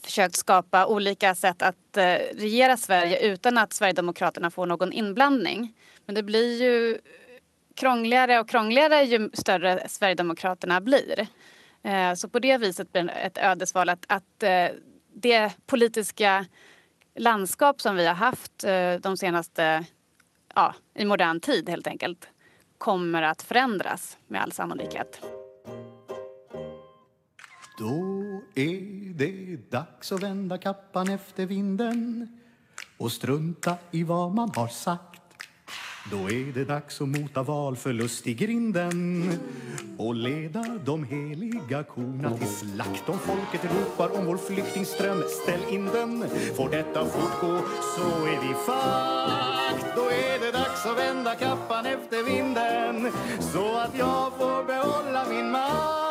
försökt 0.01 0.35
skapa 0.35 0.85
olika 0.85 1.35
sätt 1.35 1.61
att 1.61 1.97
eh, 1.97 2.03
regera 2.33 2.77
Sverige 2.77 3.19
utan 3.19 3.57
att 3.57 3.73
Sverigedemokraterna 3.73 4.51
får 4.51 4.65
någon 4.65 4.93
inblandning. 4.93 5.73
Men 6.05 6.15
det 6.15 6.23
blir 6.23 6.61
ju 6.61 6.97
krångligare 7.75 8.39
och 8.39 8.49
krångligare 8.49 9.03
ju 9.03 9.29
större 9.33 9.89
Sverigedemokraterna 9.89 10.81
blir. 10.81 11.27
Eh, 11.83 12.13
så 12.13 12.29
på 12.29 12.39
det 12.39 12.57
viset 12.57 12.91
blir 12.91 13.03
det 13.03 13.11
ett 13.11 13.37
ödesval 13.37 13.89
att, 13.89 14.05
att 14.07 14.43
eh, 14.43 14.67
det 15.13 15.51
politiska 15.65 16.45
landskap 17.15 17.81
som 17.81 17.95
vi 17.95 18.05
har 18.07 18.15
haft 18.15 18.65
de 19.01 19.17
senaste, 19.17 19.85
ja, 20.55 20.75
i 20.95 21.05
modern 21.05 21.39
tid 21.39 21.69
helt 21.69 21.87
enkelt, 21.87 22.27
kommer 22.77 23.21
att 23.21 23.41
förändras 23.41 24.17
med 24.27 24.41
all 24.41 24.51
sannolikhet. 24.51 25.42
Då 27.77 28.41
är 28.55 29.13
det 29.13 29.71
dags 29.71 30.11
att 30.11 30.23
vända 30.23 30.57
kappan 30.57 31.09
efter 31.09 31.45
vinden 31.45 32.27
och 32.97 33.11
strunta 33.11 33.75
i 33.91 34.03
vad 34.03 34.35
man 34.35 34.51
har 34.55 34.67
sagt. 34.67 35.21
då 36.11 36.17
är 36.17 36.53
det 36.53 36.65
dags 36.65 37.01
att 37.01 37.07
mota 37.07 37.43
valförlust 37.43 38.27
i 38.27 38.33
grinden 38.33 39.29
och 39.97 40.15
leda 40.15 40.79
de 40.85 41.03
heliga 41.03 41.83
korna 41.83 42.37
till 42.37 42.47
slakt. 42.47 43.09
Om 43.09 43.19
folket 43.19 43.71
ropar 43.75 44.19
om 44.19 44.25
vår 44.25 44.37
flyktingström, 44.37 45.23
ställ 45.43 45.73
in 45.73 45.85
den. 45.85 46.29
Får 46.55 46.69
detta 46.69 47.05
fortgå 47.05 47.61
så 47.95 48.25
är 48.25 48.41
vi 48.47 48.53
fakt. 48.53 49.95
Då 49.95 50.01
är 50.01 50.39
det 50.39 50.51
dags 50.51 50.85
att 50.85 50.97
vända 50.97 51.35
kappan 51.35 51.85
efter 51.85 52.23
vinden 52.23 53.11
så 53.39 53.77
att 53.77 53.97
jag 53.97 54.33
får 54.37 54.63
behålla 54.63 55.25
min 55.29 55.51
makt. 55.51 56.02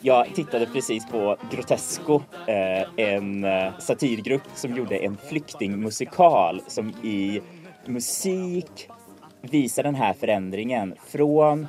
Jag 0.00 0.34
tittade 0.34 0.66
precis 0.66 1.06
på 1.06 1.36
Grotesco, 1.50 2.22
eh, 2.46 3.06
en 3.06 3.44
eh, 3.44 3.78
satirgrupp 3.78 4.42
som 4.54 4.76
gjorde 4.76 4.96
en 4.96 5.16
flyktingmusikal 5.16 6.62
som 6.66 6.88
i 6.88 7.40
musik 7.86 8.88
visar 9.40 9.82
den 9.82 9.94
här 9.94 10.12
förändringen 10.12 10.94
från 11.06 11.66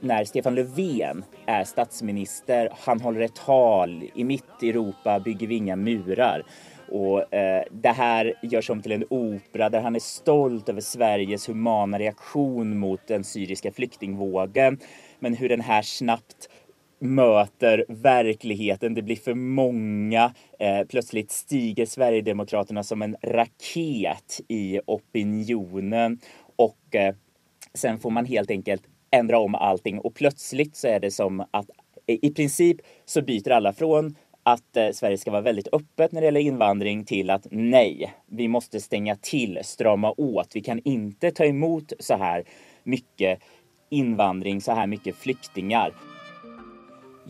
när 0.00 0.24
Stefan 0.24 0.54
Löfven 0.54 1.24
är 1.46 1.64
statsminister. 1.64 2.68
Han 2.80 3.00
håller 3.00 3.20
ett 3.20 3.34
tal 3.34 4.04
i 4.14 4.24
mitt 4.24 4.62
Europa 4.62 5.20
bygger 5.20 5.46
vi 5.46 5.54
inga 5.54 5.76
murar. 5.76 6.42
Och 6.90 7.34
eh, 7.34 7.64
det 7.70 7.88
här 7.88 8.34
görs 8.42 8.70
om 8.70 8.82
till 8.82 8.92
en 8.92 9.04
opera 9.10 9.68
där 9.68 9.80
han 9.80 9.96
är 9.96 10.00
stolt 10.00 10.68
över 10.68 10.80
Sveriges 10.80 11.48
humana 11.48 11.98
reaktion 11.98 12.78
mot 12.78 13.06
den 13.06 13.24
syriska 13.24 13.72
flyktingvågen. 13.72 14.78
Men 15.18 15.34
hur 15.34 15.48
den 15.48 15.60
här 15.60 15.82
snabbt 15.82 16.48
möter 16.98 17.84
verkligheten. 17.88 18.94
Det 18.94 19.02
blir 19.02 19.16
för 19.16 19.34
många. 19.34 20.34
Eh, 20.58 20.86
plötsligt 20.88 21.30
stiger 21.30 21.86
Sverigedemokraterna 21.86 22.82
som 22.82 23.02
en 23.02 23.16
raket 23.22 24.40
i 24.48 24.80
opinionen 24.86 26.18
och 26.56 26.94
eh, 26.94 27.14
sen 27.74 27.98
får 27.98 28.10
man 28.10 28.26
helt 28.26 28.50
enkelt 28.50 28.82
ändra 29.10 29.38
om 29.38 29.54
allting 29.54 29.98
och 29.98 30.14
plötsligt 30.14 30.76
så 30.76 30.88
är 30.88 31.00
det 31.00 31.10
som 31.10 31.44
att 31.50 31.70
i 32.06 32.30
princip 32.30 32.76
så 33.04 33.22
byter 33.22 33.50
alla 33.50 33.72
från 33.72 34.16
att 34.42 34.76
eh, 34.76 34.90
Sverige 34.90 35.18
ska 35.18 35.30
vara 35.30 35.42
väldigt 35.42 35.68
öppet 35.72 36.12
när 36.12 36.20
det 36.20 36.24
gäller 36.24 36.40
invandring 36.40 37.04
till 37.04 37.30
att 37.30 37.46
nej, 37.50 38.14
vi 38.26 38.48
måste 38.48 38.80
stänga 38.80 39.16
till, 39.16 39.58
strama 39.62 40.14
åt. 40.16 40.56
Vi 40.56 40.60
kan 40.60 40.80
inte 40.84 41.30
ta 41.30 41.44
emot 41.44 41.92
så 41.98 42.16
här 42.16 42.44
mycket 42.82 43.40
invandring, 43.88 44.60
så 44.60 44.72
här 44.72 44.86
mycket 44.86 45.16
flyktingar. 45.16 45.92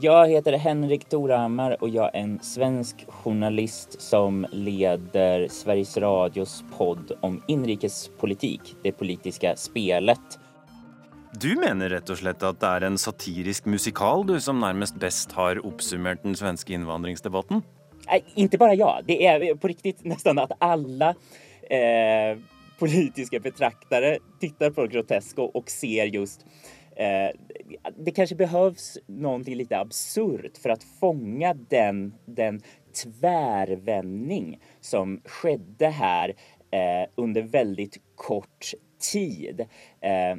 Jag 0.00 0.28
heter 0.28 0.52
Henrik 0.52 1.08
Torhammar 1.08 1.82
och 1.82 1.88
jag 1.88 2.14
är 2.14 2.20
en 2.20 2.38
svensk 2.42 3.06
journalist 3.08 4.00
som 4.00 4.46
leder 4.52 5.48
Sveriges 5.48 5.96
Radios 5.96 6.64
podd 6.76 7.12
om 7.20 7.42
inrikespolitik, 7.46 8.76
det 8.82 8.92
politiska 8.92 9.56
spelet. 9.56 10.38
Du 11.40 11.56
mener 11.56 11.88
rett 11.88 12.10
og 12.10 12.18
slett 12.18 12.42
at 12.46 12.60
det 12.62 12.68
er 12.70 12.86
en 12.86 12.98
satirisk 12.98 13.66
musikal 13.66 14.22
du 14.26 14.38
som 14.40 14.60
nærmest 14.62 14.96
best 15.02 15.34
har 15.36 15.58
oppsummert 15.66 16.22
den 16.22 16.38
svenske 16.38 16.72
innvandringsdebatten? 16.78 17.64
Nei, 18.08 18.22
ikke 18.46 18.58
bare 18.62 18.78
ja. 18.78 18.92
Det 19.04 19.18
er 19.26 19.44
på 19.58 19.70
riktig 19.70 19.96
nesten 20.08 20.38
at 20.40 20.54
alle 20.62 21.12
eh, 21.68 22.38
politiska 22.78 23.40
betraktare 23.40 24.18
tittar 24.40 24.70
på 24.70 24.86
Grotesco 24.86 25.42
och 25.42 25.70
ser 25.70 26.06
just 26.06 26.46
eh, 26.96 27.30
det 27.96 28.10
kanske 28.10 28.36
behövs 28.36 28.98
någonting 29.06 29.54
lite 29.54 29.78
absurt 29.78 30.58
för 30.58 30.70
att 30.70 30.84
fånga 30.84 31.54
den, 31.54 32.14
den 32.26 32.60
tvärvändning 33.04 34.60
som 34.80 35.20
skedde 35.24 35.88
här 35.88 36.34
eh, 36.70 37.10
under 37.14 37.42
väldigt 37.42 38.00
kort 38.14 38.72
tid. 39.12 39.60
Eh, 40.00 40.36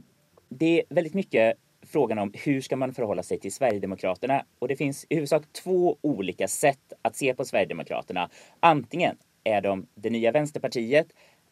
det 0.49 0.79
är 0.79 0.83
väldigt 0.89 1.13
mycket 1.13 1.57
frågan 1.81 2.19
om 2.19 2.31
hur 2.33 2.61
ska 2.61 2.75
man 2.75 2.93
förhålla 2.93 3.23
sig 3.23 3.39
till 3.39 3.53
Sverigedemokraterna? 3.53 4.45
Och 4.59 4.67
det 4.67 4.75
finns 4.75 5.05
i 5.09 5.15
huvudsak 5.15 5.43
två 5.63 5.97
olika 6.01 6.47
sätt 6.47 6.93
att 7.01 7.15
se 7.15 7.33
på 7.33 7.45
Sverigedemokraterna. 7.45 8.29
Antingen 8.59 9.17
är 9.43 9.61
de 9.61 9.87
det 9.95 10.09
nya 10.09 10.31
Vänsterpartiet 10.31 11.07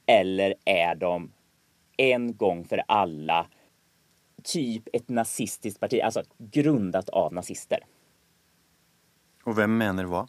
eller 0.08 0.54
er 0.66 0.96
de 0.96 1.32
en 1.98 2.38
gång 2.38 2.66
för 2.66 2.84
alla 2.88 3.48
typ 4.44 4.88
et 4.94 5.10
nazistisk 5.10 5.80
parti, 5.80 6.02
altså 6.02 6.24
grundat 6.40 7.10
av 7.10 7.34
nazister. 7.34 7.84
Og 9.48 9.58
hvem 9.58 9.78
mener 9.80 10.08
hva? 10.08 10.26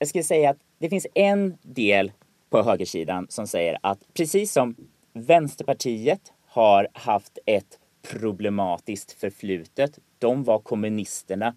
Jeg 0.00 0.10
skulle 0.10 0.26
si 0.26 0.40
at 0.48 0.58
det 0.82 0.90
finnes 0.90 1.06
en 1.14 1.46
del 1.62 2.10
på 2.50 2.62
högersidan 2.66 3.28
som 3.30 3.46
sier 3.50 3.78
at 3.82 4.02
precis 4.14 4.52
som 4.52 4.74
Vänsterpartiet 5.14 6.32
har 6.56 6.88
haft 7.06 7.38
et 7.46 7.78
problematiskt 8.02 9.12
förflutet. 9.12 9.98
De 10.18 10.44
var 10.44 10.58
kommunisterna. 10.58 11.54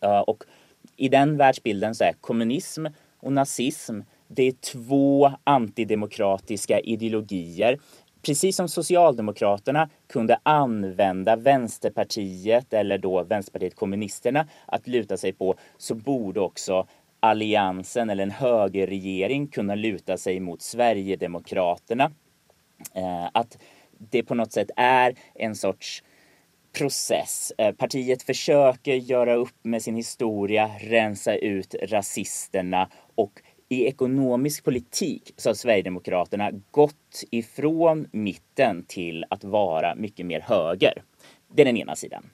Og 0.00 0.44
i 0.96 1.08
den 1.08 1.36
världsbilden 1.36 1.94
så 1.94 2.04
är 2.04 2.12
kommunism 2.20 2.86
og 3.20 3.32
nazism 3.32 4.00
det 4.28 4.42
är 4.42 4.52
två 4.52 5.32
antidemokratiska 5.44 6.80
ideologier. 6.80 7.78
Precis 8.22 8.56
som 8.56 8.68
Socialdemokraterna 8.68 9.88
kunde 10.08 10.38
använda 10.42 11.36
Vänsterpartiet 11.36 12.72
eller 12.72 12.98
då 12.98 13.22
Vänsterpartiet 13.22 13.74
kommunisterna 13.74 14.48
att 14.66 14.86
luta 14.86 15.16
sig 15.16 15.32
på 15.32 15.54
så 15.78 15.94
borde 15.94 16.40
också 16.40 16.86
Alliansen 17.20 18.10
eller 18.10 18.22
en 18.22 18.30
högerregering 18.30 19.46
kunna 19.46 19.74
luta 19.74 20.16
sig 20.16 20.40
mot 20.40 20.62
Sverigedemokraterna. 20.62 22.10
Att 23.32 23.58
det 23.98 24.22
på 24.22 24.34
något 24.34 24.52
sätt 24.52 24.70
är 24.76 25.14
en 25.34 25.54
sorts 25.54 26.02
process. 26.78 27.52
Partiet 27.76 28.22
försöker 28.22 28.94
göra 28.94 29.34
upp 29.34 29.54
med 29.62 29.82
sin 29.82 29.96
historia, 29.96 30.70
rensa 30.80 31.34
ut 31.34 31.74
rasisterna 31.82 32.88
och 33.14 33.32
i 33.68 33.86
ekonomisk 33.86 34.64
politik 34.64 35.32
så 35.36 35.48
har 35.48 35.54
Sverigedemokraterna 35.54 36.50
gått 36.70 37.24
ifrån 37.30 38.06
mitten 38.12 38.84
till 38.88 39.24
att 39.30 39.44
vara 39.44 39.94
mycket 39.94 40.26
mer 40.26 40.40
höger. 40.40 41.02
Det 41.54 41.62
är 41.62 41.66
den 41.66 41.76
ena 41.76 41.96
sidan. 41.96 42.30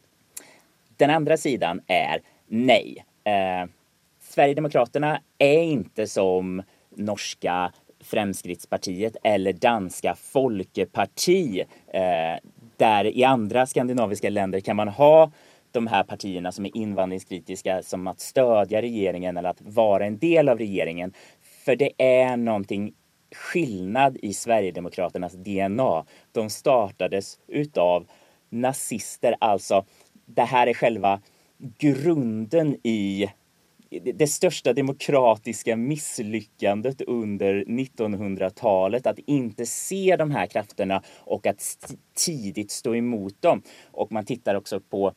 Den 0.96 1.10
andra 1.10 1.36
sidan 1.36 1.80
är 1.86 2.20
nej. 2.46 3.04
Eh, 3.24 3.70
Sverigedemokraterna 4.20 5.20
är 5.38 5.62
inte 5.62 6.06
som 6.06 6.62
norska 6.96 7.72
Fremskrittspartiet 8.00 9.16
eller 9.22 9.52
danska 9.52 10.14
Folkeparti. 10.14 11.64
Eh, 11.86 12.50
där 12.76 13.04
i 13.04 13.24
andra 13.24 13.66
skandinaviska 13.66 14.30
länder 14.30 14.60
kan 14.60 14.76
man 14.76 14.88
ha 14.88 15.30
de 15.72 15.86
här 15.86 16.02
partierna 16.02 16.52
som 16.52 16.66
är 16.66 16.76
invandringskritiska 16.76 17.82
som 17.82 18.06
att 18.06 18.20
stödja 18.20 18.82
regeringen 18.82 19.36
eller 19.36 19.48
att 19.48 19.62
vara 19.62 20.06
en 20.06 20.18
del 20.18 20.48
av 20.48 20.58
regeringen. 20.58 21.12
För 21.64 21.76
det 21.76 21.92
är 21.98 22.36
någonting 22.36 22.92
skillnad 23.34 24.16
i 24.22 24.32
Sverigedemokraternas 24.34 25.32
DNA. 25.32 26.04
De 26.32 26.50
startades 26.50 27.38
utav 27.46 28.06
nazister, 28.48 29.36
alltså 29.40 29.84
det 30.26 30.42
här 30.42 30.66
är 30.66 30.74
själva 30.74 31.20
grunden 31.78 32.76
i 32.82 33.30
det 34.14 34.26
största 34.26 34.72
demokratiska 34.72 35.76
misslyckandet 35.76 37.00
under 37.00 37.64
1900-talet. 37.64 39.06
Att 39.06 39.18
inte 39.18 39.66
se 39.66 40.16
de 40.16 40.30
här 40.30 40.46
krafterna 40.46 41.02
och 41.18 41.46
att 41.46 41.94
tidigt 42.14 42.70
stå 42.70 42.94
emot 42.94 43.42
dem. 43.42 43.62
Och 43.90 44.12
man 44.12 44.24
tittar 44.24 44.54
också 44.54 44.80
på 44.80 45.12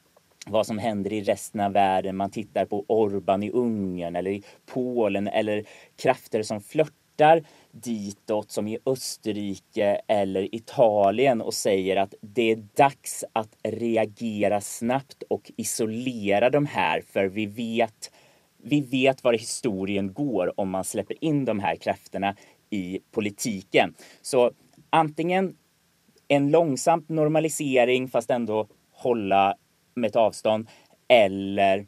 vad 0.48 0.68
som 0.68 0.78
händer 0.78 1.14
i 1.14 1.22
resten 1.22 1.62
av 1.62 1.74
världen. 1.74 2.18
Man 2.18 2.32
tittar 2.32 2.66
på 2.66 2.86
Orban 2.88 3.44
i 3.44 3.52
Ungern 3.52 4.16
eller 4.16 4.32
i 4.32 4.44
Polen 4.66 5.28
eller 5.28 5.64
krafter 5.96 6.44
som 6.44 6.62
flörtar 6.62 7.44
ditåt 7.72 8.52
som 8.52 8.68
i 8.68 8.78
Österrike 8.86 10.02
eller 10.08 10.56
Italien 10.56 11.42
och 11.42 11.54
säger 11.54 11.96
att 11.96 12.14
det 12.22 12.52
är 12.52 12.64
dags 12.76 13.24
att 13.34 13.56
reagera 13.64 14.62
snabbt 14.62 15.24
och 15.30 15.52
isolera 15.58 16.50
de 16.50 16.66
här 16.66 17.02
för 17.02 17.26
vi 17.26 17.46
vet 17.46 18.12
vi 18.66 18.82
vet 18.82 19.24
var 19.24 19.34
historien 19.34 20.14
går 20.14 20.60
om 20.60 20.70
man 20.70 20.84
släpper 20.84 21.24
in 21.24 21.46
de 21.46 21.60
här 21.60 21.76
krafterna 21.76 22.36
i 22.70 23.00
politiken. 23.12 23.94
Så 24.22 24.52
antingen 24.90 25.56
en 26.28 26.52
långsam 26.52 27.06
normalisering 27.08 28.08
fast 28.08 28.30
ändå 28.30 28.68
hålla 28.92 29.56
med 29.96 30.08
ett 30.08 30.16
avstånd 30.16 30.70
eller 31.08 31.86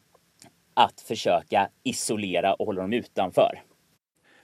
att 0.74 1.02
försöka 1.02 1.70
isolera 1.84 2.54
och 2.54 2.66
hålla 2.66 2.82
dem 2.82 2.94
utanför. 2.94 3.62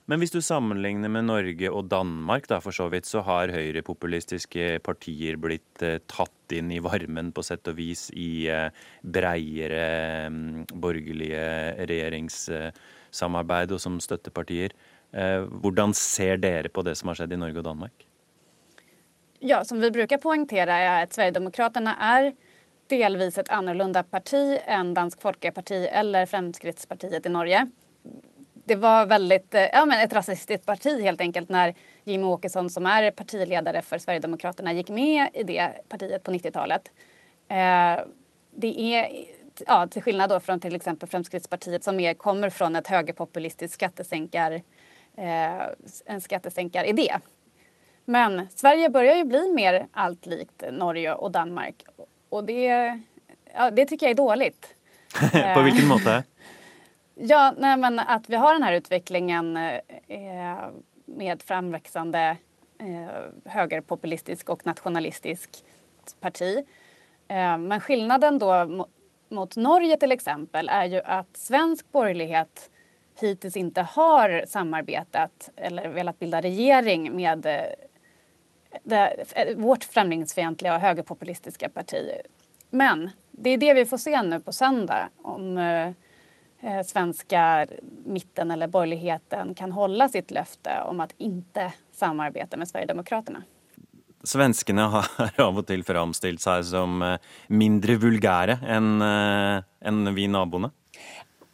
Men 0.05 0.20
hvis 0.20 0.34
du 0.34 0.41
sammenligner 0.41 1.07
med 1.14 1.24
Norge 1.24 1.70
og 1.70 1.86
Danmark, 1.88 2.47
da, 2.49 2.57
for 2.59 2.76
så 2.76 2.89
vidt, 2.91 3.05
så 3.07 3.22
har 3.24 3.53
høyrepopulistiske 3.53 4.82
partier 4.84 5.38
blitt 5.39 5.84
eh, 5.86 6.01
tatt 6.09 6.55
inn 6.55 6.72
i 6.74 6.82
varmen 6.84 7.30
på 7.32 7.43
sett 7.45 7.70
og 7.72 7.78
vis 7.78 8.09
i 8.18 8.49
eh, 8.51 8.74
breiere 9.07 9.86
mm, 10.34 10.66
borgerlige 10.74 11.45
regjeringssamarbeid 11.88 13.72
og 13.72 13.84
som 13.84 14.01
støttepartier. 14.03 14.76
Eh, 15.14 15.45
hvordan 15.64 15.95
ser 15.95 16.41
dere 16.41 16.74
på 16.74 16.84
det 16.84 16.97
som 16.99 17.14
har 17.14 17.22
skjedd 17.22 17.38
i 17.38 17.41
Norge 17.45 17.62
og 17.62 17.70
Danmark? 17.70 18.07
Ja, 19.39 19.64
som 19.66 19.80
vi 19.80 19.93
bruker 19.93 20.20
poengtere, 20.22 20.76
er 20.76 21.05
at 21.05 21.14
Sverigedemokraterna 21.14 21.95
är 21.95 22.34
delvis 22.98 23.38
ett 23.38 23.50
annorlunda 23.50 24.04
parti 24.04 24.60
än 24.66 24.94
Dansk 24.94 25.22
Folkeparti 25.22 25.88
eller 25.92 26.26
Fremskrittspartiet 26.26 27.26
i 27.26 27.30
Norge. 27.30 27.68
Det 28.54 28.76
var 28.76 29.06
väldigt, 29.06 29.54
eh, 29.54 29.62
ja 29.62 29.86
men 29.86 30.00
ett 30.00 30.14
rasistiskt 30.14 30.66
parti 30.66 31.02
helt 31.02 31.22
enkelt 31.22 31.50
när 31.50 31.76
Jimmie 32.04 32.28
Åkesson 32.28 32.70
som 32.70 32.86
är 32.86 33.12
partiledare 33.12 33.82
för 33.82 33.98
Sverigedemokraterna 33.98 34.74
gick 34.74 34.89
med 34.89 35.30
i 35.34 35.44
det 35.44 35.72
partiet 35.89 36.24
på 36.24 36.32
90-talet. 36.32 36.92
Eh, 37.48 38.06
det 38.52 38.80
är, 38.80 39.26
ja, 39.68 39.88
till 39.88 40.02
skillnad 40.02 40.30
då 40.30 40.39
från 40.39 40.60
till 40.60 40.76
exempel 40.76 41.10
Fremskrittspartiet 41.10 41.84
som 41.84 41.96
mer 41.96 42.14
kommer 42.14 42.50
från 42.50 42.76
ett 42.76 42.88
högerpopulistiskt 42.88 43.74
skattesänkar, 43.74 44.52
eh, 45.18 45.62
en 46.06 46.22
skattesänkaridé. 46.22 47.18
Men 48.06 48.48
Sverige 48.56 48.89
börjar 48.89 49.16
ju 49.16 49.24
bli 49.24 49.52
mer 49.54 49.88
allt 49.92 50.26
likt 50.26 50.64
Norge 50.72 51.14
och 51.14 51.32
Danmark 51.32 51.86
och 52.32 52.44
det, 52.44 53.00
ja, 53.54 53.72
det 53.72 53.86
tycker 53.86 54.06
jag 54.06 54.12
är 54.12 54.16
dåligt. 54.16 54.76
på 55.56 55.62
vilken 55.62 55.88
måte? 55.88 56.24
Ja, 57.16 57.54
nej, 57.58 57.78
men 57.78 58.00
att 58.00 58.30
vi 58.30 58.36
har 58.36 58.54
den 58.54 58.64
här 58.64 58.74
utvecklingen 58.74 59.58
eh, 59.58 60.58
med 61.06 61.42
framväxande 61.42 62.38
eh, 62.80 63.52
högerpopulistisk 63.52 64.50
och 64.50 64.66
nationalistisk 64.66 65.50
parti. 66.20 66.66
Eh, 67.28 67.58
men 67.58 67.80
skillnaden 67.80 68.40
då 68.40 68.66
mot, 68.66 68.90
mot 69.30 69.56
Norge 69.56 69.98
till 69.98 70.12
exempel 70.12 70.70
är 70.70 70.86
ju 70.86 71.02
att 71.02 71.38
svensk 71.38 71.92
borgerlighet 71.92 72.70
hittills 73.20 73.58
inte 73.58 73.82
har 73.82 74.44
samarbetat 74.48 75.50
eller 75.56 75.90
velat 75.90 76.20
bilda 76.20 76.42
regering 76.42 77.16
med 77.16 77.46
eh, 77.46 77.62
det, 78.84 79.26
vårt 79.56 79.84
främlingsfientliga 79.84 80.76
och 80.76 80.82
högerpopulistiska 80.82 81.70
parti. 81.70 82.12
Men 82.70 83.10
det 83.32 83.50
är 83.50 83.58
det 83.58 83.74
vi 83.74 83.86
får 83.86 83.98
se 83.98 84.22
nu 84.22 84.40
på 84.40 84.52
söndag 84.52 85.10
om 85.22 85.58
eh, 85.58 86.84
svenska 86.86 87.68
mitten 88.06 88.52
eller 88.52 88.68
borgerligheten 88.68 89.56
kan 89.56 89.72
hålla 89.72 90.10
sitt 90.10 90.32
löfte 90.32 90.82
om 90.86 91.00
att 91.00 91.14
inte 91.18 91.74
samarbeta 91.92 92.58
med 92.58 92.68
Sverigedemokraterna. 92.68 93.44
Svenskene 94.24 94.82
har 94.82 95.08
av 95.42 95.58
og 95.58 95.66
til 95.66 95.84
framstilt 95.84 96.42
seg 96.42 96.66
som 96.70 97.02
mindre 97.50 97.96
vulgære 97.98 98.60
enn 98.70 99.02
en 99.02 100.14
vi 100.14 100.28
naboene? 100.30 100.70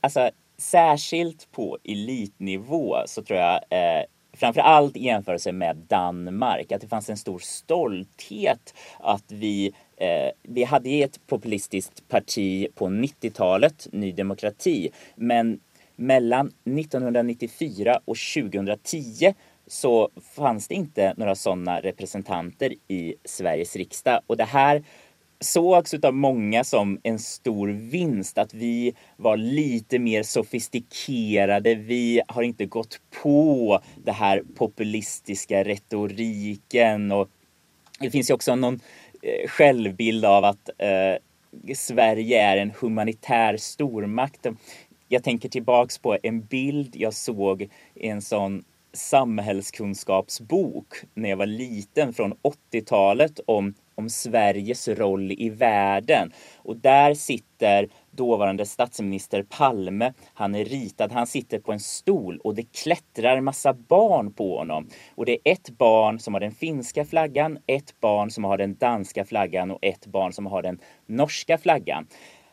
Alltså, 0.02 0.30
särskilt 0.58 1.52
på 1.52 1.78
elitnivå 1.84 3.04
så 3.06 3.24
tror 3.24 3.40
jag 3.40 3.56
eh, 3.70 4.04
framför 4.38 4.62
allt 4.62 4.98
i 4.98 5.04
jämförelse 5.04 5.52
med 5.52 5.76
Danmark, 5.76 6.72
att 6.72 6.82
det 6.82 6.88
fanns 6.88 7.10
en 7.10 7.18
stor 7.18 7.40
stolthet 7.40 8.74
att 9.00 9.32
vi 9.32 9.74
Eh, 9.98 10.32
vi 10.42 10.64
hade 10.64 10.90
ett 10.90 11.28
populistiskt 11.28 12.08
parti 12.08 12.68
på 12.76 12.88
90-talet, 12.88 13.88
Ny 13.92 14.12
Demokrati, 14.12 14.90
men 15.16 15.60
mellan 15.96 16.48
1994 16.48 18.00
och 18.06 18.18
2010 18.34 19.34
så 19.68 20.10
fanns 20.36 20.68
det 20.68 20.76
inte 20.76 21.14
några 21.18 21.36
sådana 21.36 21.80
representanter 21.80 22.74
i 22.88 23.16
Sveriges 23.26 23.76
riksdag. 23.76 24.22
Och 24.28 24.38
det 24.38 24.44
här 24.44 24.84
sågs 25.40 25.94
av 25.94 26.14
många 26.14 26.64
som 26.64 27.00
en 27.04 27.20
stor 27.20 27.68
vinst, 27.68 28.38
att 28.38 28.54
vi 28.54 28.94
var 29.18 29.38
lite 29.38 30.00
mer 30.00 30.24
sofistikerade. 30.24 31.76
Vi 31.76 32.22
har 32.28 32.44
inte 32.44 32.66
gått 32.66 33.02
på 33.24 33.80
det 34.06 34.12
här 34.12 34.44
populistiska 34.56 35.64
retoriken 35.64 37.12
och 37.12 37.30
det 38.00 38.12
finns 38.12 38.30
ju 38.30 38.34
också 38.34 38.56
någon 38.56 38.80
Eh, 39.22 39.48
självbild 39.48 40.26
av 40.26 40.46
att 40.46 40.70
eh, 40.78 41.16
Sverige 41.76 42.42
är 42.42 42.58
en 42.58 42.72
humanitär 42.80 43.58
stormakt. 43.58 44.46
Jag 45.08 45.24
tänker 45.24 45.50
tillbaks 45.50 45.98
på 45.98 46.18
en 46.24 46.42
bild 46.42 46.96
jag 46.96 47.14
såg 47.14 47.70
i 47.94 48.08
en 48.08 48.22
sån 48.22 48.64
samhällskunskapsbok 48.94 50.96
när 51.14 51.30
jag 51.30 51.38
var 51.38 51.46
liten 51.46 52.14
från 52.14 52.34
80-talet 52.72 53.40
om, 53.46 53.74
om 53.98 54.10
Sveriges 54.10 54.88
roll 54.88 55.32
i 55.32 55.50
världen. 55.50 56.32
Og 56.58 56.78
der 56.78 57.14
sitter 57.14 57.88
dåvarande 58.12 58.66
statsminister 58.66 59.44
Palme. 59.44 60.14
Han 60.34 60.56
er 60.56 60.66
ritad, 60.66 61.12
han 61.12 61.28
sitter 61.28 61.60
på 61.60 61.74
en 61.74 61.82
stol 61.82 62.38
og 62.44 62.56
det 62.56 62.68
klatrer 62.84 63.42
masse 63.42 63.74
barn 63.74 64.30
på 64.34 64.52
honom. 64.60 64.86
Og 65.16 65.26
det 65.26 65.40
er 65.40 65.54
ett 65.54 65.72
barn 65.78 66.20
som 66.20 66.38
har 66.38 66.46
den 66.46 66.54
finska 66.54 67.06
flaggan, 67.06 67.58
ett 67.68 67.96
barn 68.02 68.32
som 68.32 68.44
har 68.44 68.58
den 68.58 68.76
danska 68.78 69.26
flaggan 69.26 69.72
og 69.72 69.80
ett 69.82 70.06
barn 70.06 70.34
som 70.34 70.46
har 70.46 70.62
den 70.62 70.80
norska 71.06 71.58
flaggan. 71.58 72.08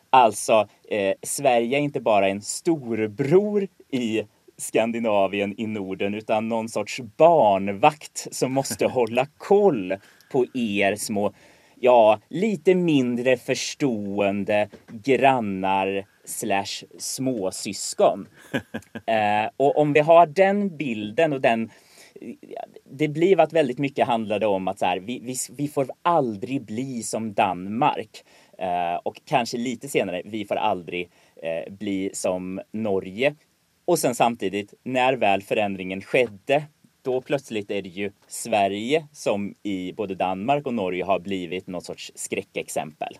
Alltså, 0.09 0.67
eh, 0.89 1.13
Sverige 1.21 1.77
er 1.77 1.85
ikke 1.85 2.01
bare 2.01 2.29
en 2.29 2.41
storbror 2.41 3.67
i 3.91 4.25
Skandinavien 4.57 5.53
i 5.59 5.67
Norden 5.67 6.13
utan 6.13 6.49
någon 6.49 6.69
sorts 6.69 7.01
barnvakt 7.17 8.27
som 8.31 8.53
måste 8.53 8.87
hålla 8.87 9.27
koll 9.37 9.93
på 10.31 10.45
er 10.53 10.95
små 10.95 11.33
ja, 11.79 12.19
lite 12.29 12.75
mindre 12.75 13.37
förstående 13.37 14.69
grannar 14.87 16.05
slash 16.25 16.83
småsyskon. 16.97 18.27
eh, 19.05 19.49
och 19.57 19.77
om 19.77 19.93
vi 19.93 19.99
har 19.99 20.27
den 20.27 20.77
bilden 20.77 21.33
och 21.33 21.41
den 21.41 21.69
det 22.91 23.07
blev 23.07 23.39
att 23.39 23.53
väldigt 23.53 23.77
mycket 23.77 24.07
handlade 24.07 24.45
om 24.47 24.67
att 24.67 24.79
så 24.79 24.85
här, 24.85 24.99
vi, 24.99 25.19
vi, 25.19 25.35
vi 25.57 25.67
får 25.67 25.87
aldrig 26.01 26.61
bli 26.61 27.03
som 27.03 27.33
Danmark. 27.33 28.23
Eh, 28.57 28.95
och 29.03 29.21
kanske 29.25 29.57
lite 29.57 29.87
senare, 29.87 30.21
vi 30.25 30.45
får 30.45 30.55
aldrig 30.55 31.09
eh, 31.43 31.73
bli 31.73 32.09
som 32.13 32.61
Norge. 32.71 33.35
Och 33.85 33.99
sen 33.99 34.15
samtidigt, 34.15 34.73
när 34.83 35.13
väl 35.13 35.41
förändringen 35.41 36.01
skedde 36.01 36.63
då 37.05 37.21
plötsligt 37.21 37.71
är 37.71 37.81
det 37.81 37.89
ju 37.89 38.11
Sverige 38.27 39.07
som 39.11 39.53
i 39.63 39.93
både 39.93 40.15
Danmark 40.15 40.67
och 40.67 40.73
Norge 40.73 41.05
har 41.05 41.19
blivit 41.19 41.67
något 41.67 41.85
sorts 41.85 42.11
skräckexempel. 42.15 43.17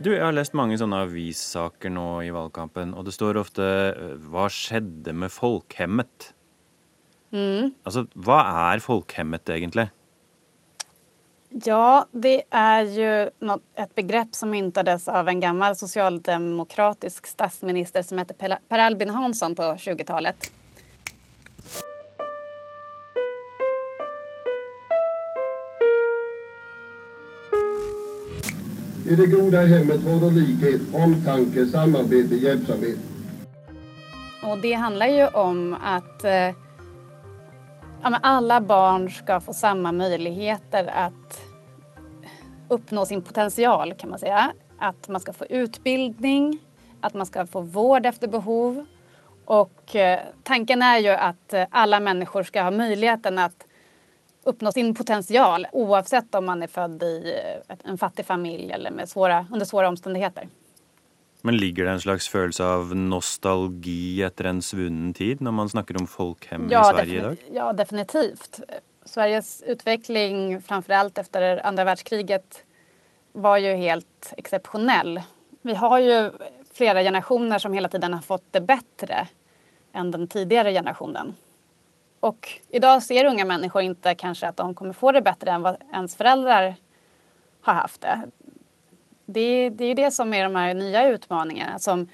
Du, 0.00 0.14
jeg 0.14 0.24
har 0.24 0.32
lest 0.32 0.54
mange 0.56 0.78
sånne 0.80 1.02
avissaker 1.04 1.92
nå 1.92 2.22
i 2.24 2.30
valgkampen, 2.32 2.94
og 2.96 3.04
det 3.04 3.12
står 3.12 3.36
ofte 3.42 3.64
'Hva 4.22 4.46
skjedde 4.48 5.12
med 5.12 5.28
folkhemmet'? 5.34 6.30
Mm. 7.32 7.74
Altså, 7.84 8.06
hva 8.16 8.38
er 8.72 8.80
folkhemmet 8.80 9.50
egentlig? 9.50 9.90
Ja, 11.52 12.06
det 12.12 12.42
er 12.50 12.82
ju 12.82 13.30
ett 13.74 13.94
begrepp 13.94 14.34
som 14.34 14.50
myntades 14.50 15.08
av 15.08 15.28
en 15.28 15.40
gammel 15.40 15.76
socialdemokratisk 15.76 17.26
statsminister 17.26 18.02
som 18.02 18.18
hette 18.18 18.34
Per 18.68 18.78
Albin 18.78 19.10
Hansson 19.10 19.54
på 19.54 19.62
20-talet. 19.62 20.52
I 29.10 29.14
det 29.16 29.26
goda 29.26 29.66
hemmet 29.66 30.06
råder 30.06 30.30
likhet, 30.30 30.80
omtanke, 30.94 31.66
samarbete, 31.66 32.34
hjälpsamhet. 32.34 32.98
Och 34.42 34.58
det 34.58 34.72
handlar 34.72 35.06
ju 35.06 35.26
om 35.26 35.76
att 35.82 36.24
eh, 36.24 36.54
ja, 38.02 38.18
alla 38.22 38.60
barn 38.60 39.10
ska 39.10 39.40
få 39.40 39.52
samma 39.52 39.92
möjligheter 39.92 40.90
att 40.94 41.40
uppnå 42.68 43.06
sin 43.06 43.22
potential 43.22 43.94
kan 43.94 44.10
man 44.10 44.18
säga. 44.18 44.52
Att 44.78 45.08
man 45.08 45.20
ska 45.20 45.32
få 45.32 45.44
utbildning, 45.44 46.58
att 47.00 47.14
man 47.14 47.26
ska 47.26 47.46
få 47.46 47.60
vård 47.60 48.06
efter 48.06 48.28
behov. 48.28 48.86
Och 49.44 49.96
eh, 49.96 50.20
tanken 50.42 50.82
är 50.82 50.98
ju 50.98 51.08
att 51.08 51.54
alle 51.54 51.66
alla 51.70 52.00
människor 52.00 52.42
ska 52.42 52.62
ha 52.62 52.70
möjligheten 52.70 53.38
att 53.38 53.66
uppnå 54.44 54.72
sin 54.72 54.94
potential 54.94 55.66
oavsett 55.72 56.34
om 56.34 56.46
man 56.46 56.62
är 56.62 56.66
född 56.66 57.02
i 57.02 57.34
eh, 57.68 57.76
en 57.84 57.98
fattig 57.98 58.26
familj 58.26 58.72
eller 58.72 58.90
med 58.90 59.08
svåra, 59.08 59.46
under 59.52 59.66
svåra 59.66 59.88
omständigheter. 59.88 60.48
Men 61.42 61.56
ligger 61.56 61.84
det 61.84 61.90
en 61.90 62.00
slags 62.00 62.28
følelse 62.28 62.64
av 62.64 62.94
nostalgi 62.96 64.22
etter 64.26 64.50
en 64.50 64.60
svunnen 64.64 65.14
tid 65.16 65.40
når 65.40 65.54
man 65.56 65.70
snakker 65.72 65.96
om 66.00 66.08
folkhem 66.10 66.68
ja, 66.72 66.82
i 66.84 66.94
Sverige 66.94 67.18
i 67.18 67.24
dag? 67.24 67.44
Ja, 67.54 67.72
definitivt. 67.72 68.60
Sveriges 69.08 69.62
utvikling, 69.66 70.60
framfor 70.62 70.98
alt 70.98 71.18
etter 71.18 71.62
andre 71.64 71.86
verdenskriget, 71.88 72.62
var 73.32 73.60
jo 73.62 73.72
helt 73.78 74.32
exceptionell. 74.36 75.20
Vi 75.62 75.74
har 75.74 75.98
ju 75.98 76.18
flera 76.74 77.02
generationer 77.02 77.58
som 77.58 77.72
hele 77.72 77.88
tiden 77.88 78.14
har 78.14 78.22
fått 78.22 78.46
det 78.50 78.60
bättre 78.60 79.26
enn 79.92 80.10
den 80.10 80.28
tidigare 80.28 80.72
generationen. 80.72 81.34
i 82.68 82.78
dag 82.78 83.02
ser 83.02 83.24
unga 83.24 83.44
mennesker 83.44 83.80
ikke 83.80 84.14
kanskje 84.14 84.48
at 84.48 84.56
de 84.56 84.74
kommer 84.74 84.92
få 84.92 85.12
det 85.12 85.22
bättre 85.22 85.50
enn 85.50 85.62
vad 85.62 85.76
ens 85.92 86.16
föräldrar 86.16 86.74
har 87.62 87.74
haft 87.74 88.00
det 88.00 88.30
det, 89.32 89.70
det 89.70 89.84
är 89.84 89.88
ju 89.88 89.94
det 89.94 90.10
som 90.10 90.34
är 90.34 90.44
de 90.44 90.56
här 90.56 90.74
nya 90.74 91.08
utmaningarna 91.08 91.78
som 91.78 92.08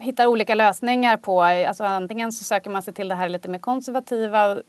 hittar 0.00 0.26
olika 0.26 0.54
lösningar 0.54 1.16
på. 1.16 1.42
Alltså 1.42 1.84
antingen 1.84 2.32
så 2.32 2.44
söker 2.44 2.70
man 2.70 2.82
sig 2.82 2.94
till 2.94 3.08
det 3.08 3.14
här 3.14 3.28
lite 3.28 3.48
mer 3.48 3.58
konservativa, 3.58 4.62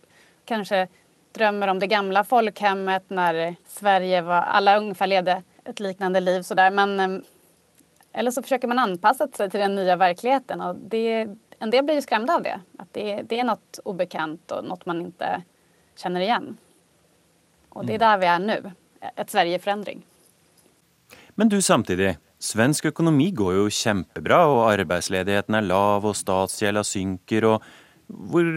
kanske 0.46 0.88
drömmer 1.32 1.68
om 1.68 1.80
det 1.80 1.88
gamla 1.88 2.24
folkhemmet 2.24 3.04
när 3.08 3.56
Sverige 3.68 4.22
var, 4.22 4.42
alla 4.42 4.78
ungefär 4.78 5.08
levde 5.08 5.44
ett 5.64 5.80
liknande 5.80 6.20
liv 6.20 6.42
sådär. 6.42 6.72
Men, 6.72 7.00
eh, 7.00 7.22
eller 8.14 8.32
så 8.32 8.42
försöker 8.42 8.68
man 8.68 8.80
anpassa 8.80 9.28
sig 9.28 9.50
till 9.50 9.60
den 9.60 9.76
nya 9.76 9.96
verkligheten 9.96 10.62
och 10.62 10.76
det, 10.76 11.28
en 11.60 11.70
del 11.70 11.84
blir 11.84 11.96
ju 11.96 12.02
skrämda 12.02 12.34
av 12.36 12.44
det. 12.44 12.60
Att 12.78 12.94
det, 12.94 13.22
det 13.22 13.40
är 13.40 13.44
något 13.44 13.80
obekant 13.84 14.52
och 14.52 14.66
något 14.66 14.86
man 14.86 15.02
inte 15.02 15.42
känner 15.96 16.22
igen. 16.22 16.58
Och 17.70 17.86
det 17.86 17.94
är 17.94 17.96
mm. 17.96 18.10
där 18.10 18.18
vi 18.18 18.26
är 18.26 18.40
nu, 18.40 18.72
ett 19.16 19.30
Sverige 19.30 19.56
i 19.56 19.60
förändring. 19.60 20.06
Men 21.40 21.52
du 21.52 21.58
samtidig, 21.64 22.16
svensk 22.42 22.90
økonomi 22.92 23.30
går 23.36 23.56
jo 23.60 23.68
kjempebra, 23.72 24.42
og 24.50 24.66
arbeidsledigheten 24.72 25.58
er 25.58 25.68
lav, 25.68 26.06
og 26.06 26.18
statsgjelda 26.18 26.84
synker. 26.88 27.48
og 27.54 27.68
hvor, 28.08 28.48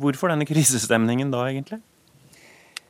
Hvorfor 0.00 0.32
denne 0.32 0.46
krisestemningen 0.48 1.30
da, 1.34 1.44
egentlig? 1.50 1.80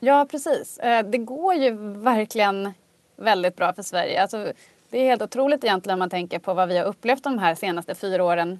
Ja, 0.05 0.25
precis. 0.29 0.79
Eh, 0.79 1.03
det 1.07 1.25
går 1.25 1.55
jo 1.63 1.75
virkelig 2.05 2.75
veldig 3.17 3.55
bra 3.57 3.73
for 3.73 3.83
Sverige. 3.83 4.23
Alltså, 4.23 4.53
det 4.91 5.01
er 5.01 5.11
helt 5.15 5.23
utrolig 5.23 5.59
egentlig 5.63 5.95
om 5.95 5.99
man 6.05 6.13
tenker 6.13 6.39
på 6.39 6.55
hva 6.55 6.67
vi 6.71 6.79
har 6.79 6.91
opplevd 6.91 7.25
de 7.25 7.39
her 7.43 7.57
seneste 7.59 7.97
fire 7.99 8.23
årene. 8.23 8.59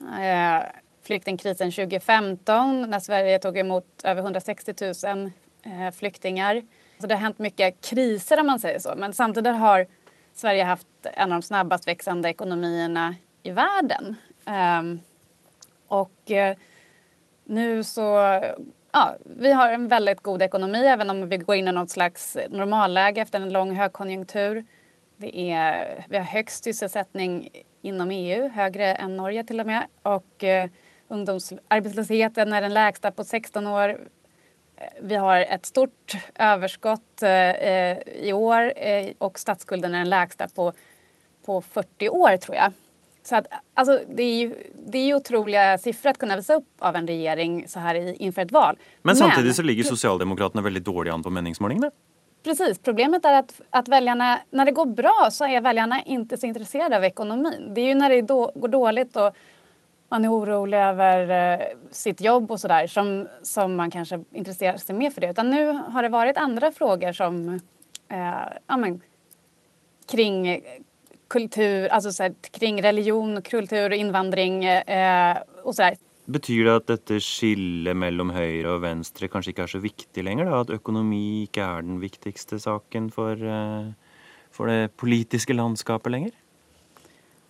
Eh, 0.00 0.60
flyktingkrisen 1.06 1.72
2015 1.72 2.84
når 2.90 3.02
Sverige 3.04 3.40
tog 3.42 3.56
imot 3.58 4.04
over 4.04 4.22
160 4.22 4.76
000 4.80 5.24
eh, 5.64 5.88
flyktingar. 5.96 6.62
Så 7.00 7.06
det 7.06 7.14
har 7.14 7.20
hänt 7.20 7.38
mycket 7.38 7.80
kriser 7.80 8.40
om 8.40 8.46
man 8.46 8.60
säger 8.60 8.78
så. 8.78 8.94
Men 8.96 9.12
samtidigt 9.12 9.56
har 9.56 9.86
Sverige 10.34 10.64
haft 10.64 10.86
en 11.02 11.32
av 11.32 11.40
de 11.40 11.42
snabbast 11.42 11.88
växande 11.88 12.28
ekonomierna 12.28 13.14
i 13.42 13.50
världen. 13.50 14.16
Um, 14.80 15.00
och 15.88 16.30
uh, 16.30 16.58
nu 17.44 17.84
så, 17.84 18.02
ja, 18.92 19.16
vi 19.24 19.52
har 19.52 19.72
en 19.72 19.88
väldigt 19.88 20.20
god 20.20 20.42
ekonomi 20.42 20.86
även 20.86 21.10
om 21.10 21.28
vi 21.28 21.36
går 21.36 21.56
in 21.56 21.68
i 21.68 21.72
något 21.72 21.90
slags 21.90 22.36
normalläge 22.50 23.20
efter 23.20 23.40
en 23.40 23.52
lång 23.52 23.76
högkonjunktur. 23.76 24.64
Det 25.16 25.52
är, 25.52 26.04
vi 26.08 26.16
har 26.16 26.24
högst 26.24 26.64
sysselsättning 26.64 27.48
inom 27.82 28.10
EU, 28.10 28.48
högre 28.48 28.94
än 28.94 29.16
Norge 29.16 29.44
till 29.44 29.60
och 29.60 29.66
med. 29.66 29.86
Och 30.02 30.42
uh, 30.42 30.70
ungdomsarbetslösheten 31.08 32.52
är 32.52 32.62
den 32.62 32.74
lägsta 32.74 33.10
på 33.10 33.24
16 33.24 33.66
år. 33.66 34.00
Vi 35.00 35.14
har 35.14 35.40
ett 35.40 35.66
stort 35.66 36.16
överskott 36.34 37.22
eh, 37.22 37.98
i 37.98 38.32
år 38.32 38.72
eh, 38.76 39.12
och 39.18 39.38
statsskulden 39.38 39.94
är 39.94 39.98
den 39.98 40.10
lägsta 40.10 40.48
på, 40.48 40.72
på 41.46 41.60
40 41.60 42.08
år 42.08 42.36
tror 42.36 42.56
jag. 42.56 42.72
Så 43.22 43.36
att, 43.36 43.46
alltså, 43.74 44.00
det, 44.14 44.22
är 44.22 44.34
ju, 44.34 44.54
det 44.86 44.98
är 44.98 45.04
ju 45.04 45.14
otroliga 45.14 45.78
siffror 45.78 46.10
att 46.10 46.18
kunna 46.18 46.36
visa 46.36 46.54
upp 46.54 46.68
av 46.78 46.96
en 46.96 47.06
regjering 47.06 47.68
så 47.68 47.80
här 47.80 48.22
inför 48.22 48.42
ett 48.42 48.52
val. 48.52 48.78
Men 49.02 49.16
samtidigt 49.16 49.44
Men, 49.44 49.54
så 49.54 49.62
ligger 49.62 49.84
Socialdemokraterna 49.84 50.62
veldig 50.62 50.82
dårlig 50.82 51.10
an 51.10 51.22
på 51.22 51.30
meningsmålingene. 51.30 51.90
Precis, 52.42 52.78
problemet 52.78 53.24
är 53.24 53.32
att, 53.32 53.60
att 53.70 53.88
väljarna, 53.88 54.40
när 54.50 54.64
det 54.64 54.72
går 54.72 54.86
bra 54.86 55.28
så 55.32 55.44
är 55.46 55.60
väljarna 55.60 56.02
inte 56.02 56.36
så 56.36 56.46
intresserade 56.46 56.96
av 56.96 57.04
ekonomin. 57.04 57.74
Det 57.74 57.80
är 57.80 57.86
ju 57.86 57.94
när 57.94 58.10
det 58.10 58.22
då, 58.22 58.52
går 58.54 58.68
dåligt 58.68 59.16
och 59.16 59.36
man 60.10 60.24
är 60.24 60.28
orolig 60.28 60.78
över 60.78 61.30
eh, 61.30 61.66
sitt 61.90 62.20
jobb 62.20 62.50
och 62.50 62.60
sådär 62.60 62.86
som, 62.86 63.28
som 63.42 63.76
man 63.76 63.90
kanske 63.90 64.24
intresserar 64.32 64.76
sig 64.76 64.94
mer 64.94 65.10
för 65.10 65.20
det. 65.20 65.30
Utan 65.30 65.50
nu 65.50 65.66
har 65.66 66.02
det 66.02 66.08
varit 66.08 66.36
andra 66.36 66.72
frågor 66.72 67.12
som 67.12 67.48
eh, 68.08 68.48
ja, 68.66 68.76
men, 68.76 69.00
kring 70.10 70.62
kultur, 71.28 71.88
alltså 71.88 72.12
så 72.12 72.34
kring 72.50 72.82
religion, 72.82 73.42
kultur, 73.42 73.92
invandring 73.92 74.64
eh, 74.64 75.38
och 75.62 75.74
sådär. 75.74 75.96
Betyr 76.30 76.64
det 76.64 76.74
at 76.78 76.86
dette 76.86 77.16
skillet 77.24 77.96
mellom 77.98 78.30
høyre 78.30 78.76
og 78.76 78.84
venstre 78.84 79.26
kanskje 79.30 79.50
ikke 79.50 79.64
er 79.66 79.72
så 79.72 79.80
viktig 79.82 80.22
lenger? 80.22 80.46
Da? 80.46 80.60
At 80.62 80.74
økonomi 80.74 81.46
ikke 81.48 81.64
er 81.64 81.86
den 81.86 81.98
viktigste 82.02 82.60
saken 82.62 83.08
for, 83.14 83.34
eh, 83.34 83.90
for 84.54 84.70
det 84.70 84.92
politiske 85.00 85.56
landskapet 85.56 86.12
lenger? 86.14 86.36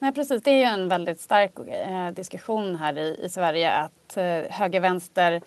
Nej, 0.03 0.13
precis. 0.13 0.43
Det 0.43 0.51
är 0.51 0.57
ju 0.57 0.65
en 0.65 0.89
väldigt 0.89 1.21
stark 1.21 1.53
eh, 1.69 2.11
diskussion 2.11 2.77
här 2.77 2.99
i, 2.99 3.21
i 3.23 3.29
Sverige 3.29 3.73
att 3.73 4.17
eh, 4.17 4.25
höger-vänster 4.51 5.43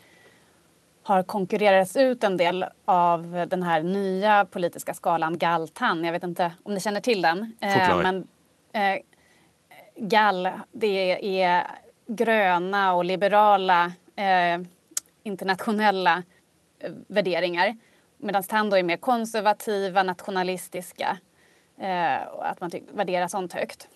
har 1.04 1.24
konkurrerats 1.24 1.96
ut 1.96 2.24
en 2.24 2.38
del 2.38 2.66
av 2.86 3.46
den 3.50 3.64
här 3.64 3.84
nya 3.84 4.46
politiska 4.46 4.94
skalan 4.94 5.38
Galtan. 5.38 6.04
Jag 6.04 6.12
vet 6.12 6.24
inte 6.24 6.52
om 6.64 6.74
ni 6.74 6.80
känner 6.80 7.02
till 7.02 7.22
den. 7.22 7.56
Eh, 7.62 7.98
men 8.02 8.28
eh, 8.74 9.00
Gall, 9.96 10.50
det 10.72 11.42
är 11.42 11.68
gröna 12.08 12.94
och 12.94 13.06
liberala 13.06 13.86
eh, 14.16 14.62
internationella 15.24 16.24
eh, 16.80 16.92
värderingar. 17.08 17.78
Medan 18.18 18.44
TAN 18.44 18.74
är 18.74 18.84
mer 18.84 18.98
konservativa, 18.98 20.04
nationalistiska 20.04 21.18
eh, 21.80 22.28
och 22.28 22.48
att 22.48 22.62
man 22.62 22.72
värderar 22.94 23.28
sånt 23.28 23.54
högt. 23.54 23.88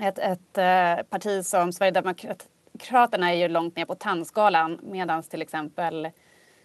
Ett, 0.00 0.18
ett 0.18 0.58
eh, 0.58 1.04
parti 1.04 1.44
som 1.44 1.72
Sverigedemokraterna 1.72 3.32
är 3.32 3.36
ju 3.36 3.48
långt 3.48 3.76
ner 3.76 3.84
på 3.84 3.94
tandskalan 3.94 4.78
medan 4.82 5.22
till 5.22 5.42
exempel 5.42 6.04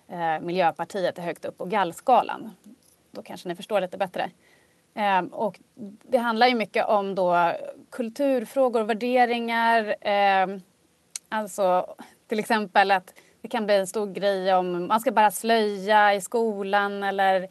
eh, 0.07 0.39
Miljöpartiet 0.41 1.17
är 1.17 1.21
högt 1.21 1.45
upp 1.45 1.57
på 1.57 1.65
gallskalan. 1.65 2.51
Då 3.11 3.21
kanske 3.21 3.49
ni 3.49 3.55
förstår 3.55 3.81
lite 3.81 3.97
bättre. 3.97 4.29
Eh, 4.93 5.21
och 5.21 5.59
det 6.03 6.17
handlar 6.17 6.47
ju 6.47 6.55
mycket 6.55 6.85
om 6.85 7.15
då 7.15 7.51
kulturfrågor 7.91 8.83
värderingar. 8.83 9.95
Eh, 10.07 10.47
alltså 11.29 11.95
till 12.27 12.39
exempel 12.39 12.91
att 12.91 13.13
det 13.41 13.47
kan 13.47 13.65
bli 13.65 13.75
en 13.75 13.87
stor 13.87 14.07
grej 14.07 14.53
om 14.53 14.87
man 14.87 14.99
ska 14.99 15.11
bara 15.11 15.31
slöja 15.31 16.13
i 16.13 16.21
skolan 16.21 17.03
eller 17.03 17.47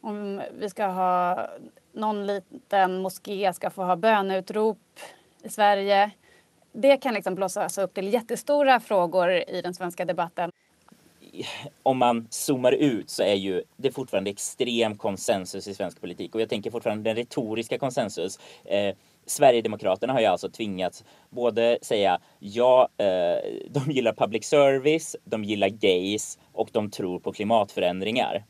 om 0.00 0.42
vi 0.58 0.70
ska 0.70 0.86
ha 0.86 1.48
någon 1.92 2.26
liten 2.26 3.02
moské 3.02 3.52
ska 3.52 3.70
få 3.70 3.82
ha 3.82 3.96
böneutrop 3.96 4.78
i 5.44 5.48
Sverige. 5.48 6.10
Det 6.72 6.96
kan 6.96 7.14
liksom 7.14 7.34
blåsas 7.34 7.78
upp 7.78 7.94
til 7.94 8.12
jättestora 8.12 8.80
frågor 8.80 9.30
i 9.30 9.60
den 9.62 9.74
svenske 9.74 10.04
debatten. 10.04 10.50
Om 11.82 11.98
man 11.98 12.26
zoomer 12.30 12.72
ut 12.72 13.10
så 13.10 13.22
er 13.22 13.34
jo 13.34 13.62
det 13.76 13.92
fortfarande 13.94 14.30
extrem 14.30 14.96
konsensus 14.98 15.68
i 15.68 15.74
svensk 15.74 16.00
politikk. 16.00 16.34
Og 16.34 16.44
jeg 16.44 16.50
tenker 16.50 16.74
fortfarande 16.74 17.06
den 17.06 17.16
retoriske 17.16 17.78
konsensus. 17.78 18.38
Eh, 18.64 18.94
Sverigedemokraterna 19.26 20.12
har 20.12 20.20
ju 20.20 20.26
alltså 20.26 20.48
tvingats 20.50 21.04
både 21.30 21.78
säga 21.82 22.20
ja, 22.38 22.88
eh, 22.98 23.68
de 23.70 23.90
gillar 23.90 24.12
public 24.12 24.44
service, 24.44 25.16
de 25.24 25.44
gillar 25.44 25.68
gays 25.68 26.38
och 26.52 26.68
de 26.72 26.90
tror 26.90 27.20
på 27.20 27.32
klimatförändringar. 27.32 28.44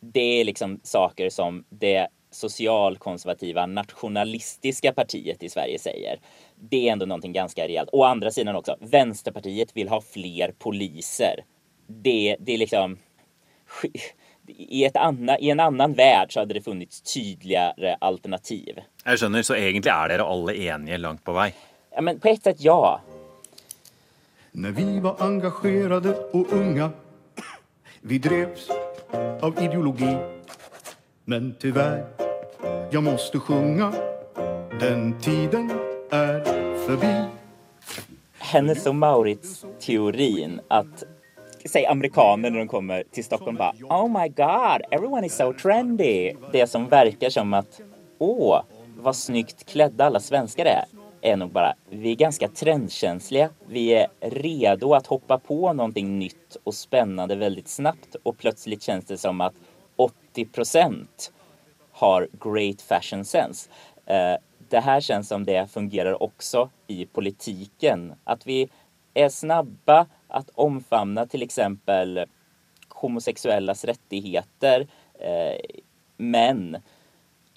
Det 0.00 0.40
är 0.40 0.44
liksom 0.44 0.80
saker 0.82 1.30
som 1.30 1.64
det 1.68 2.08
socialkonservativa 2.30 3.66
nationalistiska 3.66 4.92
partiet 4.92 5.42
i 5.42 5.48
Sverige 5.48 5.78
säger. 5.78 6.20
Det 6.54 6.88
är 6.88 6.92
ändå 6.92 7.06
någonting 7.06 7.32
ganska 7.32 7.68
rejält. 7.68 7.88
Å 7.92 8.04
andra 8.04 8.30
sidan 8.30 8.56
också, 8.56 8.76
Vänsterpartiet 8.80 9.76
vill 9.76 9.88
ha 9.88 10.00
fler 10.00 10.52
poliser. 10.58 11.44
Det, 11.86 12.36
det 12.40 12.54
är 12.54 12.58
liksom... 12.58 12.98
I, 14.50 14.84
ett 14.84 14.96
anna, 14.96 15.38
I 15.38 15.50
en 15.50 15.60
annan 15.60 15.92
värld 15.92 16.32
så 16.32 16.40
hade 16.40 16.54
det 16.54 16.60
funnits 16.60 17.00
tydligare 17.00 17.96
alternativ. 18.00 18.80
Jag 19.04 19.18
skjønner, 19.18 19.42
så 19.42 19.56
egentligen 19.56 19.98
är 19.98 20.08
dere 20.08 20.22
alla 20.22 20.54
eniga 20.54 20.96
långt 20.96 21.24
på 21.24 21.32
väg? 21.32 21.54
Ja, 21.94 22.00
men 22.00 22.20
på 22.20 22.28
ett 22.28 22.42
sätt 22.42 22.56
ja. 22.58 23.00
När 24.52 24.70
vi 24.70 25.00
var 25.00 25.16
engagerade 25.18 26.14
och 26.14 26.52
unga 26.52 26.90
Vi 28.00 28.18
drevs 28.18 28.70
av 29.40 29.62
ideologi 29.62 30.37
Men 31.30 31.54
tyvärr, 31.58 32.04
jag 32.90 33.02
måste 33.02 33.38
sjunga 33.38 33.92
Den 34.80 35.20
tiden 35.20 35.70
är 36.10 36.44
förbi 36.86 37.24
Hennes 38.38 38.86
och 38.86 38.94
Maurits-teorin 38.94 40.60
att 40.68 41.04
säg 41.64 41.86
amerikaner 41.86 42.50
när 42.50 42.58
de 42.58 42.68
kommer 42.68 43.04
till 43.10 43.24
Stockholm 43.24 43.56
bara 43.56 43.72
Oh 43.90 44.22
my 44.22 44.28
god, 44.28 44.82
everyone 44.90 45.26
is 45.26 45.36
so 45.36 45.52
trendy. 45.52 46.34
Det 46.52 46.66
som 46.66 46.88
verkar 46.88 47.30
som 47.30 47.54
att 47.54 47.80
åh, 48.18 48.62
vad 48.96 49.16
snyggt 49.16 49.66
klädda 49.66 50.04
alla 50.04 50.20
svenskar 50.20 50.64
är 50.64 50.84
är 51.20 51.36
nog 51.36 51.52
bara, 51.52 51.74
vi 51.90 52.10
är 52.10 52.16
ganska 52.16 52.48
trendkänsliga. 52.48 53.50
Vi 53.66 53.94
är 53.94 54.08
redo 54.20 54.94
att 54.94 55.06
hoppa 55.06 55.38
på 55.38 55.72
någonting 55.72 56.18
nytt 56.18 56.56
och 56.64 56.74
spännande 56.74 57.36
väldigt 57.36 57.68
snabbt 57.68 58.16
och 58.22 58.38
plötsligt 58.38 58.82
känns 58.82 59.04
det 59.04 59.18
som 59.18 59.40
att 59.40 59.54
80 60.44 61.30
har 61.92 62.28
great 62.40 62.82
fashion 62.82 63.24
sense. 63.24 63.70
Eh, 64.06 64.36
det 64.68 64.80
här 64.80 65.00
känns 65.00 65.28
som 65.28 65.44
det 65.44 65.70
fungerer 65.70 66.22
også 66.22 66.68
i 66.86 67.06
politiken. 67.06 68.14
At 68.24 68.46
vi 68.46 68.68
er 69.14 69.28
snabba 69.28 70.06
att 70.28 70.50
omfamna 70.54 71.26
till 71.26 71.42
exempel 71.42 72.24
homosexuellas 72.88 73.84
rättigheter. 73.84 74.86
Eh, 75.14 75.60
men 76.16 76.76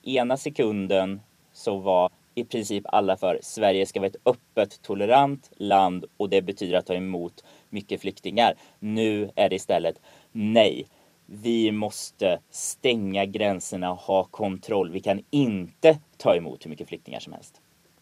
ena 0.04 0.38
sekunden 0.38 1.22
så 1.54 1.78
var 1.78 2.10
i 2.36 2.44
princip 2.44 2.84
alla 2.88 3.18
för 3.18 3.40
Sverige 3.42 3.86
ska 3.86 4.00
vara 4.00 4.08
ett 4.08 4.26
öppet, 4.26 4.82
tolerant 4.82 5.52
land 5.58 6.06
och 6.18 6.30
det 6.30 6.42
betyder 6.42 6.78
att 6.78 6.86
ta 6.86 6.94
emot 6.94 7.44
mycket 7.70 8.02
flyktingar. 8.02 8.56
Nu 8.80 9.32
är 9.36 9.50
det 9.50 9.56
istället 9.56 10.02
nej. 10.32 10.88
Vi 11.34 11.72
måste 11.72 12.40
stänga 12.50 13.26
gränserna 13.26 13.92
og 13.92 13.98
ha 13.98 14.24
kontroll. 14.24 14.92
Vi 14.92 15.00
kan 15.00 15.24
inte 15.30 16.00
ta 16.18 16.36
imot 16.36 16.66
hur 16.66 16.70
mycket 16.70 16.88
flyktingar 16.88 17.20
som 17.20 17.34
helst. 17.34 17.62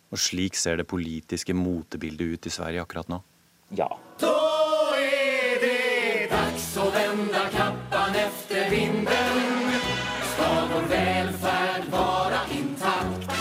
Og 0.09 0.19
slik 0.19 0.55
ser 0.55 0.77
det 0.77 0.87
politiske 0.89 1.53
motebildet 1.53 2.25
ut 2.25 2.47
i 2.47 2.49
Sverige 2.49 2.81
akkurat 2.81 3.07
nå. 3.07 3.21
Ja. 3.69 3.89
Da 4.17 4.33
er 4.97 5.59
det 5.61 6.29
dags 6.31 6.65
å 6.81 6.87
vende 6.89 7.43
kappan 7.53 8.17
efter 8.17 8.69
vinden 8.73 9.75
Skal 10.31 10.65
vår 10.71 10.87
velferd 10.89 11.85
være 11.93 12.39
intakt 12.57 13.35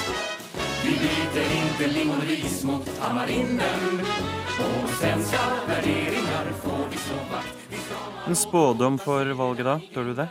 Vi 0.82 0.98
byter 1.00 1.54
ikke 1.62 1.88
lingonris 1.94 2.58
mot 2.68 2.90
tamarinden 2.98 4.04
Og 4.66 4.92
svenska 5.00 5.48
verderinger 5.70 6.52
får 6.60 6.84
vi 6.92 7.00
slå 7.06 7.22
vakt 7.32 7.57
En 8.28 8.36
spådom 8.36 8.98
for 8.98 9.26
valget, 9.26 9.64
da? 9.64 9.80
Tør 9.94 10.04
du 10.04 10.14
det? 10.14 10.26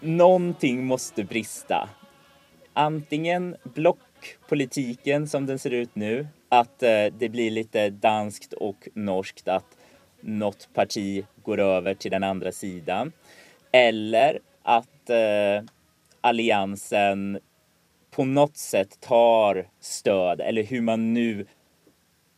Någonting 0.00 0.84
måste 0.84 1.24
brista. 1.24 1.88
Antingen 2.72 3.56
blockpolitiken 3.64 5.28
som 5.28 5.46
den 5.46 5.58
ser 5.58 5.70
ut 5.70 5.94
nu, 5.94 6.26
att 6.48 6.82
eh, 6.82 7.06
det 7.18 7.28
blir 7.28 7.50
lite 7.50 7.90
danskt 7.90 8.52
och 8.52 8.88
norskt 8.94 9.48
att 9.48 9.76
något 10.20 10.68
parti 10.74 11.26
går 11.42 11.60
över 11.60 11.94
till 11.94 12.10
den 12.10 12.24
andra 12.24 12.52
sidan. 12.52 13.12
Eller 13.72 14.38
att 14.62 15.10
eh, 15.10 15.64
alliansen 16.20 17.38
på 18.10 18.24
något 18.24 18.56
sätt 18.56 19.00
tar 19.00 19.68
stöd, 19.80 20.40
eller 20.40 20.62
hur 20.62 20.80
man 20.80 21.14
nu 21.14 21.46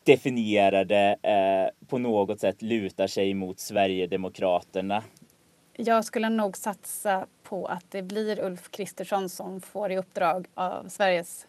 definierar 0.04 0.84
det, 0.84 1.16
eh, 1.22 1.86
på 1.86 1.98
något 1.98 2.40
sätt 2.40 2.62
lutar 2.62 3.06
sig 3.06 3.34
mot 3.34 3.60
Sverigedemokraterna. 3.60 5.02
Jag 5.76 6.04
skulle 6.04 6.28
nog 6.28 6.56
satsa 6.56 7.26
på 7.42 7.66
att 7.66 7.84
det 7.90 8.02
blir 8.02 8.44
Ulf 8.44 8.70
Kristersson 8.70 9.28
som 9.28 9.60
får 9.60 9.92
i 9.92 9.96
uppdrag 9.98 10.46
av 10.54 10.88
Sveriges 10.88 11.46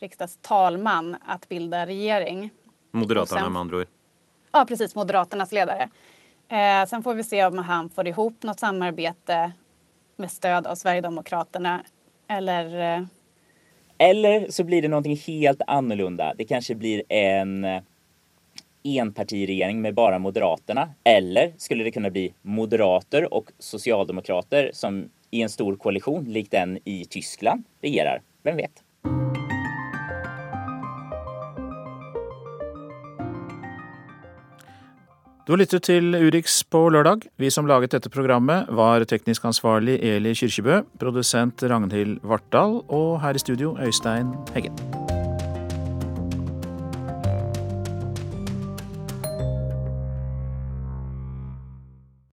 riksdagstalman 0.00 1.16
att 1.26 1.48
bilda 1.48 1.86
regering. 1.86 2.50
Moderaterna, 2.90 3.40
sen- 3.40 3.52
med 3.52 3.60
andre 3.60 3.76
ord. 3.76 3.86
Ja, 4.52 4.64
precis. 4.68 4.94
Moderaternas 4.94 5.52
ledare. 5.52 5.88
Eh, 6.48 6.86
sen 6.88 7.02
får 7.02 7.14
vi 7.14 7.24
se 7.24 7.44
om 7.44 7.58
han 7.58 7.90
får 7.90 8.08
ihop 8.08 8.42
något 8.42 8.60
samarbete 8.60 9.52
med 10.16 10.30
stöd 10.30 10.66
av 10.66 10.74
Sverigedemokraterna. 10.74 11.84
Eller... 12.28 12.96
Eh, 12.98 13.04
Eller 13.98 14.50
så 14.50 14.64
blir 14.64 14.82
det 14.82 14.88
någonting 14.88 15.16
helt 15.16 15.62
annorlunda. 15.66 16.34
Det 16.38 16.44
kanske 16.44 16.74
blir 16.74 17.02
en 17.12 17.66
enpartiregering 18.84 19.82
med 19.82 19.94
bara 19.94 20.18
Moderaterna. 20.18 20.88
Eller 21.04 21.52
skulle 21.56 21.84
det 21.84 21.90
kunna 21.90 22.10
bli 22.10 22.34
moderater 22.42 23.34
och 23.34 23.50
socialdemokrater 23.58 24.70
som 24.74 25.08
i 25.30 25.42
en 25.42 25.48
stor 25.48 25.76
koalition 25.76 26.24
lik 26.24 26.50
den 26.50 26.78
i 26.84 27.04
Tyskland 27.04 27.64
regerar. 27.82 28.22
Vem 28.42 28.56
vet? 28.56 28.82
Du 35.46 35.52
har 35.52 35.58
lyttet 35.58 35.82
til 35.82 36.14
Urix 36.14 36.60
på 36.70 36.84
lørdag. 36.94 37.26
Vi 37.36 37.50
som 37.50 37.66
laget 37.66 37.96
dette 37.96 38.10
programmet 38.14 38.70
var 38.70 39.02
teknisk 39.10 39.44
ansvarlig 39.50 39.98
Eli 39.98 40.36
Kyrkjebø, 40.38 40.84
produsent 41.02 41.66
Ragnhild 41.66 42.22
Vartdal 42.22 42.78
og 42.86 43.18
her 43.26 43.34
i 43.34 43.42
studio 43.42 43.74
Øystein 43.82 44.36
Heggen. 44.54 45.01